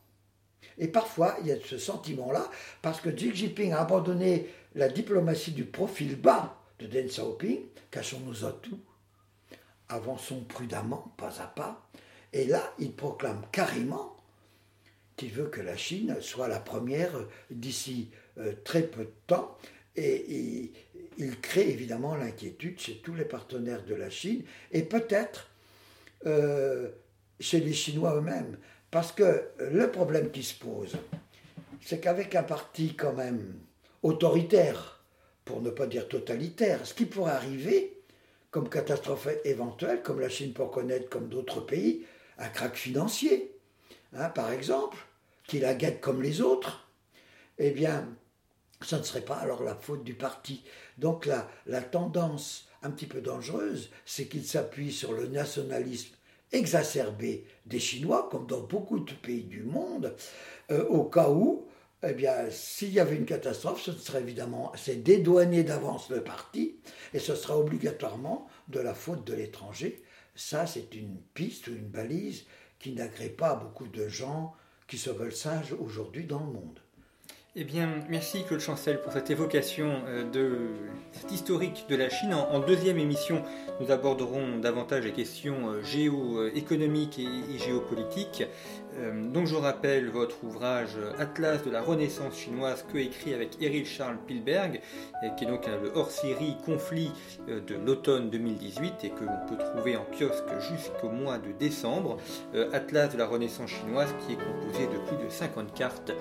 et 0.78 0.88
parfois, 0.88 1.36
il 1.40 1.48
y 1.48 1.52
a 1.52 1.56
ce 1.64 1.78
sentiment-là, 1.78 2.50
parce 2.82 3.00
que 3.00 3.10
Xi 3.10 3.34
Jinping 3.34 3.72
a 3.72 3.80
abandonné 3.80 4.48
la 4.74 4.88
diplomatie 4.88 5.52
du 5.52 5.64
profil 5.64 6.16
bas 6.16 6.56
de 6.78 6.86
Deng 6.86 7.06
Xiaoping, 7.06 7.60
cachons-nous 7.90 8.44
à 8.44 8.52
tout, 8.52 8.80
avançons 9.88 10.42
prudemment, 10.44 11.12
pas 11.16 11.40
à 11.40 11.46
pas, 11.46 11.86
et 12.32 12.46
là, 12.46 12.72
il 12.78 12.92
proclame 12.92 13.42
carrément 13.52 14.16
qu'il 15.16 15.32
veut 15.32 15.48
que 15.48 15.60
la 15.60 15.76
Chine 15.76 16.16
soit 16.20 16.48
la 16.48 16.60
première 16.60 17.12
d'ici 17.50 18.10
euh, 18.38 18.54
très 18.64 18.82
peu 18.82 19.04
de 19.04 19.12
temps, 19.26 19.58
et, 19.96 20.72
il 21.18 21.38
crée 21.40 21.68
évidemment 21.68 22.14
l'inquiétude 22.14 22.80
chez 22.80 23.02
tous 23.02 23.14
les 23.14 23.26
partenaires 23.26 23.84
de 23.84 23.94
la 23.94 24.08
Chine, 24.08 24.44
et 24.72 24.82
peut-être 24.82 25.50
euh, 26.24 26.88
chez 27.38 27.60
les 27.60 27.74
Chinois 27.74 28.16
eux-mêmes. 28.16 28.56
Parce 28.90 29.12
que 29.12 29.48
le 29.58 29.90
problème 29.90 30.30
qui 30.30 30.42
se 30.42 30.54
pose, 30.54 30.96
c'est 31.80 32.00
qu'avec 32.00 32.34
un 32.34 32.42
parti 32.42 32.94
quand 32.94 33.12
même 33.12 33.54
autoritaire, 34.02 35.02
pour 35.44 35.62
ne 35.62 35.70
pas 35.70 35.86
dire 35.86 36.08
totalitaire, 36.08 36.84
ce 36.86 36.94
qui 36.94 37.06
pourrait 37.06 37.32
arriver 37.32 37.96
comme 38.50 38.68
catastrophe 38.68 39.28
éventuelle, 39.44 40.02
comme 40.02 40.20
la 40.20 40.28
Chine 40.28 40.52
peut 40.52 40.66
connaître, 40.66 41.08
comme 41.08 41.28
d'autres 41.28 41.60
pays, 41.60 42.04
un 42.38 42.48
crack 42.48 42.74
financier, 42.74 43.54
hein, 44.12 44.28
par 44.28 44.50
exemple, 44.50 44.98
qui 45.46 45.60
la 45.60 45.74
guette 45.74 46.00
comme 46.00 46.22
les 46.22 46.40
autres, 46.40 46.88
eh 47.58 47.70
bien, 47.70 48.08
ce 48.82 48.96
ne 48.96 49.02
serait 49.02 49.20
pas 49.24 49.36
alors 49.36 49.62
la 49.62 49.74
faute 49.74 50.02
du 50.02 50.14
parti. 50.14 50.64
Donc 50.98 51.26
la, 51.26 51.48
la 51.66 51.82
tendance 51.82 52.68
un 52.82 52.90
petit 52.90 53.06
peu 53.06 53.20
dangereuse, 53.20 53.90
c'est 54.04 54.26
qu'il 54.26 54.44
s'appuie 54.44 54.92
sur 54.92 55.12
le 55.12 55.28
nationalisme 55.28 56.14
exacerbée 56.52 57.44
des 57.66 57.78
Chinois, 57.78 58.28
comme 58.30 58.46
dans 58.46 58.60
beaucoup 58.60 59.00
de 59.00 59.12
pays 59.12 59.44
du 59.44 59.62
monde, 59.62 60.14
euh, 60.70 60.84
au 60.86 61.04
cas 61.04 61.30
où, 61.30 61.66
eh 62.02 62.12
bien, 62.12 62.50
s'il 62.50 62.92
y 62.92 63.00
avait 63.00 63.16
une 63.16 63.26
catastrophe, 63.26 63.82
ce 63.82 63.92
serait 63.92 64.22
évidemment, 64.22 64.72
c'est 64.74 65.02
dédouaner 65.02 65.64
d'avance 65.64 66.08
le 66.10 66.24
parti, 66.24 66.76
et 67.12 67.18
ce 67.18 67.34
sera 67.34 67.58
obligatoirement 67.58 68.48
de 68.68 68.80
la 68.80 68.94
faute 68.94 69.26
de 69.26 69.34
l'étranger. 69.34 70.02
Ça, 70.34 70.66
c'est 70.66 70.94
une 70.94 71.20
piste 71.34 71.66
ou 71.66 71.72
une 71.72 71.88
balise 71.88 72.46
qui 72.78 72.92
n'agrée 72.92 73.28
pas 73.28 73.54
beaucoup 73.54 73.86
de 73.86 74.08
gens 74.08 74.54
qui 74.88 74.98
se 74.98 75.10
veulent 75.10 75.34
sages 75.34 75.74
aujourd'hui 75.78 76.24
dans 76.24 76.40
le 76.40 76.52
monde. 76.52 76.80
Eh 77.56 77.64
bien, 77.64 77.88
merci 78.08 78.44
Claude 78.44 78.60
Chancel 78.60 79.02
pour 79.02 79.12
cette 79.12 79.28
évocation 79.28 80.02
euh, 80.06 80.22
de 80.22 80.68
cette 81.10 81.32
historique 81.32 81.86
de 81.88 81.96
la 81.96 82.08
Chine. 82.08 82.32
En, 82.32 82.60
deuxième 82.60 82.96
émission, 82.96 83.42
nous 83.80 83.90
aborderons 83.90 84.58
davantage 84.58 85.02
les 85.02 85.10
questions 85.10 85.68
euh, 85.68 85.82
géoéconomiques 85.82 87.18
et, 87.18 87.58
géopolitiques. 87.58 88.44
Euh, 88.98 89.30
donc, 89.30 89.46
je 89.46 89.54
rappelle 89.54 90.08
votre 90.10 90.42
ouvrage 90.44 90.96
Atlas 91.18 91.62
de 91.64 91.70
la 91.70 91.80
Renaissance 91.80 92.36
chinoise, 92.36 92.84
que 92.92 92.98
écrit 92.98 93.34
avec 93.34 93.60
Erich 93.60 93.86
Charles 93.86 94.18
Pilberg, 94.26 94.80
qui 95.36 95.44
est 95.44 95.46
donc 95.46 95.66
le 95.66 95.92
hors-série 95.94 96.56
conflit 96.64 97.10
de 97.46 97.74
l'automne 97.74 98.30
2018 98.30 99.04
et 99.04 99.10
que 99.10 99.24
l'on 99.24 99.46
peut 99.48 99.62
trouver 99.62 99.96
en 99.96 100.04
kiosque 100.04 100.48
jusqu'au 100.70 101.08
mois 101.08 101.38
de 101.38 101.52
décembre. 101.52 102.16
Atlas 102.72 103.12
de 103.12 103.18
la 103.18 103.26
Renaissance 103.26 103.70
chinoise, 103.70 104.12
qui 104.26 104.32
est 104.32 104.36
composé 104.36 104.86
de 104.86 104.98
plus 105.06 105.24
de 105.24 105.30
50 105.30 105.74
cartes 105.74 106.12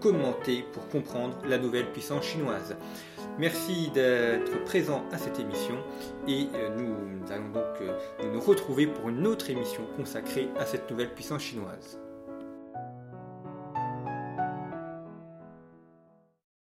commentées 0.00 0.64
pour 0.72 0.86
comprendre 0.88 1.36
la 1.46 1.58
nouvelle 1.58 1.90
puissance 1.92 2.24
chinoise. 2.24 2.76
Merci 3.38 3.90
d'être 3.90 4.64
présent 4.64 5.04
à 5.12 5.18
cette 5.18 5.38
émission 5.38 5.76
et 6.28 6.48
euh, 6.54 6.76
nous 6.76 7.32
allons 7.32 7.48
donc 7.50 7.80
euh, 7.80 8.32
nous 8.32 8.40
retrouver 8.40 8.86
pour 8.86 9.08
une 9.08 9.26
autre 9.26 9.50
émission 9.50 9.82
consacrée 9.96 10.48
à 10.58 10.66
cette 10.66 10.90
nouvelle 10.90 11.12
puissance 11.14 11.42
chinoise. 11.42 11.98